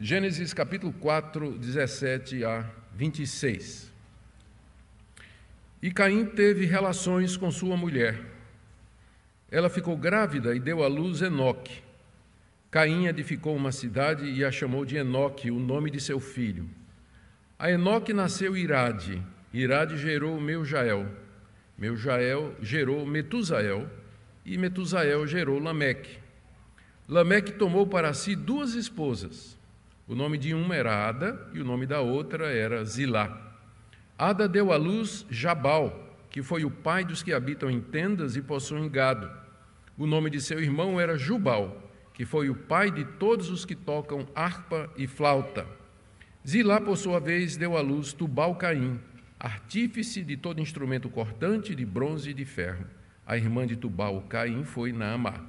Gênesis 0.00 0.54
capítulo 0.54 0.92
4, 0.92 1.58
17 1.58 2.44
a 2.44 2.64
26. 2.94 3.92
E 5.82 5.90
Caim 5.90 6.24
teve 6.24 6.66
relações 6.66 7.36
com 7.36 7.50
sua 7.50 7.76
mulher. 7.76 8.16
Ela 9.50 9.68
ficou 9.68 9.96
grávida 9.96 10.54
e 10.54 10.60
deu 10.60 10.84
à 10.84 10.86
luz 10.86 11.20
Enoque. 11.20 11.82
Caim 12.70 13.08
edificou 13.08 13.56
uma 13.56 13.72
cidade 13.72 14.24
e 14.24 14.44
a 14.44 14.52
chamou 14.52 14.84
de 14.84 14.96
Enoque, 14.96 15.50
o 15.50 15.58
nome 15.58 15.90
de 15.90 16.00
seu 16.00 16.20
filho. 16.20 16.70
A 17.58 17.68
Enoque 17.68 18.12
nasceu 18.12 18.56
Irade, 18.56 19.20
Irade 19.52 19.98
gerou 19.98 20.40
Meujael, 20.40 21.08
Meujael 21.76 22.54
gerou 22.62 23.04
Metusael, 23.04 23.90
e 24.46 24.56
Metusael 24.56 25.26
gerou 25.26 25.58
Lameque. 25.58 26.20
Lameque 27.08 27.50
tomou 27.50 27.84
para 27.84 28.14
si 28.14 28.36
duas 28.36 28.74
esposas. 28.74 29.57
O 30.08 30.14
nome 30.14 30.38
de 30.38 30.54
uma 30.54 30.74
era 30.74 31.06
Ada 31.06 31.50
e 31.52 31.60
o 31.60 31.64
nome 31.66 31.84
da 31.84 32.00
outra 32.00 32.50
era 32.50 32.82
Zilá. 32.82 33.54
Ada 34.16 34.48
deu 34.48 34.72
à 34.72 34.76
luz 34.78 35.26
Jabal, 35.28 36.16
que 36.30 36.42
foi 36.42 36.64
o 36.64 36.70
pai 36.70 37.04
dos 37.04 37.22
que 37.22 37.30
habitam 37.30 37.70
em 37.70 37.78
tendas 37.78 38.34
e 38.34 38.40
possuem 38.40 38.88
gado. 38.88 39.30
O 39.98 40.06
nome 40.06 40.30
de 40.30 40.40
seu 40.40 40.60
irmão 40.60 40.98
era 40.98 41.18
Jubal, 41.18 41.92
que 42.14 42.24
foi 42.24 42.48
o 42.48 42.54
pai 42.54 42.90
de 42.90 43.04
todos 43.04 43.50
os 43.50 43.66
que 43.66 43.74
tocam 43.74 44.26
harpa 44.34 44.90
e 44.96 45.06
flauta. 45.06 45.66
Zilá, 46.46 46.80
por 46.80 46.96
sua 46.96 47.20
vez, 47.20 47.58
deu 47.58 47.76
à 47.76 47.82
luz 47.82 48.14
Tubal-Caim, 48.14 48.98
artífice 49.38 50.22
de 50.22 50.38
todo 50.38 50.62
instrumento 50.62 51.10
cortante 51.10 51.74
de 51.74 51.84
bronze 51.84 52.30
e 52.30 52.34
de 52.34 52.46
ferro. 52.46 52.86
A 53.26 53.36
irmã 53.36 53.66
de 53.66 53.76
Tubal-Caim 53.76 54.64
foi 54.64 54.90
Naamá. 54.90 55.44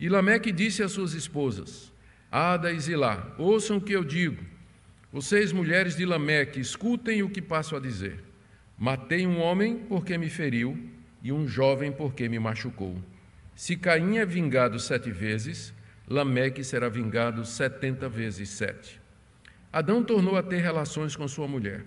E 0.00 0.08
Lameque 0.08 0.50
disse 0.50 0.82
às 0.82 0.90
suas 0.90 1.14
esposas, 1.14 1.92
Ada 2.30 2.70
e 2.70 2.78
Zilá, 2.78 3.34
ouçam 3.38 3.78
o 3.78 3.80
que 3.80 3.92
eu 3.92 4.04
digo. 4.04 4.44
Vocês, 5.10 5.52
mulheres 5.52 5.96
de 5.96 6.04
Lameque, 6.04 6.60
escutem 6.60 7.22
o 7.22 7.30
que 7.30 7.40
passo 7.40 7.74
a 7.74 7.80
dizer. 7.80 8.22
Matei 8.78 9.26
um 9.26 9.40
homem 9.40 9.78
porque 9.88 10.18
me 10.18 10.28
feriu 10.28 10.78
e 11.22 11.32
um 11.32 11.48
jovem 11.48 11.90
porque 11.90 12.28
me 12.28 12.38
machucou. 12.38 12.96
Se 13.56 13.76
Caim 13.76 14.18
é 14.18 14.26
vingado 14.26 14.78
sete 14.78 15.10
vezes, 15.10 15.72
Lameque 16.06 16.62
será 16.62 16.88
vingado 16.88 17.44
setenta 17.44 18.08
vezes 18.08 18.50
sete. 18.50 19.00
Adão 19.72 20.02
tornou 20.02 20.36
a 20.36 20.42
ter 20.42 20.58
relações 20.58 21.16
com 21.16 21.26
sua 21.26 21.48
mulher, 21.48 21.84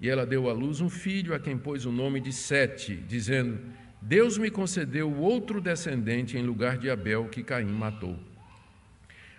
e 0.00 0.08
ela 0.08 0.26
deu 0.26 0.50
à 0.50 0.52
luz 0.52 0.80
um 0.80 0.90
filho 0.90 1.34
a 1.34 1.38
quem 1.38 1.56
pôs 1.56 1.86
o 1.86 1.92
nome 1.92 2.20
de 2.20 2.32
Sete, 2.32 2.96
dizendo: 2.96 3.58
Deus 4.00 4.36
me 4.36 4.50
concedeu 4.50 5.14
outro 5.16 5.60
descendente 5.60 6.36
em 6.36 6.42
lugar 6.42 6.76
de 6.76 6.90
Abel 6.90 7.28
que 7.28 7.42
Caim 7.42 7.66
matou. 7.66 8.18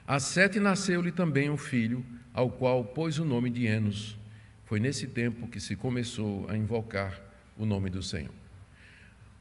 A 0.06 0.20
Sete 0.20 0.59
nasceu-lhe 0.59 1.14
também 1.14 1.50
um 1.50 1.56
filho, 1.56 2.06
ao 2.34 2.50
qual 2.50 2.84
pôs 2.84 3.20
o 3.20 3.23
nome 3.23 3.50
de 3.50 3.66
Enos. 3.66 4.18
Foi 4.66 4.78
nesse 4.78 5.08
tempo 5.08 5.48
que 5.48 5.62
se 5.62 5.78
começou 5.78 6.46
a 6.50 6.58
invocar 6.58 7.22
o 7.58 7.66
nome 7.66 7.90
do 7.90 8.04
Senhor. 8.04 8.34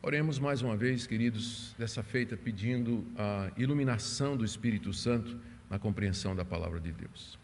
Oremos 0.01 0.39
mais 0.39 0.63
uma 0.63 0.77
vez, 0.77 1.05
queridos, 1.05 1.75
dessa 1.77 2.01
feita, 2.05 2.37
pedindo 2.37 3.05
a 3.19 3.51
iluminação 3.57 4.37
do 4.37 4.45
Espírito 4.45 4.93
Santo 4.93 5.37
na 5.69 5.81
compreensão 5.81 6.35
da 6.37 6.45
palavra 6.45 6.79
de 6.79 6.93
Deus. 6.93 7.37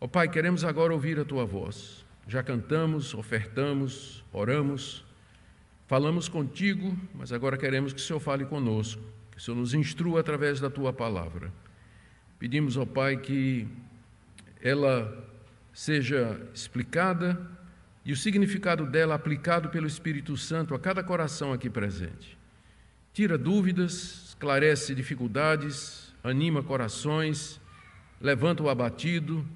Ó 0.00 0.06
Pai, 0.06 0.30
queremos 0.30 0.64
agora 0.64 0.94
ouvir 0.94 1.20
a 1.20 1.26
tua 1.26 1.44
voz. 1.44 2.06
Já 2.26 2.42
cantamos, 2.42 3.12
ofertamos, 3.12 4.24
oramos, 4.32 5.04
falamos 5.86 6.26
contigo, 6.26 6.96
mas 7.14 7.32
agora 7.32 7.58
queremos 7.58 7.92
que 7.92 8.00
o 8.00 8.02
Senhor 8.02 8.20
fale 8.20 8.46
conosco, 8.46 9.02
que 9.30 9.36
o 9.36 9.40
Senhor 9.40 9.58
nos 9.58 9.74
instrua 9.74 10.20
através 10.20 10.58
da 10.58 10.70
tua 10.70 10.90
palavra. 10.90 11.52
Pedimos 12.42 12.76
ao 12.76 12.84
Pai 12.84 13.18
que 13.18 13.68
ela 14.60 15.16
seja 15.72 16.40
explicada 16.52 17.40
e 18.04 18.12
o 18.12 18.16
significado 18.16 18.84
dela 18.84 19.14
aplicado 19.14 19.68
pelo 19.68 19.86
Espírito 19.86 20.36
Santo 20.36 20.74
a 20.74 20.78
cada 20.80 21.04
coração 21.04 21.52
aqui 21.52 21.70
presente. 21.70 22.36
Tira 23.12 23.38
dúvidas, 23.38 24.24
esclarece 24.30 24.92
dificuldades, 24.92 26.12
anima 26.24 26.64
corações, 26.64 27.60
levanta 28.20 28.64
o 28.64 28.68
abatido, 28.68 29.46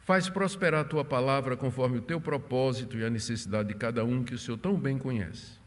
faz 0.00 0.26
prosperar 0.26 0.80
a 0.80 0.88
tua 0.88 1.04
palavra 1.04 1.58
conforme 1.58 1.98
o 1.98 2.02
teu 2.02 2.18
propósito 2.18 2.96
e 2.96 3.04
a 3.04 3.10
necessidade 3.10 3.68
de 3.68 3.74
cada 3.74 4.02
um 4.02 4.24
que 4.24 4.34
o 4.34 4.38
Senhor 4.38 4.56
tão 4.56 4.78
bem 4.78 4.96
conhece. 4.96 5.58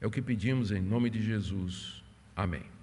É 0.00 0.06
o 0.06 0.10
que 0.12 0.22
pedimos 0.22 0.70
em 0.70 0.80
nome 0.80 1.10
de 1.10 1.20
Jesus. 1.20 2.00
Amém. 2.36 2.75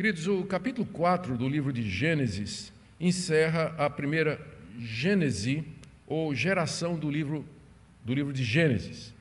Queridos, 0.00 0.26
o 0.26 0.44
capítulo 0.44 0.86
4 0.86 1.36
do 1.36 1.46
livro 1.46 1.70
de 1.70 1.82
Gênesis 1.82 2.72
encerra 2.98 3.74
a 3.76 3.90
primeira 3.90 4.40
Gênese 4.78 5.62
ou 6.06 6.34
geração 6.34 6.96
do 6.96 7.10
livro, 7.10 7.44
do 8.02 8.14
livro 8.14 8.32
de 8.32 8.42
Gênesis, 8.42 9.12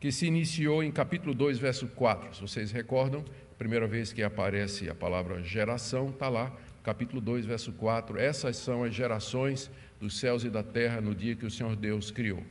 que 0.00 0.10
se 0.10 0.24
iniciou 0.24 0.82
em 0.82 0.90
capítulo 0.90 1.34
2, 1.34 1.58
verso 1.58 1.86
4. 1.86 2.34
Se 2.34 2.40
vocês 2.40 2.72
recordam, 2.72 3.22
a 3.50 3.54
primeira 3.58 3.86
vez 3.86 4.10
que 4.10 4.22
aparece 4.22 4.88
a 4.88 4.94
palavra 4.94 5.42
geração, 5.42 6.08
está 6.08 6.30
lá, 6.30 6.50
capítulo 6.82 7.20
2, 7.20 7.44
verso 7.44 7.70
4. 7.70 8.18
Essas 8.18 8.56
são 8.56 8.84
as 8.84 8.94
gerações 8.94 9.70
dos 10.00 10.18
céus 10.18 10.44
e 10.44 10.48
da 10.48 10.62
terra 10.62 10.98
no 11.02 11.14
dia 11.14 11.36
que 11.36 11.44
o 11.44 11.50
Senhor 11.50 11.76
Deus 11.76 12.10
criou. 12.10 12.42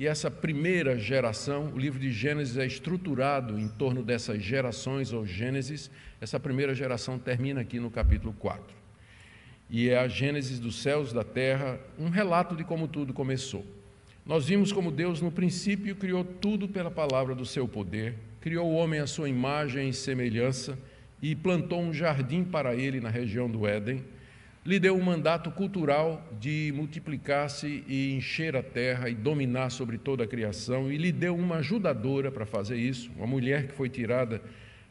E 0.00 0.06
essa 0.06 0.30
primeira 0.30 0.98
geração, 0.98 1.70
o 1.74 1.78
livro 1.78 2.00
de 2.00 2.10
Gênesis 2.10 2.56
é 2.56 2.64
estruturado 2.64 3.58
em 3.58 3.68
torno 3.68 4.02
dessas 4.02 4.42
gerações 4.42 5.12
ou 5.12 5.26
Gênesis. 5.26 5.90
Essa 6.22 6.40
primeira 6.40 6.74
geração 6.74 7.18
termina 7.18 7.60
aqui 7.60 7.78
no 7.78 7.90
capítulo 7.90 8.32
4 8.38 8.64
e 9.68 9.90
é 9.90 9.98
a 9.98 10.08
Gênesis 10.08 10.58
dos 10.58 10.80
céus, 10.80 11.12
da 11.12 11.22
terra, 11.22 11.78
um 11.98 12.08
relato 12.08 12.56
de 12.56 12.64
como 12.64 12.88
tudo 12.88 13.12
começou. 13.12 13.62
Nós 14.24 14.46
vimos 14.46 14.72
como 14.72 14.90
Deus, 14.90 15.20
no 15.20 15.30
princípio, 15.30 15.94
criou 15.94 16.24
tudo 16.24 16.66
pela 16.66 16.90
palavra 16.90 17.34
do 17.34 17.44
seu 17.44 17.68
poder, 17.68 18.14
criou 18.40 18.70
o 18.70 18.76
homem 18.76 19.00
à 19.00 19.06
sua 19.06 19.28
imagem 19.28 19.90
e 19.90 19.92
semelhança 19.92 20.78
e 21.20 21.36
plantou 21.36 21.78
um 21.78 21.92
jardim 21.92 22.42
para 22.42 22.74
ele 22.74 23.02
na 23.02 23.10
região 23.10 23.50
do 23.50 23.66
Éden, 23.66 24.02
lhe 24.64 24.78
deu 24.78 24.96
um 24.96 25.02
mandato 25.02 25.50
cultural 25.50 26.26
de 26.38 26.72
multiplicar-se 26.74 27.84
e 27.88 28.12
encher 28.14 28.54
a 28.56 28.62
terra 28.62 29.08
e 29.08 29.14
dominar 29.14 29.70
sobre 29.70 29.96
toda 29.96 30.24
a 30.24 30.26
criação, 30.26 30.92
e 30.92 30.96
lhe 30.96 31.10
deu 31.10 31.34
uma 31.34 31.56
ajudadora 31.56 32.30
para 32.30 32.44
fazer 32.44 32.76
isso, 32.76 33.10
uma 33.16 33.26
mulher 33.26 33.68
que 33.68 33.74
foi 33.74 33.88
tirada 33.88 34.42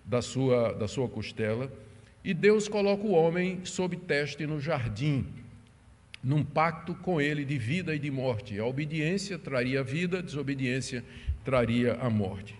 da 0.03 0.21
sua, 0.21 0.73
da 0.73 0.87
sua 0.87 1.07
costela 1.07 1.71
e 2.23 2.33
Deus 2.33 2.67
coloca 2.67 3.05
o 3.05 3.11
homem 3.11 3.61
sob 3.63 3.95
teste 3.95 4.45
no 4.45 4.59
jardim, 4.59 5.25
num 6.21 6.43
pacto 6.43 6.93
com 6.93 7.21
ele 7.21 7.45
de 7.45 7.57
vida 7.57 7.95
e 7.95 7.99
de 7.99 8.11
morte. 8.11 8.59
A 8.59 8.65
obediência 8.65 9.39
traria 9.39 9.79
a 9.79 9.83
vida, 9.83 10.19
a 10.19 10.21
desobediência 10.21 11.03
traria 11.45 11.93
a 11.93 12.09
morte. 12.09 12.55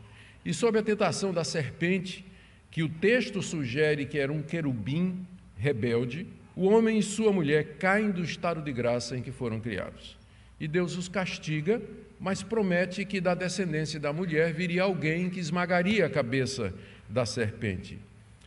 E 0.46 0.53
sob 0.53 0.80
a 0.80 0.84
tentação 0.84 1.34
da 1.34 1.44
serpente, 1.44 2.26
que 2.72 2.84
o 2.84 2.90
texto 2.90 3.41
sugere 3.41 4.06
que 4.06 4.18
era 4.18 4.31
um 4.31 4.41
querubim 4.41 5.26
rebelde, 5.58 6.26
o 6.59 6.66
homem 6.66 7.00
e 7.00 7.02
sua 7.02 7.31
mulher 7.31 7.78
caem 7.80 8.12
do 8.12 8.22
estado 8.22 8.62
de 8.62 8.74
graça 8.74 9.16
em 9.16 9.22
que 9.22 9.31
foram 9.31 9.62
criados. 9.62 10.18
E 10.59 10.68
Deus 10.68 10.97
os 10.97 11.08
castiga, 11.08 11.81
mas 12.20 12.44
promete 12.44 13.06
que 13.06 13.22
da 13.22 13.34
descendência 13.34 13.97
da 13.97 14.12
mulher 14.12 14.52
viria 14.53 14.84
alguém 14.84 15.30
que 15.30 15.40
esmagaria 15.40 16.06
a 16.06 16.09
cabeça 16.09 16.74
da 17.08 17.25
serpente. 17.25 17.97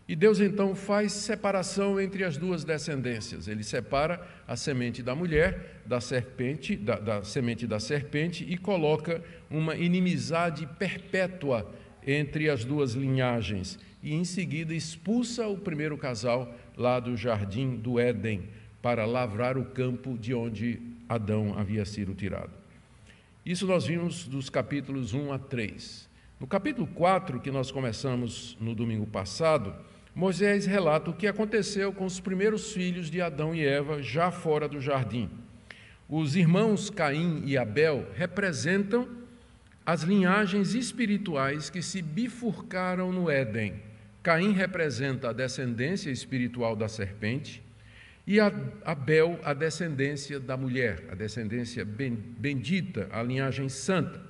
E 0.06 0.14
Deus 0.14 0.40
então 0.40 0.74
faz 0.74 1.10
separação 1.12 1.98
entre 1.98 2.22
as 2.22 2.36
duas 2.36 2.64
descendências. 2.64 3.48
Ele 3.48 3.64
separa 3.64 4.20
a 4.46 4.56
semente 4.56 5.02
da 5.02 5.14
mulher 5.14 5.80
da 5.86 5.98
serpente, 5.98 6.76
da, 6.76 6.96
da 6.96 7.24
semente 7.24 7.66
da 7.66 7.80
serpente, 7.80 8.44
e 8.46 8.58
coloca 8.58 9.22
uma 9.50 9.74
inimizade 9.74 10.68
perpétua 10.78 11.66
entre 12.06 12.50
as 12.50 12.62
duas 12.62 12.92
linhagens. 12.92 13.78
E 14.02 14.12
em 14.12 14.24
seguida 14.24 14.74
expulsa 14.74 15.46
o 15.46 15.56
primeiro 15.56 15.96
casal 15.96 16.54
lá 16.76 17.00
do 17.00 17.16
jardim 17.16 17.76
do 17.76 17.98
Éden 17.98 18.42
para 18.80 19.04
lavrar 19.04 19.56
o 19.56 19.64
campo 19.64 20.18
de 20.18 20.34
onde 20.34 20.80
Adão 21.08 21.58
havia 21.58 21.84
sido 21.84 22.14
tirado. 22.14 22.50
Isso 23.44 23.66
nós 23.66 23.86
vimos 23.86 24.26
dos 24.26 24.48
capítulos 24.48 25.14
1 25.14 25.32
a 25.32 25.38
3. 25.38 26.08
No 26.38 26.46
capítulo 26.46 26.86
4, 26.86 27.40
que 27.40 27.50
nós 27.50 27.70
começamos 27.70 28.56
no 28.60 28.74
domingo 28.74 29.06
passado, 29.06 29.74
Moisés 30.14 30.66
relata 30.66 31.10
o 31.10 31.14
que 31.14 31.26
aconteceu 31.26 31.92
com 31.92 32.04
os 32.04 32.20
primeiros 32.20 32.72
filhos 32.72 33.10
de 33.10 33.20
Adão 33.20 33.54
e 33.54 33.64
Eva 33.64 34.02
já 34.02 34.30
fora 34.30 34.68
do 34.68 34.80
jardim. 34.80 35.30
Os 36.08 36.36
irmãos 36.36 36.90
Caim 36.90 37.42
e 37.46 37.56
Abel 37.56 38.06
representam 38.14 39.08
as 39.84 40.02
linhagens 40.02 40.74
espirituais 40.74 41.70
que 41.70 41.82
se 41.82 42.02
bifurcaram 42.02 43.10
no 43.10 43.30
Éden. 43.30 43.74
Caim 44.22 44.52
representa 44.52 45.30
a 45.30 45.32
descendência 45.32 46.10
espiritual 46.10 46.76
da 46.76 46.88
serpente 46.88 47.62
e 48.26 48.38
Abel 48.84 49.40
a 49.42 49.52
descendência 49.52 50.38
da 50.38 50.56
mulher, 50.56 51.04
a 51.10 51.14
descendência 51.14 51.84
bendita, 51.84 53.08
a 53.10 53.22
linhagem 53.22 53.68
santa. 53.68 54.22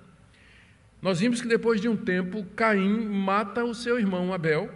Nós 1.02 1.20
vimos 1.20 1.42
que 1.42 1.48
depois 1.48 1.80
de 1.80 1.88
um 1.88 1.96
tempo, 1.96 2.44
Caim 2.56 3.06
mata 3.06 3.64
o 3.64 3.74
seu 3.74 3.98
irmão 3.98 4.32
Abel 4.32 4.70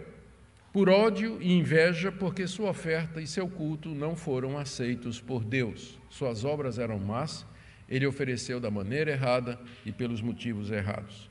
por 0.71 0.89
ódio 0.89 1.41
e 1.41 1.53
inveja, 1.53 2.11
porque 2.11 2.45
sua 2.45 2.69
oferta 2.69 3.19
e 3.19 3.25
seu 3.25 3.47
culto 3.47 3.89
não 3.89 4.15
foram 4.15 4.57
aceitos 4.57 5.19
por 5.19 5.43
Deus. 5.43 5.97
Suas 6.09 6.45
obras 6.45 6.77
eram 6.77 6.99
más, 6.99 7.43
ele 7.89 8.05
ofereceu 8.05 8.59
da 8.59 8.69
maneira 8.69 9.11
errada 9.11 9.57
e 9.83 9.91
pelos 9.91 10.21
motivos 10.21 10.69
errados. 10.69 11.27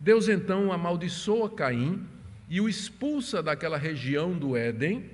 Deus 0.00 0.28
então 0.28 0.72
amaldiçoa 0.72 1.50
Caim 1.50 2.06
e 2.48 2.60
o 2.60 2.68
expulsa 2.68 3.42
daquela 3.42 3.76
região 3.76 4.36
do 4.36 4.56
Éden, 4.56 5.10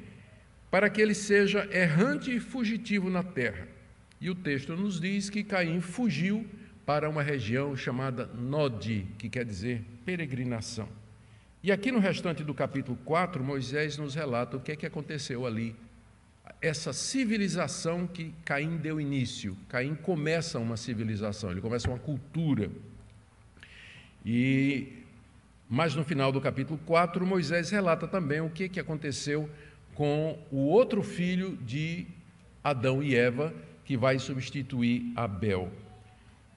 para 0.70 0.88
que 0.88 1.00
ele 1.00 1.14
seja 1.14 1.68
errante 1.72 2.34
e 2.34 2.40
fugitivo 2.40 3.10
na 3.10 3.22
terra. 3.22 3.68
E 4.20 4.30
o 4.30 4.34
texto 4.34 4.76
nos 4.76 5.00
diz 5.00 5.28
que 5.28 5.42
Caim 5.42 5.80
fugiu 5.80 6.46
para 6.86 7.08
uma 7.08 7.22
região 7.22 7.76
chamada 7.76 8.26
Nod, 8.26 9.06
que 9.18 9.28
quer 9.28 9.44
dizer 9.44 9.84
peregrinação. 10.04 10.88
E 11.62 11.70
aqui 11.70 11.92
no 11.92 11.98
restante 11.98 12.42
do 12.42 12.52
capítulo 12.52 12.98
4, 13.04 13.42
Moisés 13.42 13.96
nos 13.96 14.14
relata 14.14 14.56
o 14.56 14.60
que 14.60 14.72
é 14.72 14.76
que 14.76 14.86
aconteceu 14.86 15.46
ali. 15.46 15.76
Essa 16.60 16.92
civilização 16.92 18.06
que 18.06 18.34
Caim 18.44 18.76
deu 18.76 19.00
início. 19.00 19.56
Caim 19.68 19.94
começa 19.94 20.58
uma 20.58 20.76
civilização, 20.76 21.50
ele 21.50 21.60
começa 21.60 21.88
uma 21.88 21.98
cultura. 21.98 22.70
E 24.24 25.01
mas 25.74 25.94
no 25.94 26.04
final 26.04 26.30
do 26.30 26.38
capítulo 26.38 26.78
4, 26.84 27.24
Moisés 27.24 27.70
relata 27.70 28.06
também 28.06 28.42
o 28.42 28.50
que, 28.50 28.68
que 28.68 28.78
aconteceu 28.78 29.48
com 29.94 30.38
o 30.50 30.58
outro 30.66 31.02
filho 31.02 31.56
de 31.64 32.06
Adão 32.62 33.02
e 33.02 33.16
Eva, 33.16 33.54
que 33.82 33.96
vai 33.96 34.18
substituir 34.18 35.10
Abel. 35.16 35.72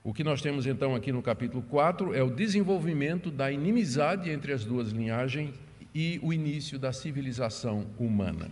O 0.03 0.13
que 0.13 0.21
nós 0.21 0.41
temos 0.41 0.65
então 0.65 0.94
aqui 0.94 1.13
no 1.13 1.21
capítulo 1.21 1.63
4 1.63 2.13
é 2.13 2.21
o 2.21 2.29
desenvolvimento 2.29 3.31
da 3.31 3.50
inimizade 3.50 4.29
entre 4.29 4.51
as 4.51 4.65
duas 4.65 4.89
linhagens 4.89 5.56
e 5.94 6.19
o 6.21 6.33
início 6.33 6.77
da 6.77 6.91
civilização 6.91 7.88
humana. 7.97 8.51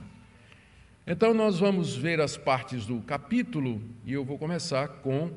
Então 1.06 1.34
nós 1.34 1.60
vamos 1.60 1.94
ver 1.94 2.22
as 2.22 2.38
partes 2.38 2.86
do 2.86 3.02
capítulo 3.02 3.82
e 4.06 4.14
eu 4.14 4.24
vou 4.24 4.38
começar 4.38 4.88
com 4.88 5.30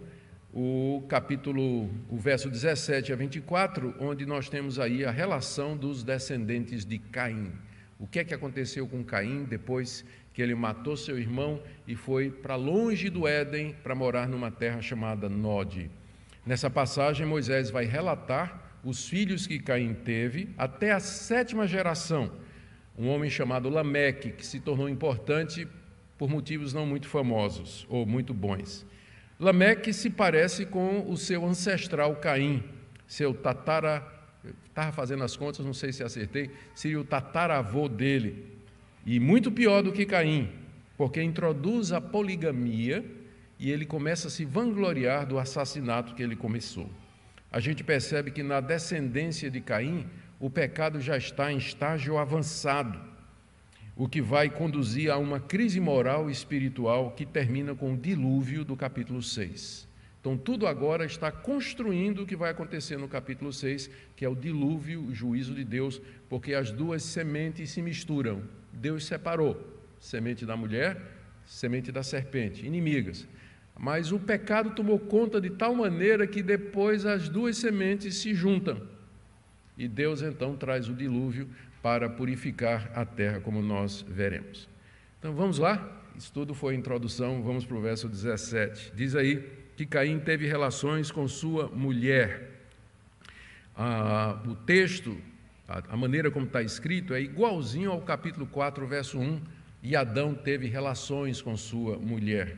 o 0.59 1.03
capítulo, 1.07 1.91
o 2.09 2.17
verso 2.17 2.49
17 2.49 3.13
a 3.13 3.17
24, 3.17 3.95
onde 4.01 4.25
nós 4.25 4.49
temos 4.49 4.79
aí 4.79 5.05
a 5.05 5.11
relação 5.11 5.77
dos 5.77 6.03
descendentes 6.03 6.83
de 6.83 6.99
Caim. 6.99 7.53
O 7.99 8.07
que 8.07 8.21
é 8.21 8.25
que 8.25 8.33
aconteceu 8.33 8.89
com 8.89 9.05
Caim 9.05 9.45
depois 9.45 10.03
que 10.33 10.41
ele 10.41 10.55
matou 10.55 10.97
seu 10.97 11.19
irmão 11.19 11.61
e 11.87 11.95
foi 11.95 12.31
para 12.31 12.57
longe 12.57 13.11
do 13.11 13.29
Éden 13.29 13.77
para 13.83 13.95
morar 13.95 14.27
numa 14.27 14.51
terra 14.51 14.81
chamada 14.81 15.29
Nod. 15.29 15.91
Nessa 16.47 16.71
passagem, 16.71 17.27
Moisés 17.27 17.69
vai 17.69 17.85
relatar 17.85 18.79
os 18.83 19.07
filhos 19.07 19.47
que 19.47 19.59
Caim 19.59 19.93
teve 19.93 20.49
até 20.57 20.91
a 20.91 21.01
sétima 21.01 21.67
geração, 21.67 22.33
um 22.97 23.09
homem 23.09 23.29
chamado 23.29 23.69
Lameque, 23.69 24.31
que 24.31 24.47
se 24.47 24.59
tornou 24.61 24.89
importante 24.89 25.69
por 26.17 26.31
motivos 26.31 26.73
não 26.73 26.87
muito 26.87 27.09
famosos 27.09 27.87
ou 27.91 28.07
muito 28.07 28.33
bons. 28.33 28.87
Lameque 29.39 29.93
se 29.93 30.09
parece 30.09 30.65
com 30.65 31.11
o 31.11 31.17
seu 31.17 31.45
ancestral 31.45 32.17
Caim, 32.17 32.65
seu 33.07 33.35
tatara, 33.35 34.03
estava 34.67 34.93
fazendo 34.93 35.25
as 35.25 35.37
contas, 35.37 35.65
não 35.65 35.75
sei 35.75 35.93
se 35.93 36.03
acertei, 36.03 36.51
seria 36.75 37.01
o 37.01 37.05
tataravô 37.05 37.89
dele. 37.89 38.57
E 39.05 39.21
muito 39.21 39.53
pior 39.53 39.83
do 39.83 39.93
que 39.93 40.07
Caim, 40.07 40.51
porque 40.97 41.23
introduz 41.23 41.93
a 41.93 42.01
poligamia 42.01 43.05
e 43.59 43.71
ele 43.71 43.85
começa 43.85 44.29
a 44.29 44.31
se 44.31 44.45
vangloriar 44.45 45.27
do 45.27 45.39
assassinato 45.39 46.15
que 46.15 46.23
ele 46.23 46.35
começou. 46.35 46.89
A 47.51 47.61
gente 47.61 47.85
percebe 47.85 48.31
que 48.31 48.43
na 48.43 48.61
descendência 48.61 49.51
de 49.51 49.61
Caim, 49.61 50.07
o 50.41 50.51
pecado 50.51 51.01
já 51.01 51.17
está 51.17 51.53
em 51.53 51.59
estágio 51.59 52.19
avançado, 52.19 52.99
o 53.97 54.07
que 54.07 54.21
vai 54.21 54.51
conduzir 54.51 55.11
a 55.11 55.17
uma 55.17 55.41
crise 55.41 55.81
moral 55.81 56.29
e 56.29 56.33
espiritual 56.33 57.13
que 57.13 57.25
termina 57.25 57.75
com 57.75 57.95
o 57.95 57.97
dilúvio 57.97 58.63
do 58.63 58.77
capítulo 58.77 59.23
6. 59.23 59.89
Então, 60.21 60.37
tudo 60.37 60.67
agora 60.67 61.07
está 61.07 61.33
construindo 61.33 62.23
o 62.23 62.27
que 62.27 62.37
vai 62.37 62.51
acontecer 62.51 62.99
no 62.99 63.09
capítulo 63.09 63.53
6, 63.53 63.89
que 64.15 64.25
é 64.25 64.29
o 64.29 64.35
dilúvio, 64.35 65.01
o 65.03 65.15
juízo 65.15 65.55
de 65.55 65.65
Deus, 65.65 66.03
porque 66.29 66.53
as 66.53 66.71
duas 66.71 67.03
sementes 67.05 67.71
se 67.71 67.81
misturam. 67.81 68.43
Deus 68.73 69.07
separou 69.07 69.57
semente 69.99 70.45
da 70.45 70.57
mulher, 70.57 71.01
semente 71.47 71.91
da 71.91 72.03
serpente, 72.03 72.67
inimigas. 72.67 73.27
Mas 73.79 74.11
o 74.13 74.19
pecado 74.19 74.71
tomou 74.71 74.99
conta 74.99 75.41
de 75.41 75.51
tal 75.51 75.75
maneira 75.75 76.27
que 76.27 76.43
depois 76.43 77.07
as 77.07 77.29
duas 77.29 77.57
sementes 77.57 78.17
se 78.17 78.35
juntam. 78.35 78.83
E 79.79 79.87
Deus 79.87 80.23
então 80.23 80.57
traz 80.57 80.89
o 80.89 80.95
dilúvio 80.95 81.49
para 81.87 82.11
purificar 82.11 82.91
a 82.97 83.05
terra, 83.05 83.39
como 83.39 83.63
nós 83.63 84.05
veremos. 84.09 84.69
Então 85.21 85.33
vamos 85.33 85.57
lá? 85.57 85.89
Isso 86.17 86.33
tudo 86.33 86.53
foi 86.53 86.75
introdução, 86.75 87.45
vamos 87.45 87.65
para 87.65 87.77
o 87.77 87.81
verso 87.81 88.09
17. 88.09 88.93
Diz 88.93 89.15
aí 89.15 89.49
que 89.77 89.87
Caim 89.87 90.19
teve 90.19 90.49
relações 90.49 91.13
com 91.13 91.29
sua 91.29 91.69
mulher. 91.69 92.51
Ah, 93.77 94.43
o 94.45 94.57
texto, 94.57 95.17
a, 95.69 95.97
maneira 95.97 96.29
como 96.29 96.47
está 96.47 96.61
escrito, 96.61 97.15
é 97.15 97.21
igualzinho 97.21 97.93
ao 97.93 98.01
capítulo 98.01 98.49
4, 98.49 98.85
verso 98.89 99.21
1. 99.21 99.41
E 99.81 99.95
Adão 99.95 100.35
teve 100.35 100.67
relações 100.67 101.41
com 101.41 101.57
sua 101.57 101.97
mulher. 101.97 102.57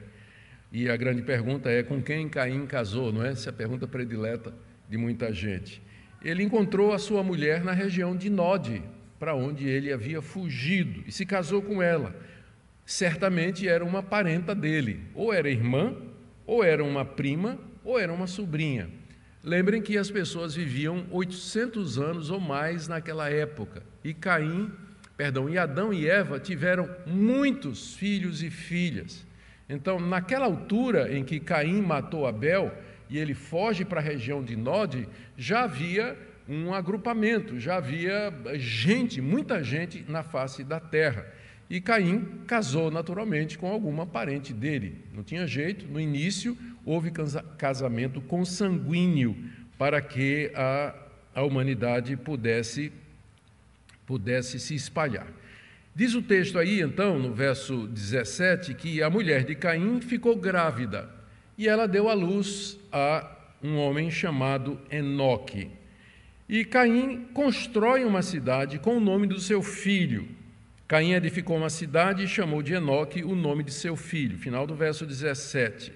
E 0.73 0.89
a 0.89 0.97
grande 0.97 1.21
pergunta 1.21 1.69
é: 1.69 1.83
com 1.83 2.01
quem 2.01 2.31
Caim 2.31 2.67
casou? 2.67 3.13
Não 3.13 3.23
é? 3.23 3.33
Essa 3.33 3.51
é 3.51 3.53
a 3.53 3.53
pergunta 3.53 3.87
predileta 3.87 4.55
de 4.89 4.97
muita 4.97 5.31
gente. 5.35 5.83
Ele 6.25 6.43
encontrou 6.43 6.95
a 6.95 6.99
sua 6.99 7.23
mulher 7.23 7.63
na 7.63 7.73
região 7.73 8.17
de 8.17 8.31
Nod, 8.31 8.83
para 9.19 9.35
onde 9.35 9.69
ele 9.69 9.93
havia 9.93 10.23
fugido, 10.23 11.03
e 11.07 11.13
se 11.13 11.27
casou 11.27 11.61
com 11.61 11.83
ela. 11.83 12.15
Certamente 12.85 13.69
era 13.69 13.85
uma 13.85 14.03
parenta 14.03 14.55
dele, 14.55 15.01
ou 15.15 15.33
era 15.33 15.51
irmã, 15.51 15.95
ou 16.47 16.65
era 16.65 16.83
uma 16.83 17.05
prima, 17.05 17.59
ou 17.85 17.99
era 17.99 18.13
uma 18.13 18.27
sobrinha. 18.27 18.89
Lembrem 19.43 19.83
que 19.83 19.97
as 19.97 20.11
pessoas 20.11 20.55
viviam 20.55 21.07
800 21.11 21.99
anos 21.99 22.31
ou 22.31 22.41
mais 22.41 22.89
naquela 22.89 23.29
época, 23.31 23.83
e 24.03 24.15
Caim, 24.15 24.71
perdão, 25.17 25.49
e 25.49 25.59
Adão 25.59 25.93
e 25.93 26.09
Eva 26.09 26.39
tiveram 26.39 26.89
muitos 27.07 27.95
filhos 27.95 28.43
e 28.43 28.51
filhas. 28.51 29.27
Então, 29.69 30.01
naquela 30.01 30.47
altura 30.47 31.15
em 31.15 31.25
que 31.25 31.39
Caim 31.39 31.83
matou 31.83 32.27
Abel 32.27 32.73
e 33.11 33.19
ele 33.19 33.35
foge 33.35 33.85
para 33.85 34.01
a 34.01 34.03
região 34.03 34.43
de 34.43 34.57
Nod, 34.57 35.09
já 35.37 35.65
havia 35.65 36.17
um 36.49 36.73
agrupamento, 36.73 37.61
já 37.61 37.77
havia 37.77 38.33
gente, 38.55 39.21
muita 39.21 39.63
gente 39.63 40.05
na 40.09 40.23
face 40.23 40.65
da 40.65 40.81
terra. 40.81 41.27
E 41.69 41.81
Caim 41.81 42.25
casou 42.47 42.91
naturalmente 42.91 43.59
com 43.59 43.71
alguma 43.71 44.07
parente 44.07 44.55
dele. 44.55 45.05
Não 45.13 45.23
tinha 45.23 45.47
jeito, 45.47 45.87
no 45.87 46.01
início 46.01 46.57
houve 46.85 47.13
casamento 47.59 48.23
consanguíneo 48.23 49.37
para 49.77 50.01
que 50.01 50.51
a, 50.55 50.95
a 51.35 51.43
humanidade 51.43 52.17
pudesse, 52.17 52.91
pudesse 54.07 54.59
se 54.59 54.75
espalhar. 54.75 55.27
Diz 55.95 56.15
o 56.15 56.23
texto 56.23 56.59
aí, 56.59 56.81
então, 56.81 57.19
no 57.19 57.35
verso 57.35 57.87
17, 57.89 58.73
que 58.73 59.03
a 59.03 59.11
mulher 59.11 59.45
de 59.45 59.55
Caim 59.55 60.01
ficou 60.01 60.37
grávida 60.37 61.11
e 61.59 61.69
ela 61.69 61.87
deu 61.87 62.09
à 62.09 62.15
luz 62.15 62.79
a 62.91 63.37
um 63.63 63.77
homem 63.77 64.11
chamado 64.11 64.81
Enoque. 64.91 65.69
E 66.49 66.65
Caim 66.65 67.29
constrói 67.35 68.07
uma 68.07 68.23
cidade 68.23 68.79
com 68.79 68.97
o 68.97 69.01
nome 69.01 69.27
do 69.27 69.39
seu 69.39 69.63
filho. 69.63 70.27
Caim 70.87 71.13
edificou 71.13 71.59
uma 71.59 71.69
cidade 71.69 72.25
e 72.25 72.29
chamou 72.29 72.63
de 72.63 72.73
Enoque 72.73 73.23
o 73.23 73.35
nome 73.35 73.63
de 73.63 73.71
seu 73.71 73.95
filho. 73.95 74.39
Final 74.39 74.67
do 74.67 74.75
verso 74.75 75.05
17. 75.05 75.93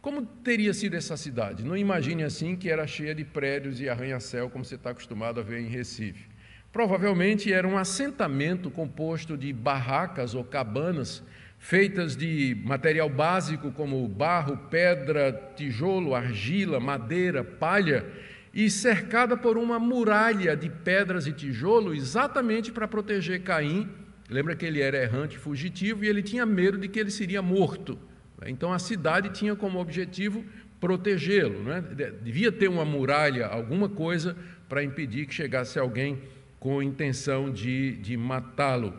Como 0.00 0.24
teria 0.24 0.72
sido 0.72 0.94
essa 0.94 1.16
cidade? 1.16 1.64
Não 1.64 1.76
imagine 1.76 2.22
assim 2.22 2.54
que 2.54 2.70
era 2.70 2.86
cheia 2.86 3.12
de 3.12 3.24
prédios 3.24 3.80
e 3.80 3.88
arranha-céu, 3.88 4.48
como 4.48 4.64
você 4.64 4.76
está 4.76 4.90
acostumado 4.90 5.40
a 5.40 5.42
ver 5.42 5.58
em 5.60 5.66
Recife. 5.66 6.28
Provavelmente 6.72 7.52
era 7.52 7.66
um 7.66 7.76
assentamento 7.76 8.70
composto 8.70 9.36
de 9.36 9.52
barracas 9.52 10.36
ou 10.36 10.44
cabanas 10.44 11.20
feitas 11.58 12.16
de 12.16 12.56
material 12.64 13.10
básico 13.10 13.72
como 13.72 14.06
barro, 14.06 14.56
pedra, 14.70 15.52
tijolo, 15.56 16.14
argila, 16.14 16.78
madeira, 16.78 17.42
palha 17.42 18.06
e 18.52 18.68
cercada 18.68 19.36
por 19.36 19.56
uma 19.56 19.78
muralha 19.78 20.56
de 20.56 20.68
pedras 20.68 21.26
e 21.26 21.32
tijolo 21.32 21.94
exatamente 21.94 22.72
para 22.72 22.88
proteger 22.88 23.42
Caim. 23.42 23.88
Lembra 24.28 24.54
que 24.56 24.64
ele 24.64 24.80
era 24.80 25.02
errante, 25.02 25.38
fugitivo 25.38 26.04
e 26.04 26.08
ele 26.08 26.22
tinha 26.22 26.44
medo 26.44 26.78
de 26.78 26.88
que 26.88 26.98
ele 26.98 27.10
seria 27.10 27.42
morto. 27.42 27.98
Então 28.46 28.72
a 28.72 28.78
cidade 28.78 29.30
tinha 29.30 29.54
como 29.54 29.80
objetivo 29.80 30.44
protegê-lo. 30.80 31.62
Né? 31.62 31.84
Devia 32.22 32.50
ter 32.50 32.68
uma 32.68 32.84
muralha, 32.84 33.46
alguma 33.46 33.88
coisa 33.88 34.36
para 34.68 34.82
impedir 34.82 35.26
que 35.26 35.34
chegasse 35.34 35.78
alguém 35.78 36.20
com 36.58 36.82
intenção 36.82 37.50
de, 37.50 37.96
de 37.96 38.16
matá-lo. 38.16 38.94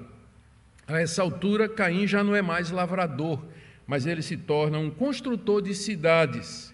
A 0.88 1.00
essa 1.00 1.22
altura, 1.22 1.70
Caim 1.70 2.08
já 2.08 2.24
não 2.24 2.36
é 2.36 2.41
mais 2.41 2.70
lavrador, 2.72 3.46
mas 3.88 4.05
ele 4.05 4.22
se 4.22 4.36
torna 4.36 4.77
um 4.77 4.89
construtor 4.89 5.62
de 5.62 5.74
cidades. 5.74 6.74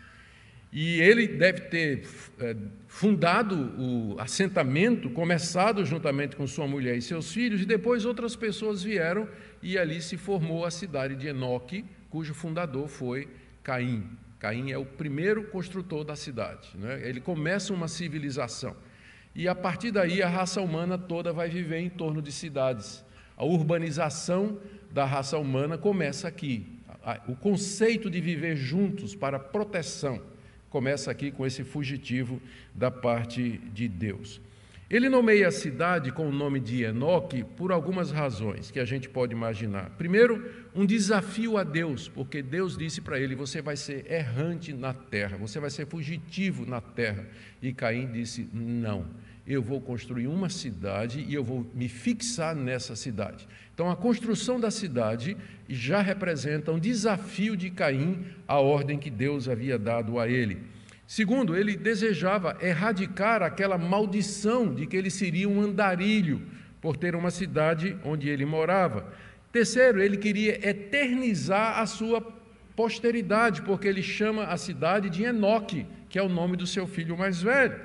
E 0.71 0.99
ele 0.99 1.27
deve 1.27 1.61
ter 1.61 2.07
é, 2.39 2.55
fundado 2.87 3.55
o 3.77 4.19
assentamento, 4.19 5.09
começado 5.09 5.85
juntamente 5.85 6.35
com 6.35 6.45
sua 6.45 6.67
mulher 6.67 6.97
e 6.97 7.01
seus 7.01 7.31
filhos, 7.31 7.61
e 7.61 7.65
depois 7.65 8.05
outras 8.05 8.35
pessoas 8.35 8.83
vieram 8.83 9.27
e 9.61 9.77
ali 9.77 10.01
se 10.01 10.17
formou 10.17 10.65
a 10.65 10.71
cidade 10.71 11.15
de 11.15 11.27
Enoque, 11.27 11.85
cujo 12.09 12.33
fundador 12.33 12.87
foi 12.87 13.27
Caim. 13.63 14.09
Caim 14.39 14.71
é 14.71 14.77
o 14.77 14.85
primeiro 14.85 15.45
construtor 15.45 16.03
da 16.03 16.15
cidade. 16.15 16.69
Né? 16.75 17.01
Ele 17.03 17.21
começa 17.21 17.73
uma 17.73 17.87
civilização. 17.87 18.75
E 19.33 19.47
a 19.47 19.55
partir 19.55 19.91
daí 19.91 20.21
a 20.21 20.27
raça 20.27 20.61
humana 20.61 20.97
toda 20.97 21.31
vai 21.31 21.49
viver 21.49 21.79
em 21.79 21.89
torno 21.89 22.21
de 22.21 22.31
cidades. 22.31 23.05
A 23.37 23.45
urbanização 23.45 24.59
da 24.91 25.05
raça 25.05 25.37
humana 25.37 25.77
começa 25.77 26.27
aqui. 26.27 26.65
O 27.27 27.35
conceito 27.35 28.09
de 28.09 28.19
viver 28.19 28.55
juntos 28.55 29.15
para 29.15 29.39
proteção 29.39 30.21
começa 30.77 31.09
aqui 31.09 31.31
com 31.31 31.43
esse 31.43 31.63
fugitivo 31.63 32.39
da 32.75 32.91
parte 32.91 33.59
de 33.73 33.87
Deus. 33.87 34.39
Ele 34.87 35.09
nomeia 35.09 35.47
a 35.47 35.51
cidade 35.51 36.11
com 36.11 36.29
o 36.29 36.31
nome 36.31 36.59
de 36.59 36.83
Enoque 36.83 37.43
por 37.43 37.71
algumas 37.71 38.11
razões 38.11 38.69
que 38.69 38.79
a 38.79 38.85
gente 38.85 39.09
pode 39.09 39.33
imaginar. 39.33 39.89
Primeiro, 39.97 40.53
um 40.75 40.85
desafio 40.85 41.57
a 41.57 41.63
Deus, 41.63 42.07
porque 42.07 42.43
Deus 42.43 42.77
disse 42.77 43.01
para 43.01 43.19
ele: 43.19 43.33
Você 43.33 43.59
vai 43.59 43.75
ser 43.75 44.05
errante 44.09 44.71
na 44.71 44.93
terra, 44.93 45.35
você 45.35 45.59
vai 45.59 45.71
ser 45.71 45.87
fugitivo 45.87 46.63
na 46.63 46.79
terra. 46.79 47.25
E 47.59 47.73
Caim 47.73 48.11
disse: 48.11 48.47
Não, 48.53 49.07
eu 49.47 49.63
vou 49.63 49.81
construir 49.81 50.27
uma 50.27 50.47
cidade 50.47 51.25
e 51.27 51.33
eu 51.33 51.43
vou 51.43 51.65
me 51.73 51.89
fixar 51.89 52.55
nessa 52.55 52.95
cidade. 52.95 53.47
Então, 53.77 53.91
a 53.91 53.95
construção 53.95 54.59
da 54.59 54.71
cidade 54.71 55.37
já 55.69 56.01
representa 56.01 56.71
um 56.71 56.79
desafio 56.79 57.55
de 57.55 57.69
Caim 57.69 58.25
à 58.47 58.59
ordem 58.59 58.97
que 58.97 59.11
Deus 59.11 59.47
havia 59.47 59.77
dado 59.77 60.17
a 60.17 60.27
ele. 60.27 60.63
Segundo, 61.05 61.55
ele 61.55 61.77
desejava 61.77 62.57
erradicar 62.59 63.43
aquela 63.43 63.77
maldição 63.77 64.73
de 64.73 64.87
que 64.87 64.97
ele 64.97 65.11
seria 65.11 65.47
um 65.47 65.61
andarilho 65.61 66.41
por 66.81 66.97
ter 66.97 67.15
uma 67.15 67.29
cidade 67.29 67.95
onde 68.03 68.27
ele 68.27 68.47
morava. 68.47 69.13
Terceiro, 69.51 70.01
ele 70.01 70.17
queria 70.17 70.67
eternizar 70.67 71.77
a 71.77 71.85
sua 71.85 72.19
posteridade, 72.75 73.61
porque 73.61 73.87
ele 73.87 74.01
chama 74.01 74.45
a 74.45 74.57
cidade 74.57 75.07
de 75.07 75.21
Enoque, 75.21 75.85
que 76.09 76.17
é 76.17 76.23
o 76.23 76.27
nome 76.27 76.57
do 76.57 76.65
seu 76.65 76.87
filho 76.87 77.15
mais 77.15 77.43
velho. 77.43 77.79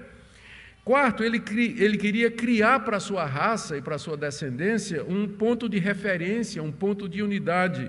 Quarto, 0.84 1.22
ele, 1.22 1.40
ele 1.78 1.96
queria 1.96 2.28
criar 2.28 2.80
para 2.80 2.96
a 2.96 3.00
sua 3.00 3.24
raça 3.24 3.76
e 3.76 3.82
para 3.82 3.94
a 3.94 3.98
sua 3.98 4.16
descendência 4.16 5.04
um 5.04 5.28
ponto 5.28 5.68
de 5.68 5.78
referência, 5.78 6.60
um 6.60 6.72
ponto 6.72 7.08
de 7.08 7.22
unidade. 7.22 7.88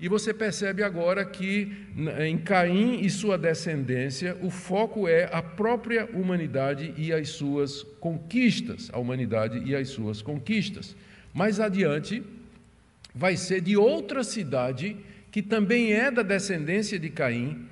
E 0.00 0.08
você 0.08 0.32
percebe 0.32 0.84
agora 0.84 1.24
que 1.24 1.72
em 2.20 2.38
Caim 2.38 3.00
e 3.00 3.10
sua 3.10 3.36
descendência, 3.36 4.36
o 4.40 4.50
foco 4.50 5.08
é 5.08 5.28
a 5.32 5.42
própria 5.42 6.08
humanidade 6.14 6.94
e 6.96 7.12
as 7.12 7.30
suas 7.30 7.82
conquistas, 7.98 8.88
a 8.92 8.98
humanidade 9.00 9.60
e 9.64 9.74
as 9.74 9.88
suas 9.88 10.22
conquistas. 10.22 10.94
Mais 11.34 11.58
adiante, 11.58 12.22
vai 13.12 13.36
ser 13.36 13.60
de 13.60 13.76
outra 13.76 14.22
cidade, 14.22 14.96
que 15.32 15.42
também 15.42 15.92
é 15.92 16.08
da 16.08 16.22
descendência 16.22 17.00
de 17.00 17.10
Caim, 17.10 17.66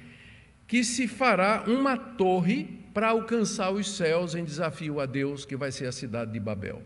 que 0.67 0.83
se 0.83 1.07
fará 1.07 1.63
uma 1.69 1.97
torre 1.97 2.85
para 2.97 3.09
alcançar 3.09 3.71
os 3.71 3.95
céus 3.95 4.35
em 4.35 4.43
desafio 4.43 5.00
a 5.00 5.05
Deus, 5.05 5.45
que 5.45 5.55
vai 5.55 5.71
ser 5.71 5.85
a 5.85 5.93
cidade 5.93 6.33
de 6.33 6.41
Babel. 6.41 6.81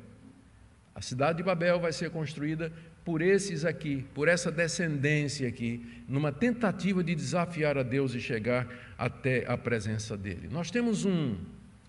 A 0.92 1.00
cidade 1.00 1.38
de 1.38 1.44
Babel 1.44 1.78
vai 1.78 1.92
ser 1.92 2.10
construída 2.10 2.72
por 3.04 3.22
esses 3.22 3.64
aqui, 3.64 4.04
por 4.12 4.26
essa 4.26 4.50
descendência 4.50 5.46
aqui, 5.46 5.86
numa 6.08 6.32
tentativa 6.32 7.04
de 7.04 7.14
desafiar 7.14 7.78
a 7.78 7.84
Deus 7.84 8.12
e 8.12 8.20
chegar 8.20 8.66
até 8.98 9.44
a 9.46 9.56
presença 9.56 10.16
dele. 10.16 10.48
Nós 10.50 10.68
temos 10.68 11.04
um, 11.04 11.36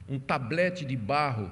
um 0.08 0.20
tablete 0.20 0.86
de 0.86 0.96
barro 0.96 1.50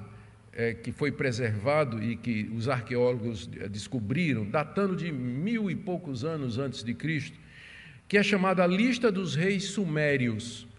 é, 0.52 0.72
que 0.72 0.92
foi 0.92 1.10
preservado 1.10 2.00
e 2.00 2.14
que 2.14 2.48
os 2.54 2.68
arqueólogos 2.68 3.50
é, 3.58 3.68
descobriram, 3.68 4.48
datando 4.48 4.94
de 4.94 5.10
mil 5.10 5.68
e 5.72 5.74
poucos 5.74 6.24
anos 6.24 6.56
antes 6.56 6.84
de 6.84 6.94
Cristo, 6.94 7.36
que 8.06 8.16
é 8.16 8.22
chamada 8.22 8.62
a 8.62 8.66
Lista 8.68 9.10
dos 9.10 9.34
Reis 9.34 9.64
Sumérios. 9.64 10.69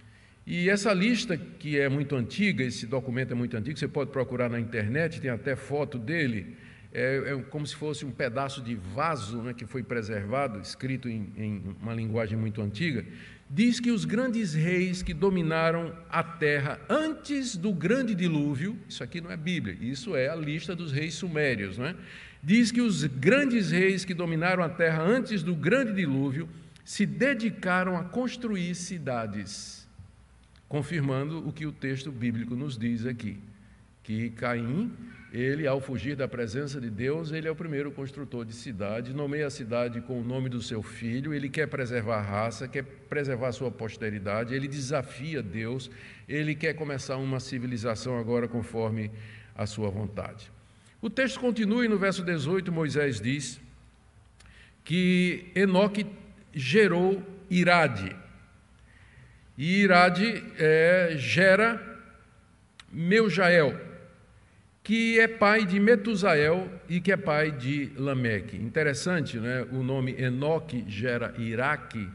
E 0.54 0.70
essa 0.70 0.92
lista, 0.92 1.38
que 1.38 1.80
é 1.80 1.88
muito 1.88 2.14
antiga, 2.14 2.62
esse 2.62 2.86
documento 2.86 3.32
é 3.32 3.34
muito 3.34 3.56
antigo, 3.56 3.80
você 3.80 3.88
pode 3.88 4.12
procurar 4.12 4.50
na 4.50 4.60
internet, 4.60 5.22
tem 5.22 5.32
até 5.32 5.56
foto 5.56 5.98
dele 5.98 6.58
é, 6.92 7.24
é 7.26 7.44
como 7.50 7.66
se 7.66 7.74
fosse 7.74 8.04
um 8.04 8.12
pedaço 8.12 8.62
de 8.62 8.76
vaso 8.76 9.42
né, 9.42 9.54
que 9.54 9.66
foi 9.66 9.82
preservado, 9.82 10.60
escrito 10.60 11.08
em, 11.08 11.32
em 11.38 11.76
uma 11.82 11.94
linguagem 11.94 12.38
muito 12.38 12.62
antiga, 12.62 13.06
diz 13.50 13.80
que 13.80 13.92
os 13.92 14.04
grandes 14.04 14.54
reis 14.54 15.02
que 15.02 15.14
dominaram 15.14 15.96
a 16.10 16.22
terra 16.22 16.82
antes 16.90 17.56
do 17.56 17.72
grande 17.72 18.14
dilúvio, 18.14 18.78
isso 18.90 19.02
aqui 19.02 19.22
não 19.22 19.32
é 19.32 19.38
Bíblia, 19.38 19.78
isso 19.80 20.18
é 20.18 20.28
a 20.28 20.36
lista 20.36 20.76
dos 20.76 20.92
reis 20.92 21.14
sumérios, 21.14 21.78
né? 21.78 21.96
diz 22.44 22.74
que 22.74 22.82
os 22.82 23.06
grandes 23.06 23.72
reis 23.72 24.04
que 24.04 24.14
dominaram 24.14 24.62
a 24.62 24.68
terra 24.68 25.02
antes 25.02 25.44
do 25.44 25.56
grande 25.56 25.94
dilúvio 25.94 26.50
se 26.84 27.06
dedicaram 27.06 27.96
a 27.96 28.04
construir 28.04 28.76
cidades, 28.76 29.81
confirmando 30.72 31.46
o 31.46 31.52
que 31.52 31.66
o 31.66 31.72
texto 31.74 32.10
bíblico 32.10 32.56
nos 32.56 32.78
diz 32.78 33.06
aqui, 33.06 33.38
que 34.02 34.30
Caim 34.30 34.90
ele, 35.34 35.68
ao 35.68 35.82
fugir 35.82 36.16
da 36.16 36.30
presença 36.30 36.80
de 36.80 36.90
Deus, 36.90 37.34
ele 37.34 37.46
é 37.46 37.52
o 37.52 37.56
primeiro 37.56 37.92
construtor 37.92 38.46
de 38.46 38.54
cidade, 38.54 39.14
nomeia 39.14 39.48
a 39.48 39.50
cidade 39.50 40.00
com 40.00 40.22
o 40.22 40.24
nome 40.24 40.48
do 40.48 40.62
seu 40.62 40.82
filho, 40.82 41.34
ele 41.34 41.50
quer 41.50 41.68
preservar 41.68 42.20
a 42.20 42.22
raça, 42.22 42.70
quer 42.70 42.86
preservar 42.86 43.52
sua 43.52 43.70
posteridade, 43.70 44.56
ele 44.56 44.66
desafia 44.66 45.44
Deus, 45.44 45.92
ele 46.28 46.56
quer 46.56 46.74
começar 46.74 47.18
uma 47.18 47.42
civilização 47.42 48.18
agora 48.18 48.48
conforme 48.48 49.12
a 49.54 49.66
sua 49.66 49.90
vontade. 49.90 50.50
O 51.02 51.10
texto 51.10 51.38
continua 51.38 51.84
e 51.84 51.90
no 51.90 51.98
verso 51.98 52.24
18 52.24 52.72
Moisés 52.72 53.20
diz 53.20 53.60
que 54.86 55.52
Enoque 55.54 56.06
gerou 56.54 57.22
Irade. 57.50 58.21
E 59.62 59.84
Irade 59.84 60.44
é, 60.58 61.14
gera 61.18 61.80
Meujael 62.92 63.80
que 64.84 65.20
é 65.20 65.28
pai 65.28 65.68
de 65.68 65.80
Metusael 65.80 66.68
e 66.90 67.00
que 67.00 67.12
é 67.12 67.18
pai 67.18 67.52
de 67.52 67.92
Lameque. 67.96 68.58
Interessante, 68.58 69.38
né? 69.38 69.68
O 69.72 69.84
nome 69.84 70.20
Enoque 70.20 70.84
gera 70.88 71.36
Iraque 71.38 72.10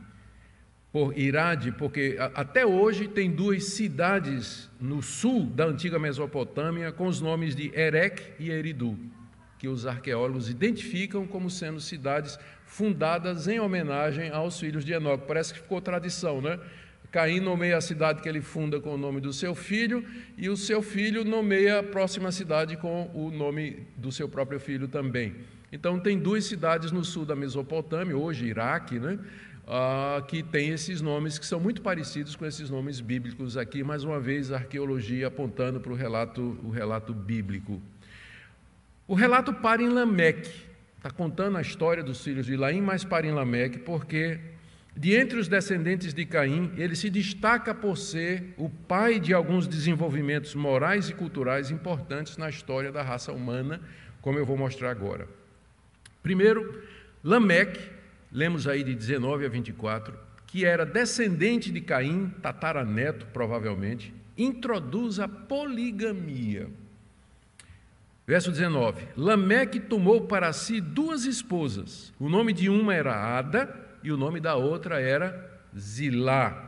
por 0.91 1.17
Irade, 1.17 1.71
porque 1.71 2.17
até 2.35 2.67
hoje 2.67 3.07
tem 3.07 3.31
duas 3.31 3.63
cidades 3.67 4.69
no 4.81 5.01
sul 5.01 5.47
da 5.47 5.67
antiga 5.67 6.01
Mesopotâmia 6.01 6.91
com 6.91 7.07
os 7.07 7.21
nomes 7.21 7.55
de 7.55 7.71
Erech 7.79 8.21
e 8.41 8.51
Eridu, 8.51 8.99
que 9.57 9.69
os 9.69 9.87
arqueólogos 9.87 10.51
identificam 10.51 11.29
como 11.29 11.49
sendo 11.49 11.81
cidades 11.81 12.37
fundadas 12.65 13.47
em 13.47 13.61
homenagem 13.61 14.31
aos 14.31 14.59
filhos 14.59 14.85
de 14.85 14.93
Enoque. 14.93 15.29
Parece 15.29 15.55
que 15.55 15.61
ficou 15.61 15.81
tradição, 15.81 16.43
né? 16.43 16.59
Caim 17.17 17.41
nomeia 17.41 17.79
a 17.79 17.81
cidade 17.81 18.21
que 18.21 18.29
ele 18.29 18.43
funda 18.43 18.79
com 18.79 18.95
o 18.95 18.99
nome 18.99 19.23
do 19.23 19.33
seu 19.33 19.55
filho, 19.55 20.05
e 20.37 20.51
o 20.51 20.57
seu 20.57 20.83
filho 20.83 21.25
nomeia 21.25 21.79
a 21.79 21.83
próxima 21.83 22.31
cidade 22.31 22.77
com 22.77 23.11
o 23.15 23.31
nome 23.31 23.87
do 23.97 24.13
seu 24.13 24.29
próprio 24.29 24.61
filho 24.61 24.87
também. 24.87 25.35
Então, 25.73 25.99
tem 25.99 26.19
duas 26.19 26.45
cidades 26.45 26.93
no 26.93 27.03
sul 27.03 27.25
da 27.25 27.35
Mesopotâmia, 27.35 28.15
hoje 28.15 28.45
Iraque, 28.45 28.99
né? 28.99 29.19
Ah, 29.67 30.23
que 30.29 30.43
tem 30.43 30.69
esses 30.69 31.01
nomes 31.01 31.39
que 31.39 31.47
são 31.47 31.59
muito 31.59 31.81
parecidos 31.81 32.37
com 32.37 32.45
esses 32.45 32.69
nomes 32.69 33.01
bíblicos 33.01 33.57
aqui, 33.57 33.83
mais 33.83 34.05
uma 34.05 34.21
vez 34.21 34.53
a 34.53 34.57
arqueologia 34.57 35.29
apontando 35.29 35.81
para 35.81 35.93
o 35.93 35.97
relato, 35.97 36.59
o 36.63 36.69
relato 36.69 37.15
bíblico. 37.15 37.81
O 39.09 39.15
relato 39.15 39.55
para 39.55 39.83
em 39.83 39.89
Lameque, 39.89 40.53
está 40.99 41.11
contando 41.11 41.57
a 41.57 41.63
história 41.63 42.03
dos 42.03 42.23
filhos 42.23 42.45
de 42.45 42.59
Laim, 42.59 42.83
mas 42.83 43.05
para 43.05 43.27
em 43.27 43.33
Lameque, 43.33 43.79
porque 43.79 44.39
de 44.97 45.15
entre 45.15 45.39
os 45.39 45.47
descendentes 45.47 46.15
de 46.15 46.25
Caim, 46.25 46.73
ele 46.79 46.97
se 46.97 47.11
destaca 47.11 47.75
por 47.75 47.99
ser 47.99 48.55
o 48.57 48.71
pai 48.71 49.21
de 49.21 49.35
alguns 49.35 49.69
desenvolvimentos 49.69 50.55
morais 50.55 51.11
e 51.11 51.15
culturais 51.15 51.71
importantes 51.71 52.39
na 52.39 52.49
história 52.49 52.91
da 52.91 53.03
raça 53.03 53.31
humana, 53.31 53.81
como 54.23 54.39
eu 54.39 54.47
vou 54.47 54.57
mostrar 54.57 54.91
agora. 54.91 55.29
Primeiro, 56.23 56.83
Lameque, 57.23 57.91
lemos 58.33 58.67
aí 58.67 58.83
de 58.83 58.95
19 58.95 59.45
a 59.45 59.49
24, 59.51 60.19
que 60.47 60.65
era 60.65 60.87
descendente 60.87 61.71
de 61.71 61.83
Caim, 61.83 62.33
tataraneto 62.41 63.27
provavelmente, 63.27 64.15
introduz 64.37 65.21
a 65.21 65.29
poligamia. 65.29 66.71
Verso 68.27 68.51
19: 68.51 69.09
Lameque 69.15 69.79
tomou 69.79 70.23
para 70.23 70.53
si 70.55 70.81
duas 70.81 71.27
esposas. 71.27 72.15
O 72.19 72.31
nome 72.31 72.55
de 72.55 72.71
uma 72.71 72.95
era 72.95 73.39
Ada 73.39 73.86
e 74.07 74.13
o 74.13 74.17
nome 74.17 74.39
da 74.39 74.55
outra 74.55 75.01
era 75.01 75.61
Zilá. 75.77 76.65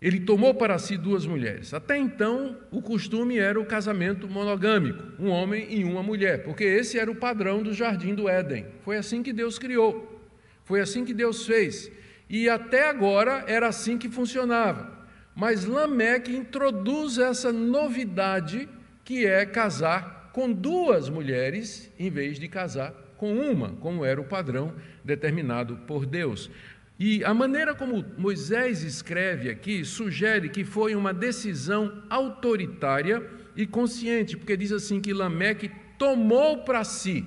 Ele 0.00 0.20
tomou 0.20 0.54
para 0.54 0.78
si 0.78 0.96
duas 0.96 1.26
mulheres. 1.26 1.74
Até 1.74 1.98
então, 1.98 2.56
o 2.70 2.80
costume 2.80 3.38
era 3.38 3.58
o 3.58 3.66
casamento 3.66 4.28
monogâmico, 4.28 5.02
um 5.20 5.30
homem 5.30 5.66
e 5.68 5.82
uma 5.82 6.00
mulher, 6.00 6.44
porque 6.44 6.62
esse 6.62 6.96
era 6.96 7.10
o 7.10 7.16
padrão 7.16 7.60
do 7.60 7.74
jardim 7.74 8.14
do 8.14 8.28
Éden. 8.28 8.66
Foi 8.82 8.96
assim 8.96 9.20
que 9.20 9.32
Deus 9.32 9.58
criou. 9.58 10.24
Foi 10.62 10.80
assim 10.80 11.04
que 11.04 11.12
Deus 11.12 11.44
fez. 11.44 11.90
E 12.30 12.48
até 12.48 12.88
agora 12.88 13.44
era 13.48 13.66
assim 13.66 13.98
que 13.98 14.08
funcionava. 14.08 14.96
Mas 15.34 15.64
Lameque 15.64 16.36
introduz 16.36 17.18
essa 17.18 17.52
novidade 17.52 18.68
que 19.04 19.26
é 19.26 19.44
casar 19.44 20.30
com 20.32 20.52
duas 20.52 21.08
mulheres 21.08 21.90
em 21.98 22.10
vez 22.10 22.38
de 22.38 22.46
casar 22.46 23.03
com 23.16 23.34
uma, 23.34 23.70
como 23.80 24.04
era 24.04 24.20
o 24.20 24.24
padrão 24.24 24.74
determinado 25.04 25.76
por 25.86 26.06
Deus. 26.06 26.50
E 26.98 27.24
a 27.24 27.34
maneira 27.34 27.74
como 27.74 28.04
Moisés 28.16 28.82
escreve 28.82 29.50
aqui 29.50 29.84
sugere 29.84 30.48
que 30.48 30.64
foi 30.64 30.94
uma 30.94 31.12
decisão 31.12 32.02
autoritária 32.08 33.22
e 33.56 33.66
consciente, 33.66 34.36
porque 34.36 34.56
diz 34.56 34.70
assim 34.70 35.00
que 35.00 35.12
Lameque 35.12 35.70
tomou 35.98 36.58
para 36.58 36.84
si. 36.84 37.24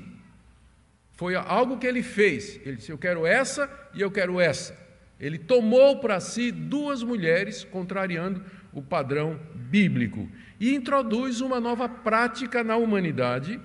Foi 1.13 1.35
algo 1.35 1.77
que 1.77 1.87
ele 1.87 2.03
fez. 2.03 2.61
Ele 2.63 2.77
disse: 2.77 2.91
Eu 2.91 2.97
quero 2.97 3.25
essa 3.25 3.69
e 3.93 4.01
eu 4.01 4.11
quero 4.11 4.39
essa. 4.39 4.77
Ele 5.19 5.37
tomou 5.37 5.99
para 5.99 6.19
si 6.19 6.51
duas 6.51 7.01
mulheres, 7.01 7.63
contrariando 7.63 8.43
o 8.71 8.81
padrão 8.81 9.39
bíblico, 9.55 10.29
e 10.59 10.75
introduz 10.75 11.41
uma 11.41 11.59
nova 11.59 11.89
prática 11.89 12.63
na 12.63 12.77
humanidade, 12.77 13.59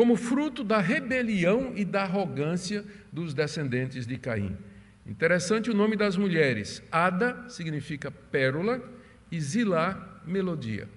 como 0.00 0.16
fruto 0.16 0.64
da 0.64 0.78
rebelião 0.80 1.74
e 1.76 1.84
da 1.84 2.04
arrogância 2.04 2.82
dos 3.12 3.34
descendentes 3.34 4.06
de 4.06 4.16
Caim. 4.16 4.56
Interessante 5.06 5.70
o 5.70 5.74
nome 5.74 5.94
das 5.94 6.16
mulheres: 6.16 6.82
Ada 6.90 7.44
significa 7.50 8.10
pérola 8.10 8.82
e 9.30 9.38
Zilá, 9.38 10.22
melodia. 10.24 10.88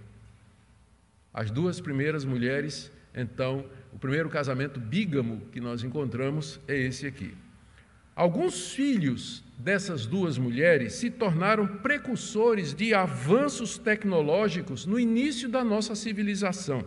As 1.33 1.51
duas 1.51 1.81
primeiras 1.81 2.23
mulheres, 2.23 2.89
então, 3.13 3.65
o 3.91 3.99
primeiro 3.99 4.29
casamento 4.29 4.79
bígamo 4.79 5.41
que 5.51 5.59
nós 5.59 5.83
encontramos 5.83 6.61
é 6.65 6.77
esse 6.77 7.05
aqui. 7.05 7.35
Alguns 8.15 8.71
filhos 8.71 9.43
dessas 9.57 10.05
duas 10.05 10.37
mulheres 10.37 10.93
se 10.93 11.09
tornaram 11.09 11.67
precursores 11.67 12.73
de 12.73 12.93
avanços 12.93 13.77
tecnológicos 13.77 14.85
no 14.85 14.97
início 14.97 15.49
da 15.49 15.61
nossa 15.61 15.93
civilização. 15.93 16.85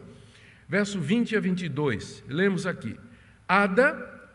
Verso 0.68 1.00
20 1.00 1.37
a 1.37 1.40
22, 1.40 2.25
lemos 2.28 2.66
aqui: 2.66 2.96
Ada, 3.46 4.30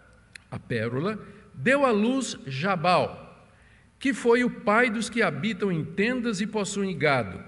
a 0.49 0.57
pérola, 0.57 1.19
deu 1.53 1.85
à 1.85 1.91
luz 1.91 2.37
Jabal, 2.47 3.49
que 3.99 4.13
foi 4.13 4.43
o 4.43 4.49
pai 4.49 4.89
dos 4.89 5.09
que 5.09 5.21
habitam 5.21 5.71
em 5.71 5.83
tendas 5.83 6.39
e 6.39 6.47
possuem 6.47 6.97
gado. 6.97 7.43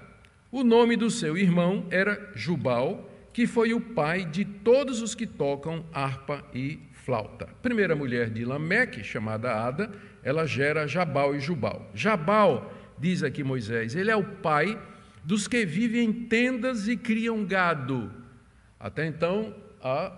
O 0.52 0.62
nome 0.62 0.96
do 0.96 1.10
seu 1.10 1.36
irmão 1.36 1.86
era 1.90 2.30
Jubal, 2.34 3.10
que 3.32 3.46
foi 3.46 3.74
o 3.74 3.80
pai 3.80 4.24
de 4.24 4.44
todos 4.44 5.02
os 5.02 5.14
que 5.14 5.26
tocam 5.26 5.84
harpa 5.92 6.44
e 6.54 6.78
flauta. 6.92 7.48
primeira 7.60 7.96
mulher 7.96 8.30
de 8.30 8.44
Lameque, 8.44 9.02
chamada 9.02 9.52
Ada, 9.52 9.90
ela 10.22 10.46
gera 10.46 10.86
Jabal 10.86 11.34
e 11.34 11.40
Jubal. 11.40 11.90
Jabal, 11.92 12.72
diz 12.98 13.22
aqui 13.22 13.42
Moisés, 13.42 13.96
ele 13.96 14.10
é 14.10 14.16
o 14.16 14.22
pai 14.22 14.80
dos 15.24 15.48
que 15.48 15.66
vivem 15.66 16.04
em 16.04 16.12
tendas 16.12 16.86
e 16.86 16.96
criam 16.96 17.44
gado. 17.44 18.23
Até 18.84 19.06
então, 19.06 19.54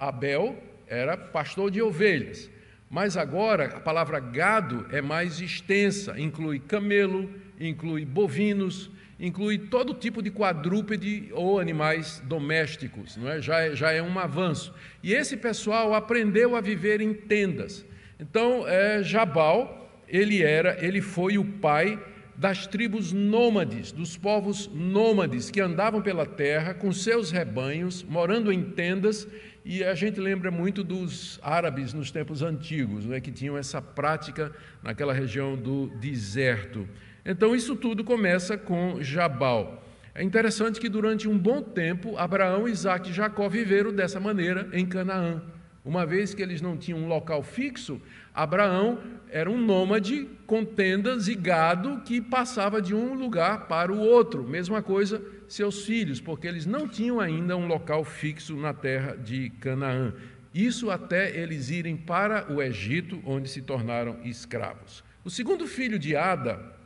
Abel 0.01 0.61
era 0.89 1.17
pastor 1.17 1.71
de 1.71 1.81
ovelhas. 1.81 2.51
Mas 2.91 3.17
agora 3.17 3.67
a 3.67 3.79
palavra 3.79 4.19
gado 4.19 4.85
é 4.91 5.01
mais 5.01 5.41
extensa, 5.41 6.19
inclui 6.19 6.59
camelo, 6.59 7.31
inclui 7.61 8.05
bovinos, 8.05 8.91
inclui 9.21 9.57
todo 9.57 9.95
tipo 9.95 10.21
de 10.21 10.33
quadrúpede 10.33 11.29
ou 11.31 11.61
animais 11.61 12.21
domésticos, 12.25 13.17
não 13.17 13.31
é? 13.31 13.41
Já, 13.41 13.61
é, 13.61 13.77
já 13.77 13.93
é 13.93 14.03
um 14.03 14.19
avanço. 14.19 14.75
E 15.01 15.15
esse 15.15 15.37
pessoal 15.37 15.95
aprendeu 15.95 16.57
a 16.57 16.61
viver 16.61 17.01
em 17.01 17.15
tendas. 17.15 17.87
Então, 18.19 18.67
é, 18.67 19.01
Jabal, 19.01 20.03
ele 20.09 20.43
era, 20.43 20.77
ele 20.85 21.01
foi 21.01 21.39
o 21.39 21.45
pai 21.45 21.97
das 22.39 22.67
tribos 22.67 23.13
nômades, 23.13 23.93
dos 23.93 24.17
povos 24.17 24.71
nômades 24.73 25.51
que 25.51 25.61
andavam 25.61 26.03
pela 26.03 26.27
terra 26.27 26.75
com 26.75 26.93
seus 26.93 27.31
rebanhos, 27.31 28.03
morando 28.03 28.53
em 28.53 28.63
tendas, 28.63 29.27
e 29.65 29.83
a 29.83 29.95
gente 29.95 30.21
lembra 30.21 30.51
muito 30.51 30.85
dos 30.85 31.41
árabes 31.43 31.93
nos 31.93 32.11
tempos 32.11 32.43
antigos, 32.43 33.11
é 33.11 33.21
que 33.21 33.33
tinham 33.33 33.57
essa 33.57 33.81
prática 33.81 34.53
naquela 34.83 35.13
região 35.13 35.57
do 35.57 35.89
deserto. 35.99 36.87
Então, 37.25 37.57
isso 37.57 37.75
tudo 37.75 38.05
começa 38.05 38.57
com 38.57 39.03
Jabal. 39.03 39.83
É 40.15 40.23
interessante 40.23 40.79
que 40.79 40.89
durante 40.89 41.29
um 41.29 41.37
bom 41.37 41.61
tempo, 41.61 42.17
Abraão, 42.17 42.69
Isaac 42.69 43.11
e 43.11 43.13
Jacó 43.13 43.49
viveram 43.49 43.93
dessa 43.93 44.21
maneira 44.21 44.69
em 44.73 44.87
Canaã. 44.87 45.43
Uma 45.85 46.07
vez 46.07 46.35
que 46.35 46.43
eles 46.43 46.61
não 46.61 46.77
tinham 46.77 46.99
um 46.99 47.07
local 47.07 47.43
fixo, 47.43 48.01
Abraão 48.37 48.99
era 49.31 49.51
um 49.51 49.59
nômade 49.59 50.29
com 50.47 50.63
tendas 50.63 51.27
e 51.27 51.35
gado 51.35 52.03
que 52.03 52.21
passava 52.21 52.83
de 52.83 52.95
um 52.95 53.15
lugar 53.15 53.67
para 53.67 53.91
o 53.91 53.99
outro. 53.99 54.47
Mesma 54.47 54.83
coisa 54.83 55.23
seus 55.49 55.87
filhos, 55.87 56.21
porque 56.21 56.47
eles 56.47 56.67
não 56.67 56.87
tinham 56.87 57.19
ainda 57.19 57.57
um 57.57 57.67
local 57.67 58.05
fixo 58.05 58.55
na 58.55 58.75
terra 58.75 59.17
de 59.17 59.49
Canaã. 59.59 60.13
Isso 60.55 60.91
até 60.91 61.35
eles 61.35 61.71
irem 61.71 61.97
para 61.97 62.53
o 62.53 62.63
Egito, 62.63 63.23
onde 63.25 63.49
se 63.49 63.63
tornaram 63.63 64.19
escravos. 64.23 65.03
O 65.25 65.31
segundo 65.31 65.67
filho 65.67 65.99
de 65.99 66.15
Ada, 66.15 66.77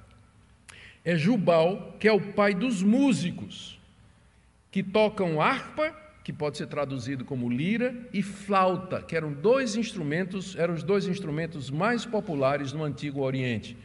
é 1.05 1.17
Jubal, 1.17 1.97
que 1.99 2.07
é 2.07 2.13
o 2.13 2.33
pai 2.33 2.55
dos 2.55 2.83
músicos, 2.83 3.81
que 4.71 4.83
tocam 4.83 5.41
harpa, 5.41 5.95
que 6.31 6.37
pode 6.37 6.59
ser 6.59 6.69
traduzido 6.69 7.25
como 7.25 7.49
lira, 7.49 7.93
e 8.13 8.23
flauta, 8.23 9.03
que 9.03 9.17
eram 9.17 9.33
dois 9.33 9.75
instrumentos, 9.75 10.55
eram 10.55 10.75
os 10.75 10.85
dois 10.85 11.09
instrumentos 11.09 11.71
mais 11.71 12.07
populares 12.07 12.73
no 12.73 12.85
Antigo 12.85 13.21
Oriente. 13.21 13.77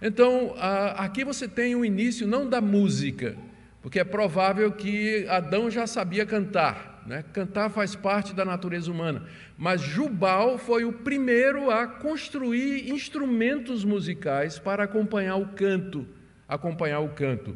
Então, 0.00 0.54
aqui 0.96 1.24
você 1.24 1.48
tem 1.48 1.74
o 1.74 1.84
início 1.84 2.24
não 2.24 2.48
da 2.48 2.60
música, 2.60 3.36
porque 3.82 3.98
é 3.98 4.04
provável 4.04 4.70
que 4.70 5.26
Adão 5.28 5.68
já 5.68 5.88
sabia 5.88 6.24
cantar, 6.24 7.02
né? 7.04 7.24
cantar 7.32 7.68
faz 7.68 7.96
parte 7.96 8.32
da 8.32 8.44
natureza 8.44 8.92
humana, 8.92 9.26
mas 9.56 9.80
Jubal 9.80 10.56
foi 10.56 10.84
o 10.84 10.92
primeiro 10.92 11.68
a 11.68 11.84
construir 11.84 12.90
instrumentos 12.90 13.84
musicais 13.84 14.56
para 14.56 14.84
acompanhar 14.84 15.34
o 15.34 15.48
canto 15.48 16.06
acompanhar 16.48 17.00
o 17.00 17.10
canto. 17.10 17.54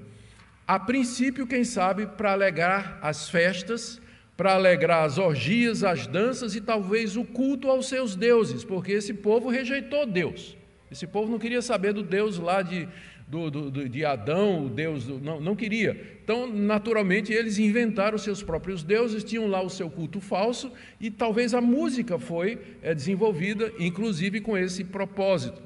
A 0.68 0.78
princípio, 0.78 1.46
quem 1.46 1.64
sabe, 1.64 2.06
para 2.06 2.32
alegrar 2.32 2.98
as 3.00 3.30
festas, 3.30 4.02
para 4.36 4.54
alegrar 4.54 5.04
as 5.04 5.18
orgias, 5.18 5.84
as 5.84 6.06
danças 6.06 6.54
e 6.54 6.60
talvez 6.60 7.16
o 7.16 7.24
culto 7.24 7.68
aos 7.68 7.88
seus 7.88 8.16
deuses, 8.16 8.64
porque 8.64 8.92
esse 8.92 9.14
povo 9.14 9.48
rejeitou 9.48 10.06
Deus. 10.06 10.56
Esse 10.90 11.06
povo 11.06 11.30
não 11.30 11.38
queria 11.38 11.62
saber 11.62 11.92
do 11.92 12.02
Deus 12.02 12.38
lá 12.38 12.60
de, 12.60 12.88
do, 13.26 13.50
do, 13.50 13.88
de 13.88 14.04
Adão, 14.04 14.66
o 14.66 14.68
Deus, 14.68 15.08
não, 15.22 15.40
não 15.40 15.56
queria. 15.56 16.18
Então, 16.22 16.46
naturalmente, 16.46 17.32
eles 17.32 17.58
inventaram 17.58 18.18
seus 18.18 18.42
próprios 18.42 18.82
deuses, 18.82 19.24
tinham 19.24 19.46
lá 19.46 19.62
o 19.62 19.70
seu 19.70 19.88
culto 19.88 20.20
falso, 20.20 20.70
e 21.00 21.10
talvez 21.10 21.54
a 21.54 21.60
música 21.60 22.18
foi 22.18 22.58
é, 22.82 22.94
desenvolvida, 22.94 23.72
inclusive 23.78 24.40
com 24.40 24.56
esse 24.56 24.84
propósito. 24.84 25.62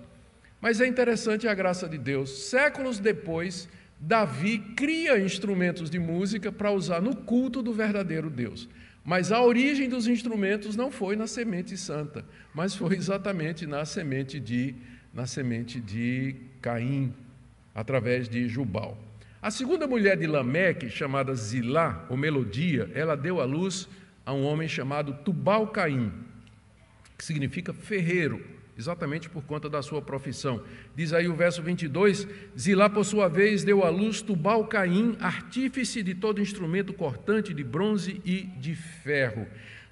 Mas 0.60 0.80
é 0.80 0.86
interessante 0.86 1.48
a 1.48 1.54
graça 1.54 1.88
de 1.88 1.98
Deus. 1.98 2.48
Séculos 2.48 2.98
depois, 2.98 3.68
Davi 3.98 4.58
cria 4.58 5.18
instrumentos 5.18 5.88
de 5.88 5.98
música 5.98 6.52
para 6.52 6.70
usar 6.70 7.00
no 7.00 7.16
culto 7.16 7.62
do 7.62 7.72
verdadeiro 7.72 8.28
Deus. 8.28 8.68
Mas 9.04 9.30
a 9.30 9.40
origem 9.40 9.88
dos 9.88 10.06
instrumentos 10.06 10.76
não 10.76 10.90
foi 10.90 11.16
na 11.16 11.26
semente 11.26 11.76
santa, 11.76 12.24
mas 12.52 12.74
foi 12.74 12.96
exatamente 12.96 13.66
na 13.66 13.84
semente 13.84 14.40
de 14.40 14.74
na 15.14 15.26
semente 15.26 15.80
de 15.80 16.36
Caim, 16.60 17.14
através 17.74 18.28
de 18.28 18.46
Jubal. 18.48 18.98
A 19.40 19.50
segunda 19.50 19.86
mulher 19.86 20.18
de 20.18 20.26
Lameque, 20.26 20.90
chamada 20.90 21.34
Zilá, 21.34 22.04
ou 22.10 22.18
Melodia, 22.18 22.90
ela 22.92 23.16
deu 23.16 23.40
à 23.40 23.44
luz 23.44 23.88
a 24.26 24.34
um 24.34 24.44
homem 24.44 24.68
chamado 24.68 25.14
Tubal 25.24 25.68
Caim, 25.68 26.12
que 27.16 27.24
significa 27.24 27.72
ferreiro 27.72 28.44
exatamente 28.78 29.28
por 29.28 29.42
conta 29.44 29.68
da 29.68 29.82
sua 29.82 30.02
profissão. 30.02 30.62
Diz 30.94 31.12
aí 31.12 31.28
o 31.28 31.34
verso 31.34 31.62
22: 31.62 32.26
Zilá, 32.58 32.90
por 32.90 33.04
sua 33.04 33.28
vez, 33.28 33.64
deu 33.64 33.84
à 33.84 33.88
luz 33.88 34.20
Tubal 34.20 34.66
Caim, 34.66 35.16
artífice 35.20 36.02
de 36.02 36.14
todo 36.14 36.40
instrumento 36.40 36.92
cortante 36.92 37.54
de 37.54 37.64
bronze 37.64 38.20
e 38.24 38.42
de 38.42 38.74
ferro. 38.74 39.46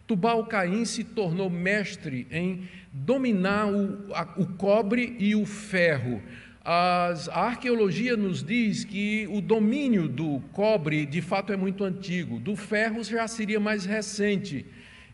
Tubal 0.07 0.45
Caim 0.47 0.85
se 0.85 1.03
tornou 1.03 1.49
mestre 1.49 2.27
em 2.31 2.69
dominar 2.93 3.67
o, 3.67 4.15
a, 4.15 4.35
o 4.37 4.47
cobre 4.47 5.17
e 5.19 5.35
o 5.35 5.47
ferro. 5.47 6.23
As, 6.63 7.29
a 7.29 7.41
arqueologia 7.41 8.17
nos 8.17 8.43
diz 8.43 8.85
que 8.85 9.27
o 9.31 9.41
domínio 9.41 10.09
do 10.09 10.41
cobre 10.53 11.05
de 11.05 11.21
fato 11.21 11.53
é 11.53 11.57
muito 11.57 11.85
antigo, 11.85 12.39
do 12.39 12.57
ferro 12.57 13.03
já 13.05 13.29
seria 13.29 13.61
mais 13.61 13.85
recente 13.85 14.65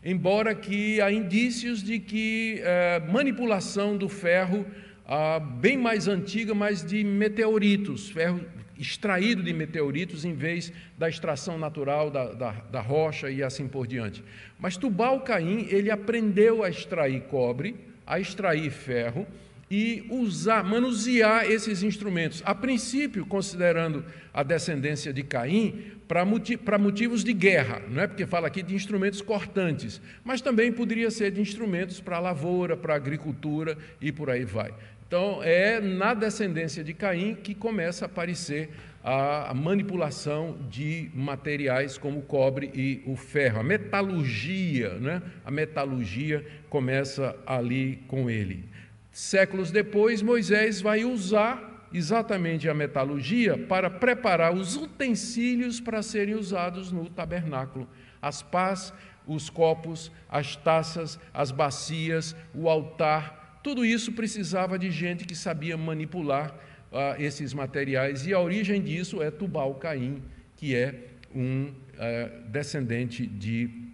embora 0.03 0.55
que 0.55 0.99
há 1.01 1.11
indícios 1.11 1.83
de 1.83 1.99
que 1.99 2.59
é, 2.63 2.99
manipulação 3.11 3.95
do 3.95 4.09
ferro 4.09 4.65
ah, 5.05 5.39
bem 5.39 5.77
mais 5.77 6.07
antiga, 6.07 6.53
mas 6.53 6.85
de 6.85 7.03
meteoritos, 7.03 8.09
ferro 8.09 8.41
extraído 8.77 9.43
de 9.43 9.53
meteoritos 9.53 10.25
em 10.25 10.33
vez 10.33 10.73
da 10.97 11.07
extração 11.07 11.57
natural 11.57 12.09
da, 12.09 12.33
da, 12.33 12.51
da 12.51 12.81
rocha 12.81 13.29
e 13.29 13.43
assim 13.43 13.67
por 13.67 13.85
diante. 13.85 14.23
Mas 14.57 14.75
Tubal 14.75 15.21
Caim, 15.21 15.67
ele 15.69 15.91
aprendeu 15.91 16.63
a 16.63 16.69
extrair 16.69 17.21
cobre, 17.23 17.75
a 18.07 18.19
extrair 18.19 18.71
ferro, 18.71 19.27
e 19.69 20.05
usar, 20.09 20.65
manusear 20.65 21.49
esses 21.49 21.81
instrumentos. 21.81 22.43
A 22.45 22.53
princípio, 22.53 23.25
considerando 23.25 24.03
a 24.33 24.43
descendência 24.43 25.13
de 25.13 25.23
Caim, 25.23 25.93
para 26.11 26.25
motiv 26.25 26.59
motivos 26.77 27.23
de 27.23 27.31
guerra, 27.31 27.81
não 27.87 28.03
é 28.03 28.05
porque 28.05 28.25
fala 28.25 28.47
aqui 28.47 28.61
de 28.61 28.75
instrumentos 28.75 29.21
cortantes, 29.21 30.01
mas 30.25 30.41
também 30.41 30.69
poderia 30.69 31.09
ser 31.09 31.31
de 31.31 31.39
instrumentos 31.39 32.01
para 32.01 32.19
lavoura, 32.19 32.75
para 32.75 32.93
agricultura 32.93 33.77
e 34.01 34.11
por 34.11 34.29
aí 34.29 34.43
vai. 34.43 34.73
Então, 35.07 35.41
é 35.41 35.79
na 35.79 36.13
descendência 36.13 36.83
de 36.83 36.93
Caim 36.93 37.33
que 37.33 37.55
começa 37.55 38.03
a 38.03 38.07
aparecer 38.07 38.71
a 39.01 39.53
manipulação 39.55 40.57
de 40.69 41.09
materiais 41.13 41.97
como 41.97 42.19
o 42.19 42.23
cobre 42.23 42.69
e 42.75 43.01
o 43.05 43.15
ferro. 43.15 43.61
A 43.61 43.63
metalurgia, 43.63 44.95
né? 44.95 45.21
a 45.45 45.49
metalurgia 45.49 46.45
começa 46.69 47.37
ali 47.47 48.03
com 48.09 48.29
ele. 48.29 48.65
Séculos 49.13 49.71
depois, 49.71 50.21
Moisés 50.21 50.81
vai 50.81 51.05
usar 51.05 51.70
exatamente 51.93 52.69
a 52.69 52.73
metalurgia 52.73 53.57
para 53.57 53.89
preparar 53.89 54.53
os 54.53 54.75
utensílios 54.75 55.79
para 55.79 56.01
serem 56.01 56.35
usados 56.35 56.91
no 56.91 57.09
tabernáculo. 57.09 57.87
As 58.21 58.41
pás, 58.41 58.93
os 59.25 59.49
copos, 59.49 60.11
as 60.29 60.55
taças, 60.55 61.19
as 61.33 61.51
bacias, 61.51 62.35
o 62.53 62.69
altar, 62.69 63.59
tudo 63.63 63.85
isso 63.85 64.11
precisava 64.11 64.77
de 64.79 64.89
gente 64.89 65.25
que 65.25 65.35
sabia 65.35 65.77
manipular 65.77 66.51
uh, 66.91 67.21
esses 67.21 67.53
materiais, 67.53 68.25
e 68.25 68.33
a 68.33 68.39
origem 68.39 68.81
disso 68.81 69.21
é 69.21 69.29
Tubal 69.29 69.75
Caim, 69.75 70.21
que 70.57 70.75
é 70.75 71.09
um 71.33 71.65
uh, 71.65 72.49
descendente 72.49 73.25
de 73.25 73.91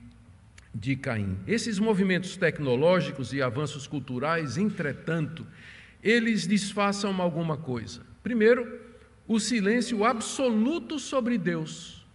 de 0.78 0.96
Caim. 0.96 1.38
Esses 1.48 1.80
movimentos 1.80 2.38
tecnológicos 2.38 3.34
e 3.34 3.42
avanços 3.42 3.88
culturais, 3.88 4.58
entretanto, 4.58 5.46
eles 6.08 6.48
disfarçam 6.48 7.22
alguma 7.22 7.58
coisa. 7.58 8.02
Primeiro, 8.24 8.80
o 9.28 9.41
silêncio 9.41 10.06
absoluto 10.06 10.98
sobre 11.00 11.38
Deus. 11.38 12.06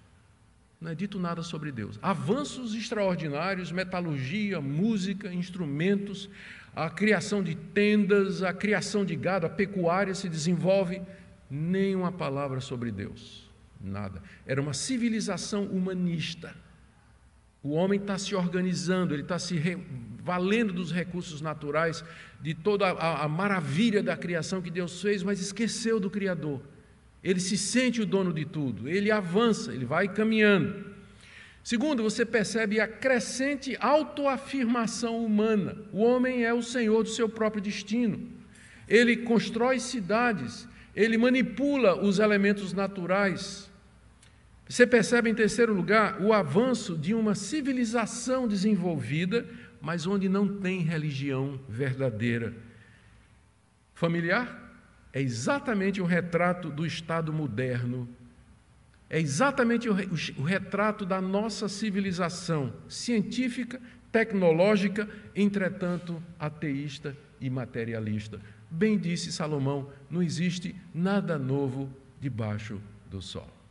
Não 0.81 0.91
é 0.91 0.95
dito 0.95 1.21
nada 1.21 1.43
sobre 1.43 1.71
Deus. 1.71 1.99
Avanços 2.03 2.75
extraordinários, 2.75 3.71
metalurgia, 3.71 4.63
música, 4.63 5.33
instrumentos, 5.33 6.31
a 6.75 6.89
criação 6.89 7.43
de 7.43 7.55
tendas, 7.55 8.43
a 8.43 8.55
criação 8.55 9.05
de 9.05 9.15
gado, 9.15 9.45
a 9.45 9.51
pecuária 9.51 10.15
se 10.15 10.27
desenvolve, 10.27 11.03
nem 11.51 11.95
uma 11.95 12.11
palavra 12.11 12.61
sobre 12.61 12.91
Deus. 12.91 13.51
Nada. 13.79 14.23
Era 14.47 14.61
uma 14.61 14.73
civilização 14.73 15.67
humanista 15.67 16.55
o 17.63 17.71
homem 17.71 18.01
está 18.01 18.19
se 18.19 18.35
organizando, 18.35 19.15
ele 19.15 19.23
está 19.23 19.39
se 19.39 19.57
valendo 20.23 20.73
dos 20.73 20.93
recursos 20.93 21.41
naturais, 21.41 22.05
de 22.41 22.55
toda 22.55 22.89
a, 22.89 23.25
a 23.25 23.29
maravilha 23.29 24.03
da 24.03 24.17
criação 24.17 24.61
que 24.61 24.71
Deus 24.71 25.01
fez, 25.01 25.23
mas 25.23 25.41
esqueceu 25.41 26.01
do 26.01 26.11
Criador. 26.11 26.61
Ele 27.23 27.39
se 27.39 27.57
sente 27.57 28.01
o 28.01 28.07
dono 28.07 28.33
de 28.33 28.45
tudo, 28.45 28.89
ele 28.89 29.11
avança, 29.11 29.73
ele 29.73 29.85
vai 29.85 30.09
caminhando. 30.09 30.93
Segundo, 31.63 32.03
você 32.03 32.27
percebe 32.27 32.81
a 32.81 32.89
crescente 32.89 33.77
autoafirmação 33.81 35.25
humana. 35.25 35.79
O 35.93 36.03
homem 36.03 36.45
é 36.45 36.53
o 36.53 36.63
senhor 36.63 37.05
do 37.05 37.09
seu 37.09 37.29
próprio 37.29 37.63
destino. 37.63 38.29
Ele 38.89 39.19
constrói 39.19 39.79
cidades, 39.79 40.69
ele 40.95 41.17
manipula 41.17 42.03
os 42.03 42.19
elementos 42.19 42.73
naturais, 42.73 43.71
você 44.69 44.87
percebe, 44.87 45.29
em 45.29 45.35
terceiro 45.35 45.75
lugar, 45.75 46.21
o 46.21 46.33
avanço 46.33 46.97
de 46.97 47.13
uma 47.15 47.35
civilização 47.35 48.49
desenvolvida, 48.49 49.47
mas 49.81 50.07
onde 50.07 50.29
não 50.29 50.61
tem 50.61 50.81
religião 50.81 51.61
verdadeira. 51.69 52.55
Familiar? 53.95 54.61
É 55.13 55.21
exatamente 55.21 56.01
o 56.01 56.07
retrato 56.07 56.71
do 56.71 56.87
Estado 56.87 57.33
moderno. 57.33 58.09
É 59.11 59.21
exatamente 59.21 59.89
o, 59.89 59.93
o 60.39 60.43
retrato 60.43 61.05
da 61.05 61.21
nossa 61.21 61.69
civilização 61.69 62.73
científica, 62.89 63.79
tecnológica, 64.11 65.07
entretanto 65.37 66.23
ateísta 66.39 67.15
e 67.39 67.51
materialista. 67.51 68.41
Bem 68.71 68.99
disse 68.99 69.31
Salomão: 69.31 69.91
não 70.09 70.23
existe 70.23 70.75
nada 70.95 71.37
novo 71.37 71.91
debaixo 72.19 72.81
do 73.11 73.21
sol. 73.21 73.62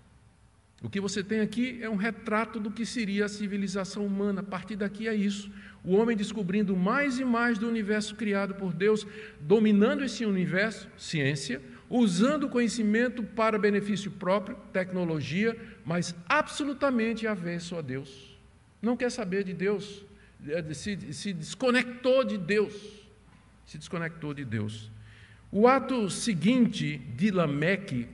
O 0.83 0.89
que 0.89 0.99
você 0.99 1.23
tem 1.23 1.41
aqui 1.41 1.79
é 1.81 1.89
um 1.89 1.95
retrato 1.95 2.59
do 2.59 2.71
que 2.71 2.85
seria 2.85 3.25
a 3.25 3.29
civilização 3.29 4.05
humana. 4.05 4.41
A 4.41 4.43
partir 4.43 4.75
daqui 4.75 5.07
é 5.07 5.13
isso. 5.13 5.51
O 5.83 5.95
homem 5.95 6.17
descobrindo 6.17 6.75
mais 6.75 7.19
e 7.19 7.25
mais 7.25 7.59
do 7.59 7.67
universo 7.67 8.15
criado 8.15 8.55
por 8.55 8.73
Deus, 8.73 9.05
dominando 9.39 10.03
esse 10.03 10.25
universo, 10.25 10.87
ciência, 10.97 11.61
usando 11.87 12.45
o 12.45 12.49
conhecimento 12.49 13.21
para 13.21 13.59
benefício 13.59 14.09
próprio, 14.11 14.57
tecnologia, 14.73 15.55
mas 15.85 16.15
absolutamente 16.27 17.27
avesso 17.27 17.75
a 17.75 17.81
Deus. 17.81 18.39
Não 18.81 18.97
quer 18.97 19.11
saber 19.11 19.43
de 19.43 19.53
Deus, 19.53 20.03
é, 20.47 20.73
se, 20.73 21.13
se 21.13 21.33
desconectou 21.33 22.23
de 22.23 22.37
Deus. 22.37 22.73
Se 23.67 23.77
desconectou 23.77 24.33
de 24.33 24.43
Deus. 24.43 24.89
O 25.51 25.67
ato 25.67 26.09
seguinte 26.09 26.97
de 26.97 27.29
Lameque 27.29 28.07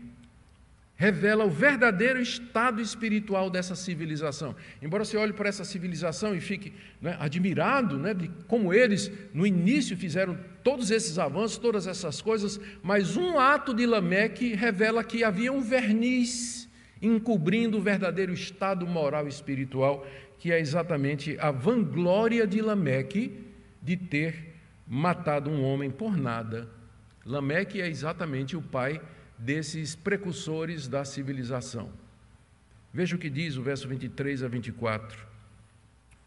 revela 0.98 1.46
o 1.46 1.50
verdadeiro 1.50 2.20
estado 2.20 2.82
espiritual 2.82 3.52
dessa 3.52 3.76
civilização. 3.76 4.56
Embora 4.82 5.06
você 5.06 5.16
olhe 5.16 5.32
para 5.32 5.48
essa 5.48 5.64
civilização 5.64 6.36
e 6.36 6.42
fique 6.42 6.74
né, 7.00 7.16
admirado 7.20 8.00
né, 8.00 8.16
de 8.16 8.28
como 8.48 8.74
eles, 8.74 9.12
no 9.32 9.46
início, 9.46 9.96
fizeram 9.96 10.38
todos 10.64 10.90
esses 10.90 11.20
avanços, 11.20 11.60
todas 11.60 11.86
essas 11.86 12.20
coisas, 12.20 12.60
mas 12.82 13.16
um 13.16 13.40
ato 13.40 13.76
de 13.76 13.86
Lameque 13.86 14.56
revela 14.56 15.04
que 15.04 15.24
havia 15.24 15.54
um 15.54 15.62
verniz 15.62 16.68
encobrindo 17.00 17.78
o 17.78 17.82
verdadeiro 17.82 18.34
estado 18.34 18.88
moral 18.88 19.28
e 19.28 19.30
espiritual, 19.30 20.06
que 20.40 20.52
é 20.52 20.60
exatamente 20.60 21.38
a 21.40 21.52
vanglória 21.52 22.48
de 22.48 22.60
Lameque 22.60 23.46
de 23.84 23.96
ter 23.96 24.56
matado 24.88 25.52
um 25.52 25.64
homem 25.64 25.92
por 25.92 26.18
nada. 26.18 26.68
Lameque 27.24 27.80
é 27.80 27.88
exatamente 27.88 28.58
o 28.58 28.62
pai 28.64 29.00
desses 29.38 29.96
precursores 29.96 30.88
da 30.88 31.06
civilização. 31.06 31.92
Veja 32.94 33.16
o 33.16 33.20
que 33.20 33.30
diz 33.30 33.58
o 33.58 33.62
verso 33.62 33.88
23 33.88 34.44
a 34.44 34.48
24. 34.48 35.28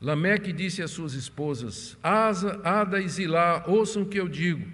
Lameque 0.00 0.52
disse 0.52 0.82
às 0.82 0.90
suas 0.90 1.14
esposas: 1.14 1.98
Asa, 2.02 2.60
Ada 2.64 3.00
e 3.00 3.08
Zilá, 3.08 3.64
ouçam 3.66 4.02
o 4.02 4.06
que 4.06 4.18
eu 4.18 4.28
digo. 4.28 4.66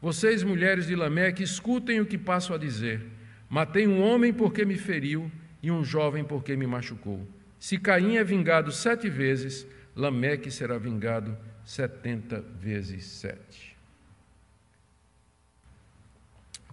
Vocês, 0.00 0.42
mulheres 0.42 0.86
de 0.86 0.94
Lameque, 0.94 1.42
escutem 1.42 2.00
o 2.00 2.06
que 2.06 2.18
passo 2.18 2.52
a 2.52 2.58
dizer. 2.58 3.02
Matei 3.48 3.86
um 3.86 4.02
homem 4.02 4.32
porque 4.32 4.64
me 4.64 4.76
feriu 4.76 5.30
e 5.62 5.70
um 5.70 5.84
jovem 5.84 6.24
porque 6.24 6.56
me 6.56 6.66
machucou. 6.66 7.26
Se 7.58 7.78
Caim 7.78 8.16
é 8.16 8.24
vingado 8.24 8.70
sete 8.72 9.08
vezes, 9.08 9.66
Lameque 9.96 10.50
será 10.50 10.76
vingado 10.76 11.36
setenta 11.64 12.44
vezes 12.60 13.04
sete 13.04 13.73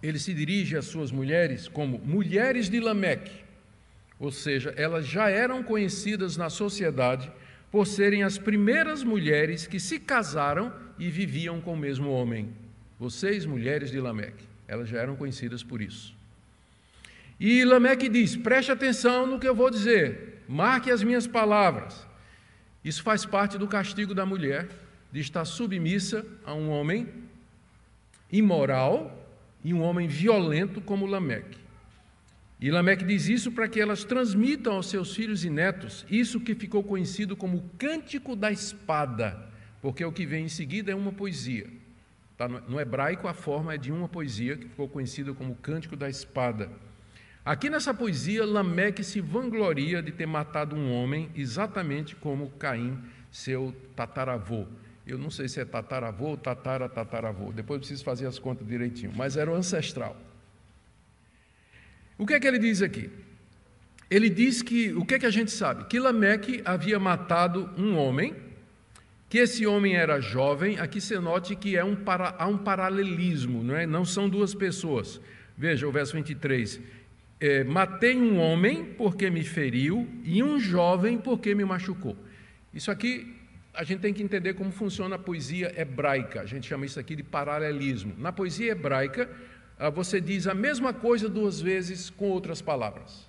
ele 0.02 0.18
se 0.18 0.34
dirige 0.34 0.76
às 0.76 0.86
suas 0.86 1.12
mulheres 1.12 1.68
como 1.68 1.98
mulheres 1.98 2.68
de 2.68 2.80
Lameque, 2.80 3.44
ou 4.18 4.30
seja, 4.30 4.74
elas 4.76 5.06
já 5.06 5.30
eram 5.30 5.62
conhecidas 5.62 6.36
na 6.36 6.50
sociedade 6.50 7.30
por 7.70 7.86
serem 7.86 8.22
as 8.22 8.36
primeiras 8.36 9.02
mulheres 9.02 9.66
que 9.66 9.80
se 9.80 9.98
casaram 9.98 10.72
e 10.98 11.08
viviam 11.08 11.60
com 11.60 11.74
o 11.74 11.76
mesmo 11.76 12.10
homem. 12.10 12.50
Vocês, 12.98 13.46
mulheres 13.46 13.90
de 13.90 13.98
Lameque, 13.98 14.44
elas 14.68 14.88
já 14.88 14.98
eram 14.98 15.16
conhecidas 15.16 15.62
por 15.62 15.80
isso. 15.80 16.14
E 17.40 17.64
Lameque 17.64 18.08
diz: 18.08 18.36
preste 18.36 18.70
atenção 18.70 19.26
no 19.26 19.38
que 19.38 19.48
eu 19.48 19.54
vou 19.54 19.70
dizer, 19.70 20.42
marque 20.46 20.90
as 20.90 21.02
minhas 21.02 21.26
palavras. 21.26 22.06
Isso 22.84 23.02
faz 23.02 23.24
parte 23.24 23.56
do 23.58 23.66
castigo 23.66 24.14
da 24.14 24.26
mulher, 24.26 24.68
de 25.10 25.20
estar 25.20 25.44
submissa 25.44 26.24
a 26.44 26.54
um 26.54 26.68
homem 26.68 27.08
imoral, 28.30 29.21
e 29.64 29.72
um 29.72 29.82
homem 29.82 30.08
violento 30.08 30.80
como 30.80 31.06
Lameque. 31.06 31.58
E 32.60 32.70
Lameque 32.70 33.04
diz 33.04 33.28
isso 33.28 33.50
para 33.50 33.68
que 33.68 33.80
elas 33.80 34.04
transmitam 34.04 34.74
aos 34.74 34.86
seus 34.86 35.14
filhos 35.14 35.44
e 35.44 35.50
netos 35.50 36.06
isso 36.08 36.40
que 36.40 36.54
ficou 36.54 36.82
conhecido 36.82 37.36
como 37.36 37.68
cântico 37.76 38.36
da 38.36 38.52
espada, 38.52 39.48
porque 39.80 40.04
o 40.04 40.12
que 40.12 40.24
vem 40.24 40.44
em 40.44 40.48
seguida 40.48 40.92
é 40.92 40.94
uma 40.94 41.12
poesia. 41.12 41.68
Tá? 42.36 42.48
No 42.48 42.80
hebraico, 42.80 43.26
a 43.26 43.34
forma 43.34 43.74
é 43.74 43.78
de 43.78 43.90
uma 43.90 44.08
poesia 44.08 44.56
que 44.56 44.68
ficou 44.68 44.88
conhecida 44.88 45.34
como 45.34 45.56
cântico 45.56 45.96
da 45.96 46.08
espada. 46.08 46.70
Aqui 47.44 47.68
nessa 47.68 47.92
poesia, 47.92 48.46
Lameque 48.46 49.02
se 49.02 49.20
vangloria 49.20 50.00
de 50.00 50.12
ter 50.12 50.26
matado 50.26 50.76
um 50.76 50.92
homem 50.92 51.28
exatamente 51.34 52.14
como 52.14 52.50
Caim, 52.50 52.96
seu 53.32 53.74
tataravô. 53.96 54.66
Eu 55.06 55.18
não 55.18 55.30
sei 55.30 55.48
se 55.48 55.60
é 55.60 55.64
tataravô 55.64 56.28
ou 56.28 56.36
tatara 56.36 56.88
tataravô. 56.88 57.52
Depois 57.52 57.76
eu 57.76 57.80
preciso 57.80 58.04
fazer 58.04 58.26
as 58.26 58.38
contas 58.38 58.66
direitinho. 58.66 59.12
Mas 59.16 59.36
era 59.36 59.50
o 59.50 59.54
ancestral. 59.54 60.16
O 62.16 62.26
que 62.26 62.34
é 62.34 62.40
que 62.40 62.46
ele 62.46 62.58
diz 62.58 62.82
aqui? 62.82 63.10
Ele 64.08 64.28
diz 64.28 64.62
que, 64.62 64.92
o 64.92 65.04
que 65.04 65.14
é 65.14 65.18
que 65.18 65.26
a 65.26 65.30
gente 65.30 65.50
sabe? 65.50 65.84
Que 65.86 65.98
Lameque 65.98 66.62
havia 66.64 66.98
matado 66.98 67.70
um 67.76 67.96
homem 67.96 68.34
que 69.32 69.38
esse 69.38 69.66
homem 69.66 69.96
era 69.96 70.20
jovem, 70.20 70.78
aqui 70.78 71.00
você 71.00 71.18
note 71.18 71.56
que 71.56 71.74
é 71.74 71.82
um 71.82 71.96
para, 71.96 72.34
há 72.38 72.46
um 72.46 72.58
paralelismo, 72.58 73.64
não, 73.64 73.74
é? 73.74 73.86
não 73.86 74.04
são 74.04 74.28
duas 74.28 74.54
pessoas. 74.54 75.18
Veja 75.56 75.88
o 75.88 75.90
verso 75.90 76.12
23. 76.12 76.78
É, 77.40 77.64
Matei 77.64 78.14
um 78.14 78.38
homem 78.38 78.84
porque 78.84 79.30
me 79.30 79.42
feriu 79.42 80.06
e 80.22 80.42
um 80.42 80.60
jovem 80.60 81.16
porque 81.16 81.54
me 81.54 81.64
machucou. 81.64 82.14
Isso 82.74 82.90
aqui 82.90 83.34
a 83.74 83.84
gente 83.84 84.00
tem 84.00 84.12
que 84.12 84.22
entender 84.22 84.54
como 84.54 84.70
funciona 84.70 85.16
a 85.16 85.18
poesia 85.18 85.72
hebraica. 85.80 86.42
A 86.42 86.46
gente 86.46 86.66
chama 86.66 86.84
isso 86.84 87.00
aqui 87.00 87.16
de 87.16 87.22
paralelismo. 87.22 88.14
Na 88.18 88.30
poesia 88.30 88.72
hebraica, 88.72 89.30
ah, 89.78 89.88
você 89.88 90.20
diz 90.20 90.46
a 90.46 90.54
mesma 90.54 90.92
coisa 90.92 91.28
duas 91.28 91.60
vezes 91.60 92.10
com 92.10 92.28
outras 92.28 92.60
palavras. 92.60 93.26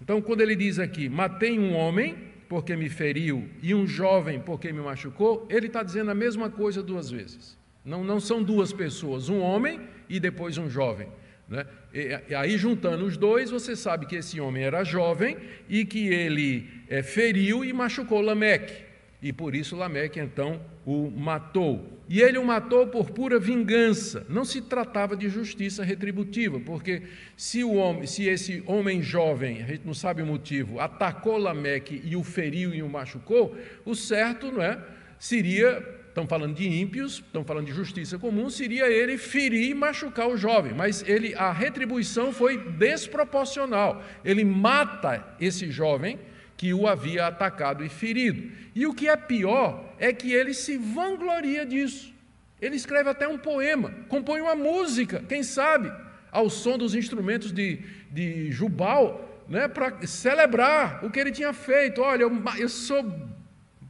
Então, 0.00 0.20
quando 0.22 0.40
ele 0.40 0.56
diz 0.56 0.78
aqui, 0.78 1.08
matei 1.08 1.58
um 1.58 1.74
homem 1.74 2.16
porque 2.48 2.74
me 2.74 2.88
feriu 2.88 3.48
e 3.62 3.74
um 3.74 3.86
jovem 3.86 4.40
porque 4.40 4.72
me 4.72 4.80
machucou, 4.80 5.46
ele 5.48 5.66
está 5.66 5.82
dizendo 5.82 6.10
a 6.10 6.14
mesma 6.14 6.50
coisa 6.50 6.82
duas 6.82 7.10
vezes. 7.10 7.58
Não, 7.84 8.02
não 8.02 8.18
são 8.18 8.42
duas 8.42 8.72
pessoas, 8.72 9.28
um 9.28 9.40
homem 9.40 9.80
e 10.08 10.18
depois 10.18 10.56
um 10.56 10.70
jovem. 10.70 11.08
Né? 11.48 11.66
E, 11.92 12.34
aí, 12.34 12.56
juntando 12.56 13.04
os 13.04 13.16
dois, 13.16 13.50
você 13.50 13.76
sabe 13.76 14.06
que 14.06 14.16
esse 14.16 14.40
homem 14.40 14.64
era 14.64 14.84
jovem 14.84 15.36
e 15.68 15.84
que 15.84 16.08
ele 16.08 16.68
é, 16.88 17.02
feriu 17.02 17.64
e 17.64 17.72
machucou 17.72 18.22
Lameque 18.22 18.91
e 19.22 19.32
por 19.32 19.54
isso 19.54 19.76
Lameque 19.76 20.18
então 20.18 20.60
o 20.84 21.08
matou. 21.10 22.00
E 22.08 22.20
ele 22.20 22.36
o 22.36 22.44
matou 22.44 22.88
por 22.88 23.10
pura 23.10 23.38
vingança. 23.38 24.26
Não 24.28 24.44
se 24.44 24.60
tratava 24.60 25.16
de 25.16 25.28
justiça 25.28 25.84
retributiva, 25.84 26.58
porque 26.58 27.02
se 27.36 27.62
o 27.62 27.74
homem, 27.74 28.06
se 28.06 28.26
esse 28.26 28.62
homem 28.66 29.00
jovem, 29.00 29.62
a 29.62 29.66
gente 29.66 29.86
não 29.86 29.94
sabe 29.94 30.20
o 30.20 30.26
motivo, 30.26 30.80
atacou 30.80 31.38
Lameque 31.38 32.02
e 32.04 32.16
o 32.16 32.24
feriu 32.24 32.74
e 32.74 32.82
o 32.82 32.88
machucou, 32.88 33.56
o 33.84 33.94
certo, 33.94 34.50
não 34.50 34.62
é? 34.62 34.78
Seria 35.18 36.00
estão 36.08 36.26
falando 36.26 36.54
de 36.54 36.68
ímpios, 36.68 37.14
estão 37.14 37.42
falando 37.42 37.66
de 37.66 37.72
justiça 37.72 38.18
comum, 38.18 38.50
seria 38.50 38.86
ele 38.90 39.16
ferir 39.16 39.70
e 39.70 39.74
machucar 39.74 40.28
o 40.28 40.36
jovem, 40.36 40.74
mas 40.74 41.02
ele 41.08 41.34
a 41.34 41.50
retribuição 41.50 42.34
foi 42.34 42.58
desproporcional. 42.58 44.04
Ele 44.22 44.44
mata 44.44 45.26
esse 45.40 45.70
jovem 45.70 46.18
que 46.62 46.72
o 46.72 46.86
havia 46.86 47.26
atacado 47.26 47.84
e 47.84 47.88
ferido. 47.88 48.52
E 48.72 48.86
o 48.86 48.94
que 48.94 49.08
é 49.08 49.16
pior 49.16 49.92
é 49.98 50.12
que 50.12 50.32
ele 50.32 50.54
se 50.54 50.78
vangloria 50.78 51.66
disso. 51.66 52.14
Ele 52.60 52.76
escreve 52.76 53.10
até 53.10 53.26
um 53.26 53.36
poema, 53.36 53.92
compõe 54.08 54.40
uma 54.40 54.54
música, 54.54 55.24
quem 55.28 55.42
sabe, 55.42 55.92
ao 56.30 56.48
som 56.48 56.78
dos 56.78 56.94
instrumentos 56.94 57.50
de, 57.50 57.80
de 58.08 58.52
Jubal, 58.52 59.42
né, 59.48 59.66
para 59.66 60.06
celebrar 60.06 61.04
o 61.04 61.10
que 61.10 61.18
ele 61.18 61.32
tinha 61.32 61.52
feito. 61.52 62.00
Olha, 62.00 62.22
eu, 62.22 62.42
eu 62.56 62.68
sou. 62.68 63.02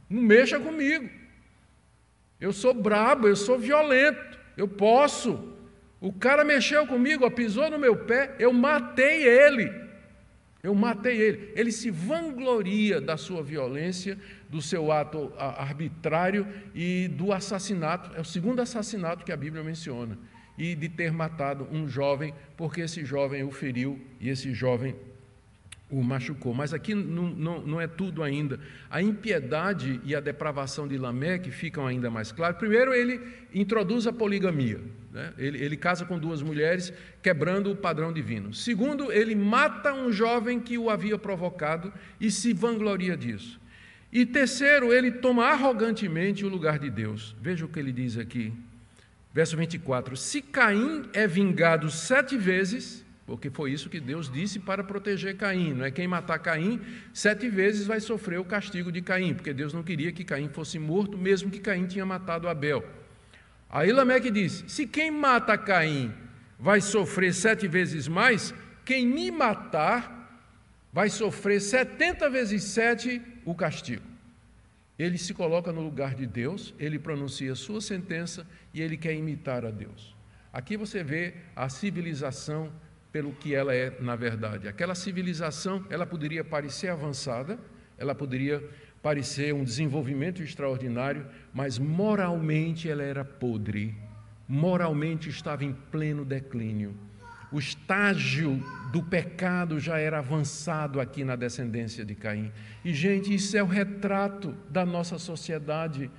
Não 0.09 0.23
mexa 0.23 0.59
comigo. 0.59 1.07
Eu 2.41 2.51
sou 2.51 2.73
brabo, 2.73 3.27
eu 3.27 3.35
sou 3.35 3.59
violento, 3.59 4.39
eu 4.57 4.67
posso. 4.67 5.55
O 6.01 6.11
cara 6.11 6.43
mexeu 6.43 6.87
comigo, 6.87 7.29
pisou 7.29 7.69
no 7.69 7.77
meu 7.77 7.95
pé, 7.95 8.33
eu 8.39 8.51
matei 8.51 9.21
ele. 9.27 9.82
Eu 10.63 10.73
matei 10.73 11.19
ele. 11.19 11.51
Ele 11.57 11.73
se 11.73 11.91
vangloria 11.91 13.01
da 13.01 13.17
sua 13.17 13.43
violência, 13.43 14.17
do 14.49 14.61
seu 14.61 14.93
ato 14.93 15.33
arbitrário 15.37 16.47
e 16.73 17.09
do 17.09 17.33
assassinato. 17.33 18.15
É 18.15 18.21
o 18.21 18.23
segundo 18.23 18.61
assassinato 18.61 19.25
que 19.25 19.33
a 19.33 19.35
Bíblia 19.35 19.61
menciona. 19.61 20.17
E 20.57 20.73
de 20.73 20.87
ter 20.87 21.11
matado 21.11 21.67
um 21.69 21.85
jovem, 21.85 22.33
porque 22.55 22.79
esse 22.79 23.03
jovem 23.03 23.43
o 23.43 23.51
feriu 23.51 23.99
e 24.21 24.29
esse 24.29 24.53
jovem 24.53 24.95
o 25.89 26.01
machucou. 26.01 26.53
Mas 26.53 26.73
aqui 26.73 26.95
não, 26.95 27.27
não, 27.27 27.61
não, 27.61 27.81
é 27.81 27.87
tudo 27.87 28.23
ainda. 28.23 28.57
A 28.89 29.01
impiedade 29.01 29.99
e 30.05 30.15
a 30.15 30.21
depravação 30.21 30.87
de 30.87 30.97
Lameque 30.97 31.51
ficam 31.51 31.85
ainda 31.85 32.09
mais 32.09 32.31
claras. 32.31 32.55
Primeiro, 32.55 32.93
ele 32.93 33.19
introduz 33.53 34.07
a 34.07 34.13
poligamia. 34.13 34.79
Né? 35.13 35.31
Ele, 35.37 35.63
ele 35.63 35.77
casa 35.77 36.05
com 36.05 36.17
duas 36.17 36.41
mulheres, 36.41 36.91
quebrando 37.21 37.71
o 37.71 37.75
padrão 37.75 38.11
divino. 38.11 38.51
Segundo, 38.51 39.11
ele 39.11 39.35
mata 39.35 39.93
um 39.93 40.11
jovem 40.11 40.59
que 40.59 40.75
o 40.75 40.89
havia 40.89 41.19
provocado 41.19 41.93
e 42.19 42.31
se 42.31 42.51
vangloria 42.51 43.15
disso. 43.15 43.61
E 44.11 44.25
terceiro, 44.25 44.91
ele 44.91 45.11
toma 45.11 45.45
arrogantemente 45.45 46.43
o 46.43 46.49
lugar 46.49 46.79
de 46.79 46.89
Deus. 46.89 47.35
Veja 47.39 47.63
o 47.63 47.69
que 47.69 47.79
ele 47.79 47.91
diz 47.91 48.17
aqui, 48.17 48.51
verso 49.31 49.55
24: 49.55 50.17
Se 50.17 50.41
Caim 50.41 51.03
é 51.13 51.27
vingado 51.27 51.91
sete 51.91 52.35
vezes, 52.35 53.05
porque 53.25 53.51
foi 53.51 53.71
isso 53.71 53.89
que 53.89 53.99
Deus 53.99 54.31
disse 54.31 54.59
para 54.59 54.83
proteger 54.83 55.37
Caim, 55.37 55.73
não 55.73 55.85
é? 55.85 55.91
Quem 55.91 56.07
matar 56.07 56.39
Caim, 56.39 56.81
sete 57.13 57.49
vezes 57.49 57.85
vai 57.85 57.99
sofrer 57.99 58.39
o 58.39 58.45
castigo 58.45 58.91
de 58.91 59.01
Caim, 59.01 59.33
porque 59.35 59.53
Deus 59.53 59.73
não 59.73 59.83
queria 59.83 60.11
que 60.11 60.23
Caim 60.23 60.49
fosse 60.49 60.79
morto, 60.79 61.17
mesmo 61.17 61.51
que 61.51 61.59
Caim 61.59 61.85
tinha 61.85 62.05
matado 62.05 62.47
Abel. 62.47 62.83
Aí 63.73 63.91
Lameque 63.91 64.29
disse: 64.29 64.69
Se 64.69 64.85
quem 64.85 65.09
mata 65.09 65.57
Caim 65.57 66.13
vai 66.59 66.79
sofrer 66.79 67.33
sete 67.33 67.67
vezes 67.67 68.07
mais, 68.07 68.53
quem 68.85 69.07
me 69.07 69.31
matar 69.31 70.13
vai 70.93 71.09
sofrer 71.09 71.59
setenta 71.59 72.29
vezes 72.29 72.65
sete 72.65 73.19
o 73.43 73.55
castigo. 73.55 74.03
Ele 74.97 75.17
se 75.17 75.33
coloca 75.33 75.71
no 75.71 75.81
lugar 75.81 76.13
de 76.13 76.27
Deus, 76.27 76.71
ele 76.77 76.99
pronuncia 76.99 77.55
sua 77.55 77.81
sentença 77.81 78.45
e 78.75 78.79
ele 78.79 78.95
quer 78.95 79.15
imitar 79.15 79.65
a 79.65 79.71
Deus. 79.71 80.15
Aqui 80.53 80.77
você 80.77 81.03
vê 81.03 81.33
a 81.55 81.67
civilização 81.67 82.71
pelo 83.11 83.33
que 83.33 83.55
ela 83.55 83.73
é 83.73 83.99
na 83.99 84.15
verdade. 84.15 84.67
Aquela 84.67 84.93
civilização, 84.93 85.83
ela 85.89 86.05
poderia 86.05 86.43
parecer 86.43 86.89
avançada, 86.89 87.57
ela 87.97 88.13
poderia 88.13 88.63
parecer 89.03 89.53
um 89.53 89.65
desenvolvimento 89.65 90.41
extraordinário, 90.41 91.27
mas 91.53 91.77
moralmente 91.77 92.89
ela 92.89 93.03
era 93.03 93.25
podre, 93.25 93.93
moralmente 94.47 95.29
estava 95.29 95.65
em 95.65 95.73
pleno 95.91 96.23
declínio. 96.23 96.95
O 97.51 97.59
estágio 97.59 98.63
do 98.93 99.03
pecado 99.03 99.77
já 99.77 99.99
era 99.99 100.19
avançado 100.19 101.01
aqui 101.01 101.23
na 101.23 101.35
descendência 101.35 102.05
de 102.05 102.15
Caim. 102.15 102.51
E, 102.83 102.93
gente, 102.93 103.31
isso 103.31 103.55
é 103.57 103.61
o 103.61 103.67
retrato 103.67 104.55
da 104.69 104.85
nossa 104.85 105.19
sociedade, 105.19 106.09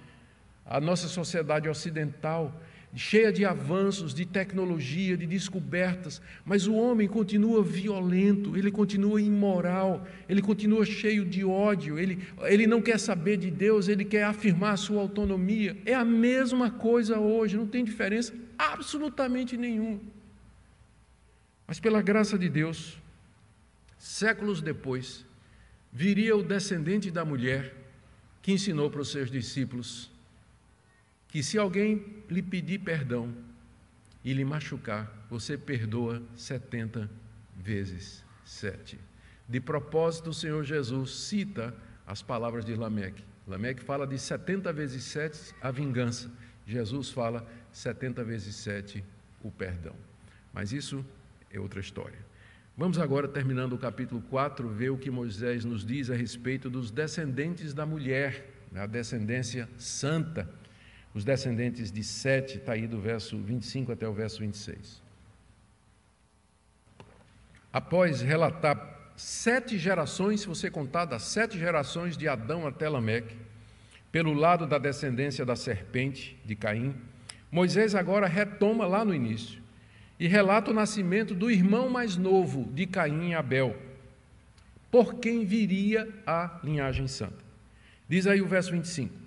a 0.64 0.78
nossa 0.78 1.08
sociedade 1.08 1.68
ocidental 1.68 2.60
cheia 2.94 3.32
de 3.32 3.44
avanços, 3.44 4.14
de 4.14 4.24
tecnologia, 4.24 5.16
de 5.16 5.26
descobertas, 5.26 6.22
mas 6.44 6.66
o 6.66 6.74
homem 6.74 7.08
continua 7.08 7.62
violento, 7.62 8.56
ele 8.56 8.70
continua 8.70 9.20
imoral, 9.20 10.06
ele 10.28 10.40
continua 10.40 10.84
cheio 10.84 11.24
de 11.24 11.44
ódio, 11.44 11.98
ele, 11.98 12.22
ele 12.42 12.66
não 12.66 12.80
quer 12.80 12.98
saber 12.98 13.36
de 13.36 13.50
Deus, 13.50 13.88
ele 13.88 14.04
quer 14.04 14.24
afirmar 14.24 14.74
a 14.74 14.76
sua 14.76 15.00
autonomia. 15.00 15.76
É 15.84 15.94
a 15.94 16.04
mesma 16.04 16.70
coisa 16.70 17.18
hoje, 17.18 17.56
não 17.56 17.66
tem 17.66 17.84
diferença 17.84 18.32
absolutamente 18.56 19.56
nenhuma. 19.56 20.00
Mas 21.66 21.80
pela 21.80 22.00
graça 22.00 22.38
de 22.38 22.48
Deus, 22.48 22.96
séculos 23.98 24.62
depois, 24.62 25.26
viria 25.92 26.36
o 26.36 26.42
descendente 26.44 27.10
da 27.10 27.24
mulher 27.24 27.74
que 28.40 28.52
ensinou 28.52 28.88
para 28.88 29.00
os 29.00 29.10
seus 29.10 29.30
discípulos 29.30 30.13
que 31.34 31.42
se 31.42 31.58
alguém 31.58 32.22
lhe 32.30 32.40
pedir 32.40 32.78
perdão 32.78 33.34
e 34.24 34.32
lhe 34.32 34.44
machucar, 34.44 35.26
você 35.28 35.58
perdoa 35.58 36.22
70 36.36 37.10
vezes 37.56 38.24
7. 38.44 38.96
De 39.48 39.58
propósito, 39.58 40.30
o 40.30 40.32
Senhor 40.32 40.62
Jesus 40.62 41.10
cita 41.10 41.74
as 42.06 42.22
palavras 42.22 42.64
de 42.64 42.76
Lameque. 42.76 43.24
Lameque 43.48 43.82
fala 43.82 44.06
de 44.06 44.16
70 44.16 44.72
vezes 44.72 45.02
7 45.02 45.56
a 45.60 45.72
vingança. 45.72 46.30
Jesus 46.64 47.10
fala 47.10 47.44
70 47.72 48.22
vezes 48.22 48.54
7 48.54 49.04
o 49.42 49.50
perdão. 49.50 49.96
Mas 50.52 50.72
isso 50.72 51.04
é 51.50 51.58
outra 51.58 51.80
história. 51.80 52.20
Vamos 52.76 52.96
agora, 52.96 53.26
terminando 53.26 53.72
o 53.72 53.78
capítulo 53.78 54.22
4, 54.30 54.68
ver 54.68 54.90
o 54.90 54.98
que 54.98 55.10
Moisés 55.10 55.64
nos 55.64 55.84
diz 55.84 56.10
a 56.10 56.14
respeito 56.14 56.70
dos 56.70 56.92
descendentes 56.92 57.74
da 57.74 57.84
mulher, 57.84 58.52
a 58.72 58.86
descendência 58.86 59.68
santa 59.76 60.48
os 61.14 61.24
descendentes 61.24 61.92
de 61.92 62.02
Sete, 62.02 62.58
está 62.58 62.72
aí 62.72 62.86
do 62.86 63.00
verso 63.00 63.38
25 63.38 63.92
até 63.92 64.06
o 64.06 64.12
verso 64.12 64.40
26. 64.40 65.00
Após 67.72 68.20
relatar 68.20 69.12
sete 69.16 69.78
gerações, 69.78 70.40
se 70.40 70.46
você 70.46 70.70
contar 70.70 71.04
das 71.04 71.22
sete 71.22 71.58
gerações 71.58 72.16
de 72.16 72.28
Adão 72.28 72.66
até 72.66 72.88
Lameque, 72.88 73.36
pelo 74.10 74.32
lado 74.32 74.66
da 74.66 74.78
descendência 74.78 75.44
da 75.44 75.56
serpente 75.56 76.36
de 76.44 76.54
Caim, 76.54 76.94
Moisés 77.50 77.94
agora 77.94 78.26
retoma 78.26 78.86
lá 78.86 79.04
no 79.04 79.14
início 79.14 79.60
e 80.18 80.28
relata 80.28 80.70
o 80.70 80.74
nascimento 80.74 81.34
do 81.34 81.50
irmão 81.50 81.88
mais 81.88 82.16
novo 82.16 82.64
de 82.72 82.86
Caim 82.86 83.34
Abel, 83.34 83.76
por 84.90 85.14
quem 85.14 85.44
viria 85.44 86.08
a 86.26 86.60
linhagem 86.62 87.08
santa. 87.08 87.44
Diz 88.08 88.26
aí 88.26 88.40
o 88.40 88.46
verso 88.46 88.70
25: 88.70 89.23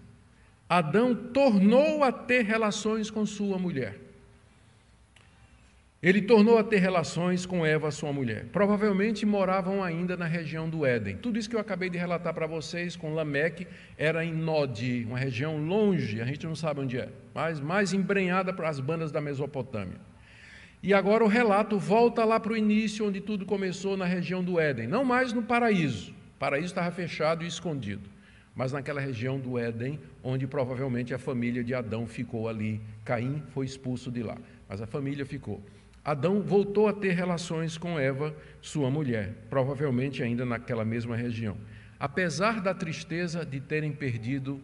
Adão 0.69 1.15
tornou 1.15 2.03
a 2.03 2.12
ter 2.12 2.43
relações 2.43 3.10
com 3.10 3.25
sua 3.25 3.58
mulher. 3.58 3.95
ele 6.03 6.21
tornou 6.21 6.58
a 6.58 6.63
ter 6.63 6.77
relações 6.77 7.45
com 7.45 7.65
Eva, 7.65 7.89
sua 7.89 8.13
mulher. 8.13 8.45
Provavelmente 8.53 9.25
moravam 9.25 9.84
ainda 9.84 10.15
na 10.15 10.25
região 10.25 10.69
do 10.69 10.86
Éden. 10.86 11.17
Tudo 11.17 11.39
isso 11.39 11.49
que 11.49 11.56
eu 11.56 11.60
acabei 11.60 11.89
de 11.89 11.97
relatar 11.97 12.34
para 12.34 12.45
vocês 12.45 12.95
com 12.95 13.15
Lameque 13.15 13.65
era 13.97 14.23
em 14.23 14.32
Nod, 14.32 15.06
uma 15.06 15.17
região 15.17 15.58
longe, 15.58 16.21
a 16.21 16.25
gente 16.25 16.45
não 16.45 16.56
sabe 16.56 16.82
onde 16.82 16.99
é, 16.99 17.10
mas 17.34 17.60
mais 17.60 17.93
embrenhada 17.93 18.53
para 18.53 18.69
as 18.69 18.80
bandas 18.80 19.12
da 19.12 19.19
Mesopotâmia. 19.19 19.99
E 20.84 20.93
agora 20.93 21.23
o 21.23 21.27
relato 21.27 21.80
volta 21.80 22.23
lá 22.23 22.39
para 22.39 22.53
o 22.53 22.58
início, 22.58 23.08
onde 23.08 23.19
tudo 23.19 23.45
começou 23.45 23.97
na 23.97 24.06
região 24.06 24.43
do 24.43 24.60
Éden, 24.60 24.88
não 24.88 25.03
mais 25.03 25.34
no 25.34 25.41
paraíso. 25.41 26.12
O 26.12 26.39
paraíso 26.39 26.67
estava 26.67 26.91
fechado 26.91 27.43
e 27.43 27.47
escondido, 27.47 28.08
mas 28.57 28.71
naquela 28.71 28.99
região 28.99 29.39
do 29.39 29.55
Éden, 29.55 29.99
onde 30.23 30.47
provavelmente 30.47 31.13
a 31.13 31.19
família 31.19 31.63
de 31.63 31.75
Adão 31.75 32.07
ficou 32.07 32.49
ali. 32.49 32.81
Caim 33.05 33.43
foi 33.49 33.67
expulso 33.67 34.11
de 34.11 34.23
lá, 34.23 34.35
mas 34.67 34.81
a 34.81 34.87
família 34.87 35.27
ficou. 35.27 35.63
Adão 36.03 36.41
voltou 36.41 36.87
a 36.87 36.93
ter 36.93 37.11
relações 37.11 37.77
com 37.77 37.99
Eva, 37.99 38.35
sua 38.59 38.89
mulher, 38.89 39.35
provavelmente 39.47 40.23
ainda 40.23 40.43
naquela 40.43 40.83
mesma 40.83 41.15
região, 41.15 41.55
apesar 41.99 42.59
da 42.59 42.73
tristeza 42.73 43.45
de 43.45 43.59
terem 43.59 43.91
perdido 43.91 44.59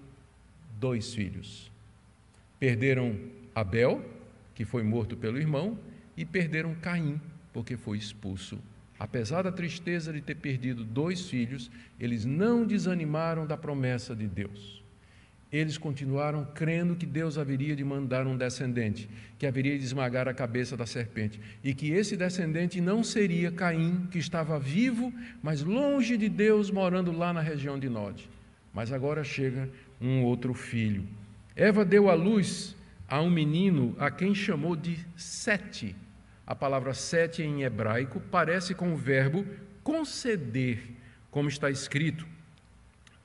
dois 0.79 1.13
filhos. 1.13 1.71
Perderam 2.59 3.15
Abel, 3.53 4.03
que 4.55 4.65
foi 4.65 4.81
morto 4.81 5.15
pelo 5.15 5.37
irmão, 5.37 5.77
e 6.17 6.25
perderam 6.25 6.73
Caim, 6.75 7.21
porque 7.51 7.77
foi 7.77 7.99
expulso. 7.99 8.57
Apesar 9.03 9.41
da 9.41 9.51
tristeza 9.51 10.13
de 10.13 10.21
ter 10.21 10.35
perdido 10.35 10.83
dois 10.83 11.27
filhos, 11.29 11.69
eles 11.99 12.23
não 12.23 12.65
desanimaram 12.65 13.45
da 13.45 13.57
promessa 13.57 14.15
de 14.15 14.27
Deus 14.27 14.83
eles 15.53 15.77
continuaram 15.77 16.43
crendo 16.55 16.95
que 16.95 17.05
Deus 17.05 17.37
haveria 17.37 17.75
de 17.75 17.83
mandar 17.83 18.25
um 18.25 18.35
descendente, 18.35 19.07
que 19.37 19.45
haveria 19.45 19.77
de 19.77 19.85
esmagar 19.85 20.27
a 20.27 20.33
cabeça 20.33 20.75
da 20.75 20.87
serpente, 20.87 21.39
e 21.63 21.75
que 21.75 21.91
esse 21.91 22.17
descendente 22.17 22.81
não 22.81 23.03
seria 23.03 23.51
Caim, 23.51 24.07
que 24.09 24.17
estava 24.17 24.59
vivo, 24.59 25.13
mas 25.43 25.61
longe 25.61 26.17
de 26.17 26.27
Deus, 26.27 26.71
morando 26.71 27.11
lá 27.11 27.31
na 27.31 27.39
região 27.39 27.77
de 27.77 27.87
Nod. 27.87 28.27
Mas 28.73 28.91
agora 28.91 29.23
chega 29.23 29.69
um 30.01 30.23
outro 30.23 30.55
filho. 30.55 31.03
Eva 31.55 31.85
deu 31.85 32.09
à 32.09 32.15
luz 32.15 32.75
a 33.07 33.21
um 33.21 33.29
menino 33.29 33.95
a 33.99 34.09
quem 34.09 34.33
chamou 34.33 34.75
de 34.75 34.97
Sete. 35.15 35.95
A 36.45 36.53
palavra 36.53 36.93
sete 36.93 37.41
em 37.41 37.63
hebraico 37.63 38.19
parece 38.19 38.73
com 38.73 38.93
o 38.93 38.97
verbo 38.97 39.45
conceder, 39.83 40.79
como 41.31 41.49
está 41.49 41.69
escrito. 41.69 42.25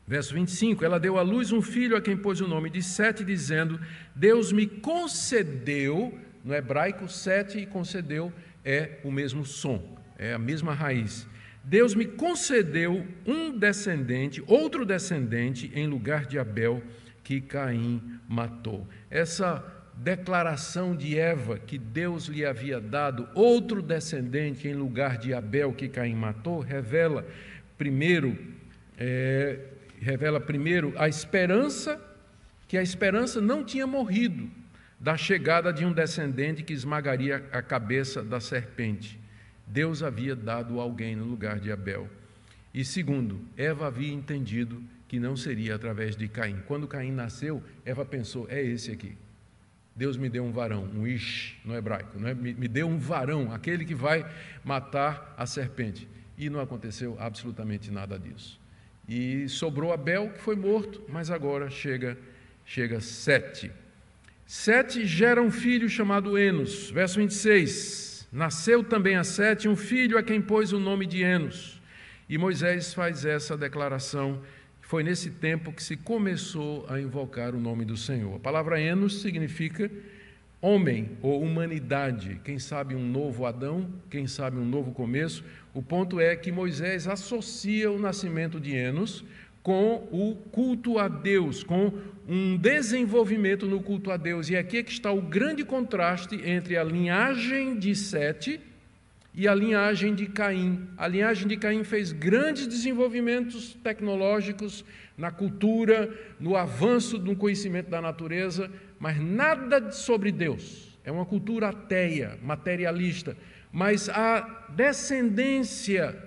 Verso 0.06 0.32
25: 0.34 0.84
Ela 0.84 0.98
deu 0.98 1.18
à 1.18 1.22
luz 1.22 1.52
um 1.52 1.60
filho 1.60 1.96
a 1.96 2.00
quem 2.00 2.16
pôs 2.16 2.40
o 2.40 2.48
nome 2.48 2.70
de 2.70 2.82
Sete, 2.82 3.22
dizendo: 3.22 3.78
Deus 4.14 4.50
me 4.52 4.66
concedeu, 4.66 6.18
no 6.42 6.54
hebraico, 6.54 7.08
Sete 7.08 7.58
e 7.58 7.66
concedeu 7.66 8.32
é 8.64 8.98
o 9.04 9.10
mesmo 9.10 9.44
som, 9.44 9.98
é 10.16 10.32
a 10.32 10.38
mesma 10.38 10.72
raiz. 10.72 11.26
Deus 11.62 11.94
me 11.94 12.06
concedeu 12.06 13.06
um 13.26 13.56
descendente, 13.58 14.42
outro 14.46 14.86
descendente, 14.86 15.70
em 15.74 15.86
lugar 15.86 16.24
de 16.24 16.38
Abel, 16.38 16.82
que 17.22 17.42
Caim 17.42 18.18
matou. 18.26 18.86
Essa 19.10 19.62
declaração 19.98 20.94
de 20.94 21.18
Eva 21.18 21.58
que 21.58 21.76
Deus 21.76 22.26
lhe 22.26 22.44
havia 22.44 22.80
dado 22.80 23.28
outro 23.34 23.82
descendente 23.82 24.68
em 24.68 24.74
lugar 24.74 25.18
de 25.18 25.34
Abel, 25.34 25.72
que 25.72 25.88
Caim 25.88 26.14
matou, 26.14 26.60
revela, 26.60 27.26
primeiro, 27.76 28.36
é, 28.96 29.58
revela 30.00 30.40
primeiro 30.40 30.92
a 30.96 31.08
esperança, 31.08 32.00
que 32.68 32.78
a 32.78 32.82
esperança 32.82 33.40
não 33.40 33.64
tinha 33.64 33.86
morrido 33.86 34.48
da 35.00 35.16
chegada 35.16 35.72
de 35.72 35.84
um 35.84 35.92
descendente 35.92 36.62
que 36.62 36.72
esmagaria 36.72 37.44
a 37.52 37.62
cabeça 37.62 38.22
da 38.22 38.40
serpente. 38.40 39.18
Deus 39.66 40.02
havia 40.02 40.34
dado 40.34 40.80
alguém 40.80 41.14
no 41.16 41.24
lugar 41.24 41.58
de 41.58 41.70
Abel. 41.70 42.08
E 42.72 42.84
segundo, 42.84 43.40
Eva 43.56 43.86
havia 43.86 44.12
entendido 44.12 44.82
que 45.08 45.18
não 45.18 45.36
seria 45.36 45.74
através 45.74 46.16
de 46.16 46.28
Caim. 46.28 46.62
Quando 46.66 46.86
Caim 46.86 47.10
nasceu, 47.10 47.62
Eva 47.84 48.04
pensou: 48.04 48.46
é 48.48 48.62
esse 48.62 48.90
aqui. 48.90 49.16
Deus 49.98 50.16
me 50.16 50.28
deu 50.28 50.44
um 50.44 50.52
varão, 50.52 50.88
um 50.94 51.04
ish 51.08 51.56
no 51.64 51.74
hebraico, 51.74 52.20
né? 52.20 52.32
me, 52.32 52.54
me 52.54 52.68
deu 52.68 52.86
um 52.86 52.96
varão, 52.96 53.52
aquele 53.52 53.84
que 53.84 53.96
vai 53.96 54.24
matar 54.64 55.34
a 55.36 55.44
serpente. 55.44 56.08
E 56.38 56.48
não 56.48 56.60
aconteceu 56.60 57.16
absolutamente 57.18 57.90
nada 57.90 58.16
disso. 58.16 58.60
E 59.08 59.48
sobrou 59.48 59.92
Abel, 59.92 60.30
que 60.30 60.40
foi 60.40 60.54
morto, 60.54 61.02
mas 61.08 61.32
agora 61.32 61.68
chega, 61.68 62.16
chega 62.64 63.00
Sete. 63.00 63.72
Sete 64.46 65.04
gera 65.04 65.42
um 65.42 65.50
filho 65.50 65.88
chamado 65.88 66.38
Enos. 66.38 66.92
Verso 66.92 67.18
26. 67.18 68.28
Nasceu 68.30 68.84
também 68.84 69.16
a 69.16 69.24
Sete 69.24 69.68
um 69.68 69.74
filho 69.74 70.16
a 70.16 70.22
quem 70.22 70.40
pôs 70.40 70.72
o 70.72 70.78
nome 70.78 71.06
de 71.06 71.24
Enos. 71.24 71.82
E 72.28 72.38
Moisés 72.38 72.94
faz 72.94 73.24
essa 73.24 73.56
declaração. 73.56 74.40
Foi 74.88 75.02
nesse 75.02 75.28
tempo 75.28 75.70
que 75.70 75.82
se 75.82 75.98
começou 75.98 76.86
a 76.88 76.98
invocar 76.98 77.54
o 77.54 77.60
nome 77.60 77.84
do 77.84 77.94
Senhor. 77.94 78.36
A 78.36 78.38
palavra 78.38 78.80
Enos 78.80 79.20
significa 79.20 79.90
homem 80.62 81.10
ou 81.20 81.42
humanidade. 81.42 82.40
Quem 82.42 82.58
sabe 82.58 82.94
um 82.94 83.06
novo 83.06 83.44
Adão, 83.44 83.86
quem 84.08 84.26
sabe 84.26 84.56
um 84.56 84.64
novo 84.64 84.90
começo. 84.92 85.44
O 85.74 85.82
ponto 85.82 86.18
é 86.18 86.34
que 86.34 86.50
Moisés 86.50 87.06
associa 87.06 87.92
o 87.92 87.98
nascimento 87.98 88.58
de 88.58 88.74
Enos 88.74 89.26
com 89.62 90.08
o 90.10 90.34
culto 90.50 90.98
a 90.98 91.06
Deus, 91.06 91.62
com 91.62 91.92
um 92.26 92.56
desenvolvimento 92.56 93.66
no 93.66 93.82
culto 93.82 94.10
a 94.10 94.16
Deus. 94.16 94.48
E 94.48 94.56
aqui 94.56 94.78
é 94.78 94.82
que 94.82 94.92
está 94.92 95.12
o 95.12 95.20
grande 95.20 95.66
contraste 95.66 96.40
entre 96.48 96.78
a 96.78 96.82
linhagem 96.82 97.78
de 97.78 97.94
Sete 97.94 98.58
e 99.38 99.46
a 99.46 99.54
linhagem 99.54 100.16
de 100.16 100.26
Caim. 100.26 100.88
A 100.96 101.06
linhagem 101.06 101.46
de 101.46 101.56
Caim 101.56 101.84
fez 101.84 102.10
grandes 102.10 102.66
desenvolvimentos 102.66 103.72
tecnológicos 103.84 104.84
na 105.16 105.30
cultura, 105.30 106.12
no 106.40 106.56
avanço 106.56 107.16
do 107.16 107.36
conhecimento 107.36 107.88
da 107.88 108.02
natureza, 108.02 108.68
mas 108.98 109.20
nada 109.20 109.92
sobre 109.92 110.32
Deus. 110.32 110.98
É 111.04 111.12
uma 111.12 111.24
cultura 111.24 111.68
ateia, 111.68 112.36
materialista. 112.42 113.36
Mas 113.70 114.08
a 114.08 114.66
descendência 114.70 116.20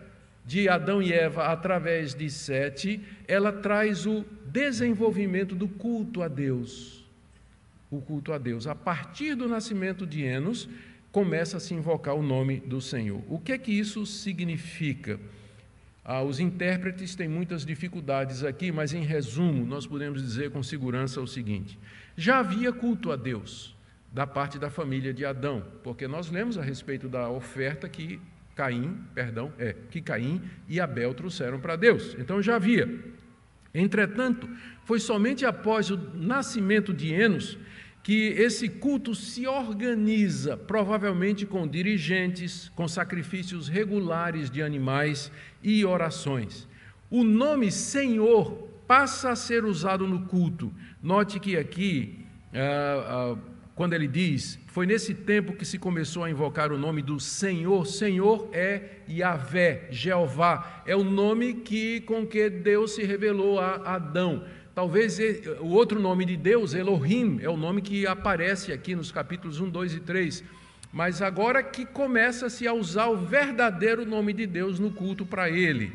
de 0.45 0.69
Adão 0.69 1.01
e 1.01 1.11
Eva 1.11 1.47
através 1.47 2.15
de 2.15 2.29
Sete, 2.29 3.01
ela 3.27 3.51
traz 3.51 4.05
o 4.05 4.23
desenvolvimento 4.45 5.53
do 5.53 5.67
culto 5.67 6.23
a 6.23 6.29
Deus. 6.29 7.05
O 7.91 7.99
culto 7.99 8.31
a 8.31 8.37
Deus. 8.37 8.67
A 8.67 8.73
partir 8.73 9.35
do 9.35 9.49
nascimento 9.49 10.07
de 10.07 10.23
Enos, 10.23 10.69
começa 11.11 11.57
a 11.57 11.59
se 11.59 11.73
invocar 11.73 12.15
o 12.15 12.23
nome 12.23 12.59
do 12.59 12.79
Senhor. 12.79 13.21
O 13.27 13.39
que 13.39 13.51
é 13.51 13.57
que 13.57 13.71
isso 13.71 14.05
significa? 14.05 15.19
Ah, 16.03 16.23
os 16.23 16.39
intérpretes 16.39 17.15
têm 17.15 17.27
muitas 17.27 17.65
dificuldades 17.65 18.43
aqui, 18.43 18.71
mas 18.71 18.93
em 18.93 19.03
resumo, 19.03 19.65
nós 19.65 19.85
podemos 19.85 20.21
dizer 20.21 20.49
com 20.49 20.63
segurança 20.63 21.21
o 21.21 21.27
seguinte: 21.27 21.77
já 22.15 22.39
havia 22.39 22.71
culto 22.73 23.11
a 23.11 23.15
Deus 23.15 23.75
da 24.11 24.25
parte 24.25 24.57
da 24.57 24.69
família 24.69 25.13
de 25.13 25.25
Adão, 25.25 25.63
porque 25.83 26.07
nós 26.07 26.29
lemos 26.29 26.57
a 26.57 26.61
respeito 26.61 27.07
da 27.07 27.29
oferta 27.29 27.87
que 27.87 28.19
Caim, 28.55 28.97
perdão, 29.15 29.53
é, 29.57 29.75
que 29.89 30.01
Caim 30.01 30.41
e 30.67 30.79
Abel 30.79 31.13
trouxeram 31.13 31.59
para 31.59 31.75
Deus. 31.75 32.15
Então 32.19 32.41
já 32.41 32.55
havia. 32.55 32.89
Entretanto, 33.73 34.49
foi 34.83 34.99
somente 34.99 35.45
após 35.45 35.89
o 35.89 35.97
nascimento 36.13 36.93
de 36.93 37.13
Enos 37.13 37.57
que 38.03 38.29
esse 38.29 38.67
culto 38.67 39.13
se 39.13 39.45
organiza, 39.45 40.57
provavelmente 40.57 41.45
com 41.45 41.67
dirigentes, 41.67 42.69
com 42.75 42.87
sacrifícios 42.87 43.67
regulares 43.67 44.49
de 44.49 44.61
animais 44.61 45.31
e 45.63 45.85
orações. 45.85 46.67
O 47.09 47.23
nome 47.23 47.71
Senhor 47.71 48.67
passa 48.87 49.29
a 49.29 49.35
ser 49.35 49.65
usado 49.65 50.07
no 50.07 50.25
culto. 50.25 50.73
Note 51.01 51.39
que 51.39 51.55
aqui 51.55 52.25
ah, 52.53 53.35
ah, 53.37 53.51
quando 53.75 53.93
ele 53.93 54.07
diz: 54.07 54.59
Foi 54.67 54.85
nesse 54.85 55.13
tempo 55.13 55.53
que 55.53 55.65
se 55.65 55.77
começou 55.77 56.23
a 56.23 56.29
invocar 56.29 56.71
o 56.71 56.77
nome 56.77 57.01
do 57.01 57.19
Senhor. 57.19 57.85
Senhor 57.85 58.49
é 58.51 58.99
Yahvé, 59.09 59.87
Jeová, 59.91 60.83
é 60.85 60.95
o 60.95 61.03
nome 61.03 61.53
que 61.53 62.01
com 62.01 62.25
que 62.25 62.49
Deus 62.49 62.95
se 62.95 63.03
revelou 63.03 63.59
a 63.59 63.95
Adão. 63.95 64.43
Talvez 64.81 65.19
o 65.59 65.67
outro 65.67 65.99
nome 65.99 66.25
de 66.25 66.35
Deus, 66.35 66.73
Elohim, 66.73 67.37
é 67.43 67.47
o 67.47 67.55
nome 67.55 67.83
que 67.83 68.07
aparece 68.07 68.73
aqui 68.73 68.95
nos 68.95 69.11
capítulos 69.11 69.59
1, 69.59 69.69
2 69.69 69.93
e 69.93 69.99
3. 69.99 70.43
Mas 70.91 71.21
agora 71.21 71.61
que 71.61 71.85
começa-se 71.85 72.67
a 72.67 72.73
usar 72.73 73.05
o 73.05 73.15
verdadeiro 73.15 74.07
nome 74.07 74.33
de 74.33 74.47
Deus 74.47 74.79
no 74.79 74.89
culto 74.89 75.23
para 75.23 75.51
ele. 75.51 75.93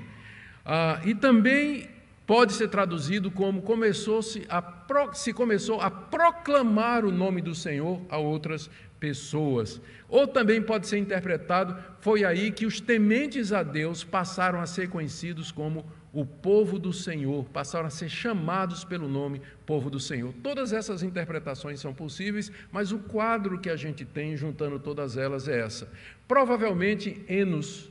Ah, 0.64 1.01
e 1.05 1.16
também 1.16 1.91
pode 2.24 2.53
ser 2.53 2.68
traduzido 2.68 3.28
como 3.28 3.61
começou-se 3.61 4.47
a 4.49 4.62
se 5.14 5.32
começou 5.32 5.80
a 5.80 5.91
proclamar 5.91 7.05
o 7.05 7.11
nome 7.11 7.43
do 7.43 7.57
Senhor 7.57 8.01
a 8.09 8.18
outras 8.18 8.70
pessoas. 9.01 9.80
Ou 10.09 10.28
também 10.28 10.62
pode 10.62 10.87
ser 10.87 10.99
interpretado 10.99 11.76
foi 12.01 12.24
aí 12.24 12.53
que 12.53 12.64
os 12.64 12.80
tementes 12.80 13.53
a 13.53 13.64
Deus 13.64 14.05
passaram 14.05 14.61
a 14.61 14.66
ser 14.66 14.89
conhecidos 14.89 15.51
como 15.51 15.84
o 16.12 16.24
povo 16.24 16.78
do 16.78 16.92
Senhor, 16.92 17.44
passaram 17.46 17.86
a 17.86 17.90
ser 17.90 18.09
chamados 18.09 18.84
pelo 18.84 19.09
nome 19.09 19.42
povo 19.66 19.90
do 19.90 20.00
Senhor. 20.00 20.32
Todas 20.42 20.72
essas 20.72 21.02
interpretações 21.02 21.80
são 21.80 21.92
possíveis, 21.92 22.50
mas 22.72 22.92
o 22.92 22.98
quadro 22.98 23.59
que 23.59 23.68
a 23.68 23.76
gente 23.76 24.04
tem, 24.04 24.36
juntando 24.36 24.78
todas 24.78 25.16
elas, 25.16 25.46
é 25.46 25.61
essa. 25.61 25.88
Provavelmente, 26.26 27.22
Enos, 27.28 27.90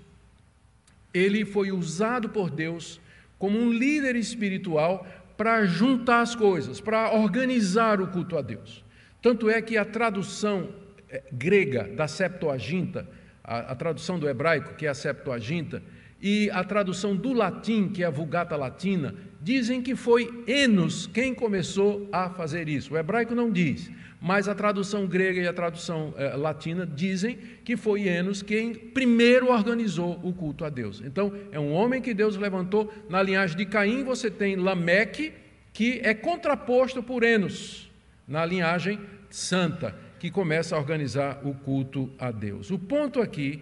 ele 1.13 1.45
foi 1.45 1.71
usado 1.71 2.29
por 2.29 2.49
Deus 2.49 2.99
como 3.37 3.59
um 3.59 3.71
líder 3.71 4.15
espiritual 4.15 5.05
para 5.37 5.65
juntar 5.65 6.21
as 6.21 6.33
coisas, 6.33 6.79
para 6.79 7.13
organizar 7.13 8.01
o 8.01 8.07
culto 8.07 8.37
a 8.37 8.41
Deus. 8.41 8.83
Tanto 9.21 9.49
é 9.49 9.61
que 9.61 9.77
a 9.77 9.85
tradução 9.85 10.69
eh, 11.09 11.23
grega 11.31 11.83
da 11.83 12.07
Septuaginta, 12.07 13.07
a, 13.43 13.71
a 13.71 13.75
tradução 13.75 14.17
do 14.17 14.29
hebraico, 14.29 14.75
que 14.75 14.85
é 14.85 14.89
a 14.89 14.93
Septuaginta, 14.93 15.83
e 16.21 16.49
a 16.51 16.63
tradução 16.63 17.15
do 17.15 17.33
latim, 17.33 17.89
que 17.89 18.03
é 18.03 18.05
a 18.05 18.09
Vulgata 18.09 18.55
Latina, 18.55 19.13
dizem 19.41 19.81
que 19.81 19.95
foi 19.95 20.43
Enos 20.47 21.07
quem 21.07 21.33
começou 21.33 22.09
a 22.11 22.29
fazer 22.29 22.67
isso. 22.67 22.93
O 22.93 22.97
hebraico 22.97 23.35
não 23.35 23.51
diz, 23.51 23.91
mas 24.19 24.47
a 24.47 24.55
tradução 24.55 25.05
grega 25.05 25.41
e 25.41 25.47
a 25.47 25.53
tradução 25.53 26.13
eh, 26.17 26.35
latina 26.35 26.83
dizem 26.83 27.37
que 27.63 27.77
foi 27.77 28.07
Enos 28.07 28.41
quem 28.41 28.73
primeiro 28.73 29.51
organizou 29.51 30.19
o 30.23 30.33
culto 30.33 30.65
a 30.65 30.69
Deus. 30.69 30.99
Então, 31.05 31.31
é 31.51 31.59
um 31.59 31.71
homem 31.71 32.01
que 32.01 32.13
Deus 32.13 32.35
levantou. 32.37 32.91
Na 33.07 33.21
linhagem 33.21 33.55
de 33.55 33.65
Caim, 33.67 34.03
você 34.03 34.31
tem 34.31 34.55
Lameque, 34.55 35.31
que 35.71 35.99
é 36.03 36.13
contraposto 36.13 37.03
por 37.03 37.21
Enos, 37.21 37.91
na 38.27 38.43
linhagem 38.43 38.99
santa, 39.29 39.95
que 40.17 40.31
começa 40.31 40.75
a 40.75 40.79
organizar 40.79 41.41
o 41.43 41.53
culto 41.53 42.09
a 42.17 42.31
Deus. 42.31 42.71
O 42.71 42.79
ponto 42.79 43.21
aqui 43.21 43.61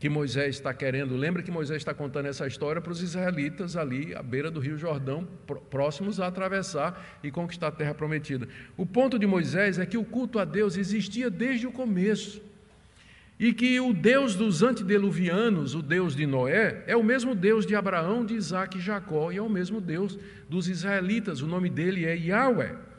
que 0.00 0.08
Moisés 0.08 0.56
está 0.56 0.72
querendo. 0.72 1.14
Lembra 1.14 1.42
que 1.42 1.50
Moisés 1.50 1.76
está 1.76 1.92
contando 1.92 2.24
essa 2.24 2.46
história 2.46 2.80
para 2.80 2.90
os 2.90 3.02
israelitas 3.02 3.76
ali 3.76 4.14
à 4.14 4.22
beira 4.22 4.50
do 4.50 4.58
Rio 4.58 4.78
Jordão, 4.78 5.28
próximos 5.68 6.18
a 6.18 6.26
atravessar 6.26 7.20
e 7.22 7.30
conquistar 7.30 7.66
a 7.66 7.70
terra 7.70 7.92
prometida. 7.92 8.48
O 8.78 8.86
ponto 8.86 9.18
de 9.18 9.26
Moisés 9.26 9.78
é 9.78 9.84
que 9.84 9.98
o 9.98 10.04
culto 10.04 10.38
a 10.38 10.46
Deus 10.46 10.78
existia 10.78 11.28
desde 11.28 11.66
o 11.66 11.72
começo. 11.72 12.42
E 13.38 13.52
que 13.52 13.78
o 13.78 13.92
Deus 13.92 14.34
dos 14.34 14.62
antediluvianos, 14.62 15.74
o 15.74 15.82
Deus 15.82 16.16
de 16.16 16.26
Noé, 16.26 16.82
é 16.86 16.96
o 16.96 17.04
mesmo 17.04 17.34
Deus 17.34 17.66
de 17.66 17.74
Abraão, 17.74 18.24
de 18.24 18.34
Isaac 18.34 18.78
e 18.78 18.80
Jacó, 18.80 19.30
e 19.30 19.36
é 19.36 19.42
o 19.42 19.50
mesmo 19.50 19.82
Deus 19.82 20.18
dos 20.48 20.66
israelitas. 20.66 21.42
O 21.42 21.46
nome 21.46 21.68
dele 21.68 22.06
é 22.06 22.16
Yahweh 22.16 22.90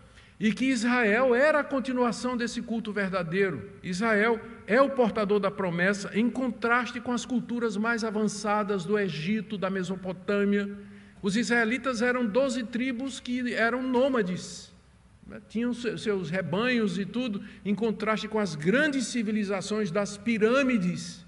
e 0.41 0.51
que 0.51 0.65
Israel 0.65 1.35
era 1.35 1.59
a 1.59 1.63
continuação 1.63 2.35
desse 2.35 2.63
culto 2.63 2.91
verdadeiro. 2.91 3.69
Israel 3.83 4.41
é 4.71 4.81
o 4.81 4.89
portador 4.89 5.37
da 5.37 5.51
promessa, 5.51 6.09
em 6.17 6.29
contraste 6.29 7.01
com 7.01 7.11
as 7.11 7.25
culturas 7.25 7.75
mais 7.75 8.05
avançadas 8.05 8.85
do 8.85 8.97
Egito, 8.97 9.57
da 9.57 9.69
Mesopotâmia. 9.69 10.77
Os 11.21 11.35
israelitas 11.35 12.01
eram 12.01 12.25
doze 12.25 12.63
tribos 12.63 13.19
que 13.19 13.53
eram 13.53 13.83
nômades, 13.83 14.73
né? 15.27 15.41
tinham 15.49 15.73
seus 15.73 16.29
rebanhos 16.29 16.97
e 16.97 17.05
tudo, 17.05 17.43
em 17.65 17.75
contraste 17.75 18.29
com 18.29 18.39
as 18.39 18.55
grandes 18.55 19.07
civilizações 19.07 19.91
das 19.91 20.15
pirâmides, 20.15 21.25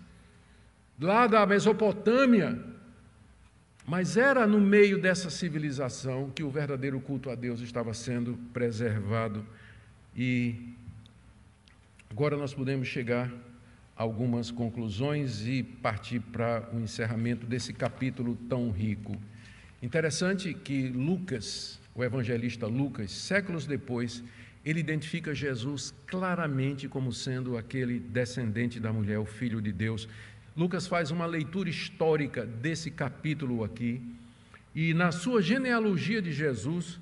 lá 0.97 1.27
da 1.27 1.45
Mesopotâmia, 1.45 2.57
mas 3.85 4.15
era 4.15 4.47
no 4.47 4.61
meio 4.61 5.01
dessa 5.01 5.29
civilização 5.29 6.31
que 6.33 6.43
o 6.43 6.49
verdadeiro 6.49 6.97
culto 7.01 7.29
a 7.29 7.35
Deus 7.35 7.59
estava 7.59 7.93
sendo 7.93 8.39
preservado. 8.53 9.45
E 10.15 10.72
agora 12.13 12.37
nós 12.37 12.53
podemos 12.53 12.87
chegar 12.87 13.27
a 13.97 14.03
algumas 14.03 14.51
conclusões 14.51 15.47
e 15.47 15.63
partir 15.63 16.19
para 16.19 16.69
o 16.71 16.79
encerramento 16.79 17.43
desse 17.47 17.73
capítulo 17.73 18.37
tão 18.47 18.69
rico. 18.69 19.19
Interessante 19.81 20.53
que 20.53 20.89
Lucas, 20.89 21.81
o 21.95 22.03
evangelista 22.03 22.67
Lucas, 22.67 23.11
séculos 23.11 23.65
depois, 23.65 24.23
ele 24.63 24.79
identifica 24.79 25.33
Jesus 25.33 25.91
claramente 26.05 26.87
como 26.87 27.11
sendo 27.11 27.57
aquele 27.57 27.99
descendente 27.99 28.79
da 28.79 28.93
mulher, 28.93 29.17
o 29.17 29.25
filho 29.25 29.59
de 29.59 29.71
Deus. 29.71 30.07
Lucas 30.55 30.85
faz 30.85 31.09
uma 31.09 31.25
leitura 31.25 31.67
histórica 31.67 32.45
desse 32.45 32.91
capítulo 32.91 33.63
aqui, 33.63 33.99
e 34.75 34.93
na 34.93 35.11
sua 35.11 35.41
genealogia 35.41 36.21
de 36.21 36.31
Jesus, 36.31 36.99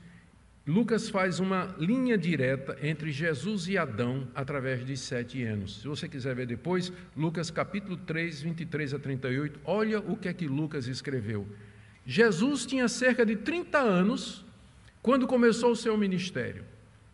Lucas 0.66 1.09
faz 1.09 1.39
uma 1.39 1.76
linha 1.80 2.16
direta 2.16 2.78
entre 2.84 3.12
Jesus 3.12 3.68
e 3.68 3.80
Adão 3.80 4.28
através 4.36 4.86
de 4.86 4.95
sete 4.95 5.43
anos. 5.43 5.82
Se 5.82 5.88
você 5.88 6.07
quiser 6.07 6.36
ver 6.36 6.45
depois, 6.45 6.93
Lucas 7.18 7.49
capítulo 7.49 7.97
3, 7.97 8.41
23 8.43 8.93
a 8.93 8.99
38, 8.99 9.59
olha 9.66 9.99
o 9.99 10.16
que 10.16 10.30
é 10.30 10.34
que 10.34 10.47
Lucas 10.47 10.86
escreveu. 10.86 11.47
Jesus 12.05 12.66
tinha 12.66 12.88
cerca 12.88 13.26
de 13.26 13.36
30 13.38 13.80
anos 13.80 14.45
quando 15.01 15.26
começou 15.26 15.72
o 15.72 15.76
seu 15.76 15.97
ministério. 15.97 16.64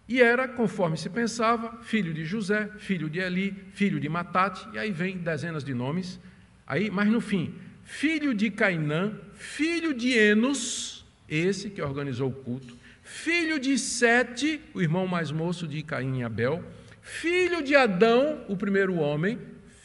E 0.10 0.22
era, 0.22 0.48
conforme 0.48 0.98
se 0.98 1.10
pensava, 1.10 1.82
filho 1.84 2.14
de 2.14 2.26
José, 2.26 2.70
filho 2.78 3.10
de 3.10 3.20
Eli, 3.20 3.52
filho 3.74 4.00
de 4.00 4.10
Matate, 4.10 4.68
e 4.74 4.78
aí 4.78 4.92
vem 4.92 5.18
dezenas 5.18 5.64
de 5.64 5.74
nomes. 5.74 6.20
Aí, 6.66 6.90
mas 6.90 7.10
no 7.10 7.22
fim, 7.22 7.56
filho 7.84 8.34
de 8.34 8.50
Cainã, 8.50 9.18
filho 9.34 9.94
de 9.94 10.12
Enos, 10.12 11.06
esse 11.28 11.70
que 11.70 11.82
organizou 11.82 12.30
o 12.30 12.34
culto, 12.34 12.77
filho 13.08 13.58
de 13.58 13.78
Sete, 13.80 14.62
o 14.74 14.82
irmão 14.82 15.08
mais 15.08 15.32
moço 15.32 15.66
de 15.66 15.82
Caim 15.82 16.20
e 16.20 16.24
Abel, 16.24 16.62
filho 17.02 17.64
de 17.64 17.74
Adão, 17.74 18.44
o 18.50 18.58
primeiro 18.58 18.96
homem, 18.96 19.40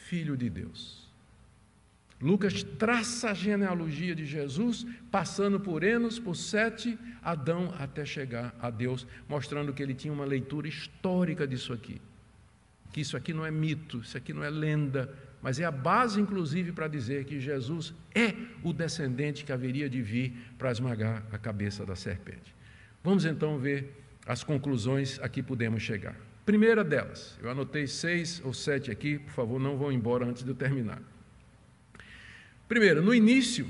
filho 0.05 0.35
de 0.35 0.49
Deus. 0.49 1.09
Lucas 2.21 2.63
traça 2.63 3.31
a 3.31 3.33
genealogia 3.33 4.13
de 4.13 4.25
Jesus, 4.25 4.85
passando 5.09 5.57
por 5.57 5.83
Enos, 5.83 6.19
por 6.19 6.35
Sete, 6.35 6.99
Adão, 7.21 7.73
até 7.79 8.05
chegar 8.05 8.53
a 8.61 8.69
Deus, 8.69 9.07
mostrando 9.27 9.73
que 9.73 9.81
ele 9.81 9.93
tinha 9.93 10.13
uma 10.13 10.25
leitura 10.25 10.67
histórica 10.67 11.47
disso 11.47 11.71
aqui. 11.71 12.01
Que 12.91 13.01
isso 13.01 13.15
aqui 13.15 13.33
não 13.33 13.45
é 13.45 13.51
mito, 13.51 13.99
isso 13.99 14.17
aqui 14.17 14.33
não 14.33 14.43
é 14.43 14.49
lenda, 14.49 15.13
mas 15.41 15.59
é 15.61 15.65
a 15.65 15.71
base, 15.71 16.19
inclusive, 16.19 16.73
para 16.73 16.89
dizer 16.89 17.23
que 17.23 17.39
Jesus 17.39 17.93
é 18.13 18.33
o 18.63 18.73
descendente 18.73 19.45
que 19.45 19.51
haveria 19.51 19.89
de 19.89 20.01
vir 20.01 20.33
para 20.57 20.71
esmagar 20.71 21.23
a 21.31 21.37
cabeça 21.37 21.85
da 21.85 21.95
serpente. 21.95 22.53
Vamos 23.03 23.25
então 23.25 23.59
ver 23.59 24.03
as 24.25 24.43
conclusões 24.43 25.19
a 25.21 25.27
que 25.27 25.43
podemos 25.43 25.83
chegar. 25.83 26.15
Primeira 26.45 26.83
delas, 26.83 27.37
eu 27.41 27.49
anotei 27.49 27.85
seis 27.87 28.41
ou 28.43 28.53
sete 28.53 28.89
aqui, 28.89 29.19
por 29.19 29.31
favor, 29.31 29.59
não 29.59 29.77
vão 29.77 29.91
embora 29.91 30.25
antes 30.25 30.43
de 30.43 30.49
eu 30.49 30.55
terminar. 30.55 31.01
Primeiro, 32.67 33.01
no 33.01 33.13
início, 33.13 33.69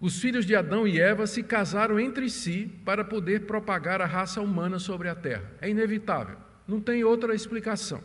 os 0.00 0.20
filhos 0.20 0.44
de 0.44 0.54
Adão 0.54 0.86
e 0.86 1.00
Eva 1.00 1.26
se 1.26 1.42
casaram 1.42 1.98
entre 1.98 2.28
si 2.28 2.70
para 2.84 3.04
poder 3.04 3.46
propagar 3.46 4.00
a 4.00 4.06
raça 4.06 4.40
humana 4.40 4.78
sobre 4.78 5.08
a 5.08 5.14
terra. 5.14 5.50
É 5.60 5.68
inevitável, 5.68 6.36
não 6.66 6.80
tem 6.80 7.04
outra 7.04 7.34
explicação. 7.34 8.02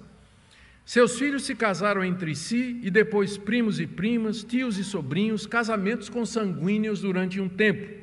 Seus 0.85 1.19
filhos 1.19 1.43
se 1.43 1.53
casaram 1.53 2.03
entre 2.03 2.35
si 2.35 2.79
e 2.81 2.89
depois 2.89 3.37
primos 3.37 3.79
e 3.79 3.85
primas, 3.85 4.43
tios 4.43 4.77
e 4.77 4.83
sobrinhos, 4.83 5.45
casamentos 5.45 6.09
consanguíneos 6.09 7.01
durante 7.01 7.39
um 7.39 7.49
tempo. 7.49 7.98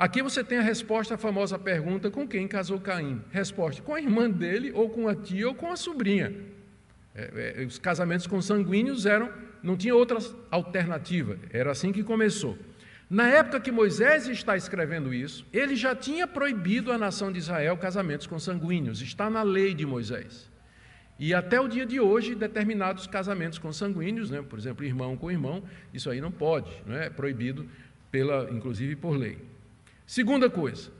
Aqui 0.00 0.22
você 0.22 0.42
tem 0.42 0.56
a 0.56 0.62
resposta 0.62 1.16
à 1.16 1.18
famosa 1.18 1.58
pergunta: 1.58 2.10
com 2.10 2.26
quem 2.26 2.48
casou 2.48 2.80
Caim? 2.80 3.22
Resposta: 3.30 3.82
com 3.82 3.94
a 3.94 4.00
irmã 4.00 4.30
dele, 4.30 4.72
ou 4.74 4.88
com 4.88 5.06
a 5.06 5.14
tia, 5.14 5.46
ou 5.46 5.54
com 5.54 5.70
a 5.70 5.76
sobrinha. 5.76 6.34
É, 7.14 7.58
é, 7.58 7.66
os 7.66 7.78
casamentos 7.78 8.26
consanguíneos 8.26 9.04
eram, 9.04 9.30
não 9.62 9.76
tinha 9.76 9.94
outra 9.94 10.16
alternativa, 10.50 11.36
era 11.52 11.70
assim 11.70 11.92
que 11.92 12.02
começou. 12.02 12.56
Na 13.10 13.28
época 13.28 13.60
que 13.60 13.70
Moisés 13.70 14.26
está 14.26 14.56
escrevendo 14.56 15.12
isso, 15.12 15.44
ele 15.52 15.76
já 15.76 15.94
tinha 15.94 16.26
proibido 16.26 16.90
à 16.90 16.96
nação 16.96 17.30
de 17.30 17.38
Israel 17.38 17.76
casamentos 17.76 18.26
consanguíneos, 18.26 19.02
está 19.02 19.28
na 19.28 19.42
lei 19.42 19.74
de 19.74 19.84
Moisés. 19.84 20.48
E 21.18 21.34
até 21.34 21.60
o 21.60 21.68
dia 21.68 21.84
de 21.84 22.00
hoje, 22.00 22.34
determinados 22.34 23.06
casamentos 23.06 23.58
consanguíneos, 23.58 24.30
né, 24.30 24.40
por 24.40 24.58
exemplo, 24.58 24.82
irmão 24.82 25.14
com 25.14 25.30
irmão, 25.30 25.62
isso 25.92 26.08
aí 26.08 26.22
não 26.22 26.32
pode, 26.32 26.70
não 26.86 26.96
é? 26.96 27.06
é 27.06 27.10
proibido, 27.10 27.68
pela, 28.10 28.48
inclusive 28.50 28.96
por 28.96 29.10
lei. 29.10 29.49
Segunda 30.10 30.50
coisa, 30.50 30.90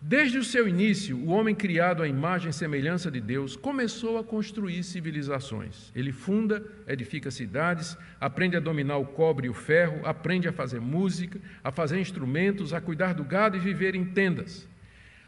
desde 0.00 0.38
o 0.38 0.44
seu 0.44 0.68
início, 0.68 1.16
o 1.16 1.30
homem 1.30 1.56
criado 1.56 2.04
à 2.04 2.06
imagem 2.06 2.50
e 2.50 2.52
semelhança 2.52 3.10
de 3.10 3.20
Deus 3.20 3.56
começou 3.56 4.16
a 4.16 4.22
construir 4.22 4.84
civilizações. 4.84 5.90
Ele 5.92 6.12
funda, 6.12 6.64
edifica 6.86 7.32
cidades, 7.32 7.98
aprende 8.20 8.56
a 8.56 8.60
dominar 8.60 8.98
o 8.98 9.06
cobre 9.06 9.48
e 9.48 9.50
o 9.50 9.54
ferro, 9.54 10.06
aprende 10.06 10.46
a 10.46 10.52
fazer 10.52 10.80
música, 10.80 11.40
a 11.64 11.72
fazer 11.72 11.98
instrumentos, 11.98 12.72
a 12.72 12.80
cuidar 12.80 13.12
do 13.12 13.24
gado 13.24 13.56
e 13.56 13.58
viver 13.58 13.96
em 13.96 14.04
tendas. 14.04 14.68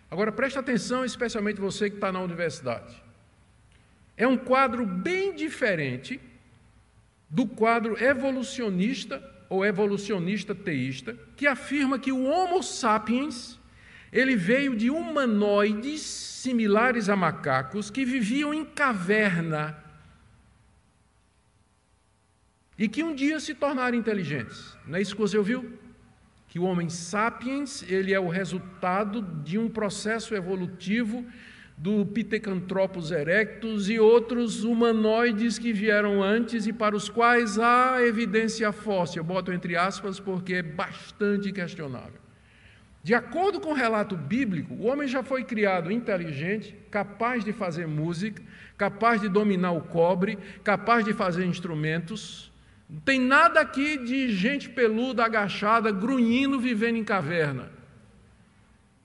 Agora 0.09 0.31
preste 0.31 0.61
atenção, 0.61 1.05
especialmente 1.05 1.61
você 1.61 1.91
que 1.91 1.97
está 1.97 2.13
na 2.13 2.21
universidade. 2.21 2.95
É 4.17 4.25
um 4.25 4.37
quadro 4.37 4.87
bem 4.87 5.35
diferente 5.35 6.21
do 7.29 7.45
quadro 7.45 8.01
evolucionista 8.01 9.19
ou 9.53 9.67
evolucionista 9.67 10.55
teísta, 10.55 11.15
que 11.37 11.47
afirma 11.47 11.99
que 11.99 12.11
o 12.11 12.25
Homo 12.25 12.63
sapiens 12.63 13.61
ele 14.11 14.35
veio 14.35 14.75
de 14.75 14.89
humanoides 14.89 16.01
similares 16.01 17.11
a 17.11 17.17
macacos 17.17 17.91
que 17.91 18.03
viviam 18.03 18.55
em 18.55 18.65
caverna 18.65 19.77
e 22.79 22.89
que 22.89 23.03
um 23.03 23.15
dia 23.15 23.39
se 23.39 23.55
tornaram 23.55 23.97
inteligentes. 23.97 24.75
Não 24.87 24.97
é 24.97 25.03
isso 25.03 25.15
que 25.15 25.21
você 25.21 25.37
ouviu? 25.37 25.79
que 26.49 26.59
o 26.59 26.65
homem 26.65 26.91
sapiens, 26.91 27.83
ele 27.89 28.13
é 28.13 28.21
o 28.21 28.29
resultado 28.29 29.23
de 29.43 29.57
um 29.57 29.71
processo 29.71 30.35
evolutivo 30.35 31.27
do 31.83 32.07
Pithecanthropus 32.07 33.11
erectus 33.11 33.91
e 33.91 33.99
outros 33.99 34.63
humanoides 34.63 35.59
que 35.59 35.73
vieram 35.73 36.23
antes 36.23 36.65
e 36.65 36.73
para 36.73 36.95
os 36.95 37.09
quais 37.09 37.59
há 37.59 38.01
evidência 38.01 38.71
fóssil. 38.71 39.19
Eu 39.19 39.25
boto 39.25 39.53
entre 39.53 39.75
aspas 39.75 40.21
porque 40.21 40.55
é 40.55 40.63
bastante 40.63 41.51
questionável. 41.51 42.21
De 43.03 43.15
acordo 43.15 43.59
com 43.59 43.71
o 43.71 43.75
relato 43.75 44.17
bíblico, 44.17 44.75
o 44.75 44.87
homem 44.87 45.09
já 45.09 45.25
foi 45.25 45.43
criado 45.43 45.91
inteligente, 45.91 46.73
capaz 46.89 47.45
de 47.45 47.53
fazer 47.53 47.89
música, 47.89 48.41
capaz 48.79 49.21
de 49.21 49.29
dominar 49.29 49.73
o 49.73 49.81
cobre, 49.81 50.39
capaz 50.63 51.05
de 51.05 51.13
fazer 51.13 51.45
instrumentos. 51.45 52.53
Não 52.89 53.01
tem 53.01 53.19
nada 53.19 53.59
aqui 53.61 53.97
de 53.97 54.33
gente 54.33 54.71
peluda, 54.71 55.25
agachada, 55.25 55.91
grunhindo, 55.91 56.61
vivendo 56.61 56.95
em 56.95 57.03
caverna. 57.03 57.82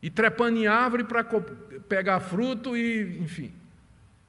E 0.01 0.09
trepando 0.09 0.57
em 0.57 0.67
árvore 0.67 1.03
para 1.03 1.23
pegar 1.87 2.19
fruto 2.19 2.75
e, 2.77 3.17
enfim. 3.19 3.51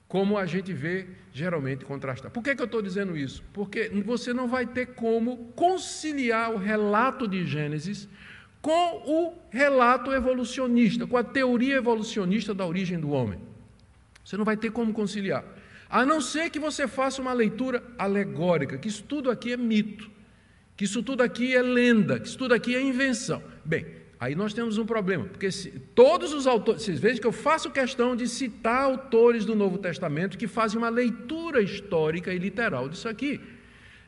Como 0.06 0.38
a 0.38 0.46
gente 0.46 0.72
vê 0.72 1.06
geralmente 1.32 1.84
contrastar. 1.84 2.30
Por 2.30 2.42
que, 2.42 2.54
que 2.54 2.62
eu 2.62 2.66
estou 2.66 2.80
dizendo 2.80 3.16
isso? 3.16 3.44
Porque 3.52 3.88
você 4.04 4.32
não 4.32 4.48
vai 4.48 4.66
ter 4.66 4.86
como 4.86 5.52
conciliar 5.54 6.50
o 6.50 6.56
relato 6.56 7.28
de 7.28 7.44
Gênesis 7.46 8.08
com 8.60 9.02
o 9.06 9.34
relato 9.50 10.12
evolucionista, 10.12 11.06
com 11.06 11.16
a 11.16 11.22
teoria 11.22 11.76
evolucionista 11.76 12.54
da 12.54 12.66
origem 12.66 12.98
do 12.98 13.10
homem. 13.10 13.38
Você 14.24 14.36
não 14.36 14.44
vai 14.44 14.56
ter 14.56 14.70
como 14.70 14.92
conciliar. 14.92 15.44
A 15.88 16.04
não 16.04 16.20
ser 16.20 16.50
que 16.50 16.58
você 16.58 16.86
faça 16.86 17.22
uma 17.22 17.32
leitura 17.32 17.82
alegórica, 17.96 18.76
que 18.76 18.88
isso 18.88 19.02
tudo 19.04 19.30
aqui 19.30 19.52
é 19.52 19.56
mito, 19.56 20.10
que 20.76 20.84
isso 20.84 21.02
tudo 21.02 21.22
aqui 21.22 21.54
é 21.54 21.62
lenda, 21.62 22.20
que 22.20 22.28
isso 22.28 22.36
tudo 22.36 22.52
aqui 22.52 22.74
é 22.74 22.80
invenção. 22.80 23.42
Bem, 23.64 23.86
aí 24.18 24.34
nós 24.34 24.52
temos 24.52 24.78
um 24.78 24.86
problema, 24.86 25.24
porque 25.26 25.48
todos 25.94 26.32
os 26.32 26.46
autores, 26.46 26.82
vocês 26.82 26.98
vejam 26.98 27.20
que 27.20 27.26
eu 27.26 27.32
faço 27.32 27.70
questão 27.70 28.16
de 28.16 28.26
citar 28.28 28.82
autores 28.82 29.44
do 29.44 29.54
Novo 29.54 29.78
Testamento 29.78 30.36
que 30.36 30.46
fazem 30.46 30.78
uma 30.78 30.88
leitura 30.88 31.60
histórica 31.62 32.32
e 32.32 32.38
literal 32.38 32.88
disso 32.88 33.08
aqui. 33.08 33.40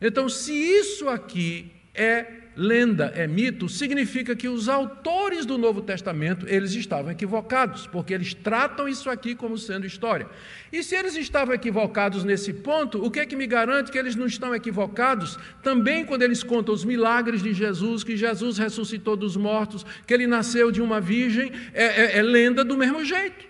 Então, 0.01 0.29
se 0.29 0.53
isso 0.53 1.09
aqui 1.09 1.71
é 1.95 2.40
lenda, 2.61 3.11
é 3.17 3.27
mito, 3.27 3.71
significa 3.71 4.37
que 4.37 4.47
os 4.47 4.69
autores 4.69 5.47
do 5.47 5.57
Novo 5.57 5.81
Testamento, 5.81 6.47
eles 6.47 6.75
estavam 6.75 7.11
equivocados, 7.11 7.87
porque 7.87 8.13
eles 8.13 8.35
tratam 8.35 8.87
isso 8.87 9.09
aqui 9.09 9.35
como 9.35 9.57
sendo 9.57 9.87
história. 9.87 10.29
E 10.71 10.83
se 10.83 10.95
eles 10.95 11.17
estavam 11.17 11.55
equivocados 11.55 12.23
nesse 12.23 12.53
ponto, 12.53 13.03
o 13.03 13.11
que 13.11 13.21
é 13.21 13.25
que 13.25 13.35
me 13.35 13.47
garante 13.47 13.91
que 13.91 13.97
eles 13.97 14.15
não 14.15 14.27
estão 14.27 14.55
equivocados 14.55 15.39
também 15.63 16.05
quando 16.05 16.21
eles 16.21 16.43
contam 16.43 16.75
os 16.75 16.85
milagres 16.85 17.43
de 17.43 17.55
Jesus, 17.55 18.05
que 18.05 18.15
Jesus 18.15 18.59
ressuscitou 18.59 19.17
dos 19.17 19.39
mortos, 19.39 19.87
que 20.07 20.13
ele 20.13 20.27
nasceu 20.27 20.71
de 20.71 20.83
uma 20.83 21.01
virgem, 21.01 21.51
é, 21.73 21.85
é, 21.85 22.19
é 22.19 22.23
lenda 22.23 22.63
do 22.63 22.77
mesmo 22.77 23.03
jeito. 23.03 23.49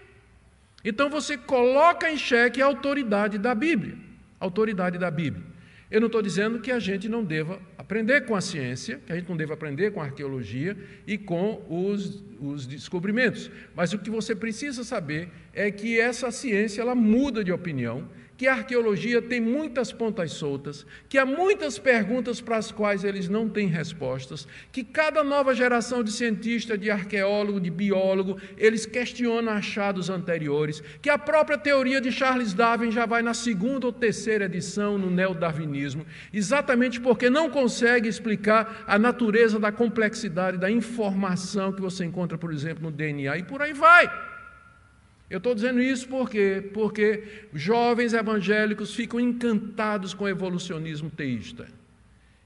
Então 0.85 1.11
você 1.11 1.37
coloca 1.37 2.09
em 2.09 2.17
xeque 2.17 2.63
a 2.63 2.67
autoridade 2.67 3.39
da 3.39 3.57
Bíblia. 3.57 3.99
Autoridade 4.39 4.99
da 4.99 5.11
Bíblia. 5.11 5.50
Eu 5.91 6.01
não 6.01 6.07
estou 6.07 6.23
dizendo 6.23 6.61
que 6.61 6.71
a 6.71 6.79
gente 6.79 7.09
não 7.09 7.25
deva 7.25 7.61
aprender 7.77 8.25
com 8.25 8.37
a 8.37 8.41
ciência, 8.41 9.01
que 9.05 9.13
a 9.13 9.17
gente 9.17 9.29
não 9.29 9.37
deve 9.37 9.53
aprender 9.53 9.91
com 9.91 10.01
a 10.01 10.05
arqueologia 10.05 10.77
e 11.05 11.19
com 11.19 11.65
os, 11.69 12.23
os 12.39 12.65
descobrimentos. 12.65 13.51
Mas 13.75 13.93
o 13.93 13.99
que 13.99 14.09
você 14.09 14.37
precisa 14.37 14.85
saber 14.85 15.31
é 15.53 15.69
que 15.69 15.99
essa 15.99 16.31
ciência 16.31 16.81
ela 16.81 16.95
muda 16.95 17.43
de 17.43 17.51
opinião 17.51 18.09
que 18.41 18.49
a 18.49 18.55
arqueologia 18.55 19.21
tem 19.21 19.39
muitas 19.39 19.93
pontas 19.93 20.33
soltas, 20.33 20.87
que 21.11 21.19
há 21.19 21.27
muitas 21.27 21.79
perguntas 21.79 22.41
para 22.41 22.57
as 22.57 22.73
quais 22.73 23.05
eles 23.05 23.29
não 23.29 23.47
têm 23.47 23.67
respostas, 23.67 24.49
que 24.73 24.83
cada 24.83 25.23
nova 25.23 25.55
geração 25.55 26.03
de 26.03 26.11
cientista, 26.11 26.79
de 26.79 26.91
arqueólogo, 26.91 27.61
de 27.61 27.69
biólogo, 27.69 28.41
eles 28.57 28.87
questionam 28.87 29.53
achados 29.53 30.09
anteriores, 30.09 30.83
que 31.03 31.11
a 31.11 31.19
própria 31.19 31.59
teoria 31.59 32.01
de 32.01 32.11
Charles 32.11 32.55
Darwin 32.55 32.91
já 32.91 33.05
vai 33.05 33.21
na 33.21 33.35
segunda 33.35 33.85
ou 33.85 33.93
terceira 33.93 34.47
edição 34.47 34.97
no 34.97 35.11
neodarwinismo, 35.11 36.07
exatamente 36.33 36.99
porque 36.99 37.29
não 37.29 37.51
consegue 37.51 38.09
explicar 38.09 38.85
a 38.87 38.99
natureza 38.99 39.59
da 39.59 39.71
complexidade 39.71 40.57
da 40.57 40.71
informação 40.71 41.75
que 41.75 41.83
você 41.83 42.07
encontra, 42.07 42.39
por 42.39 42.55
exemplo, 42.55 42.85
no 42.85 42.91
DNA 42.91 43.37
e 43.37 43.43
por 43.43 43.61
aí 43.61 43.75
vai. 43.75 44.30
Eu 45.31 45.39
estou 45.39 45.55
dizendo 45.55 45.81
isso 45.81 46.09
porque, 46.09 46.71
porque 46.75 47.47
jovens 47.55 48.13
evangélicos 48.13 48.95
ficam 48.95 49.21
encantados 49.21 50.13
com 50.13 50.25
o 50.25 50.29
evolucionismo 50.29 51.09
teísta 51.09 51.69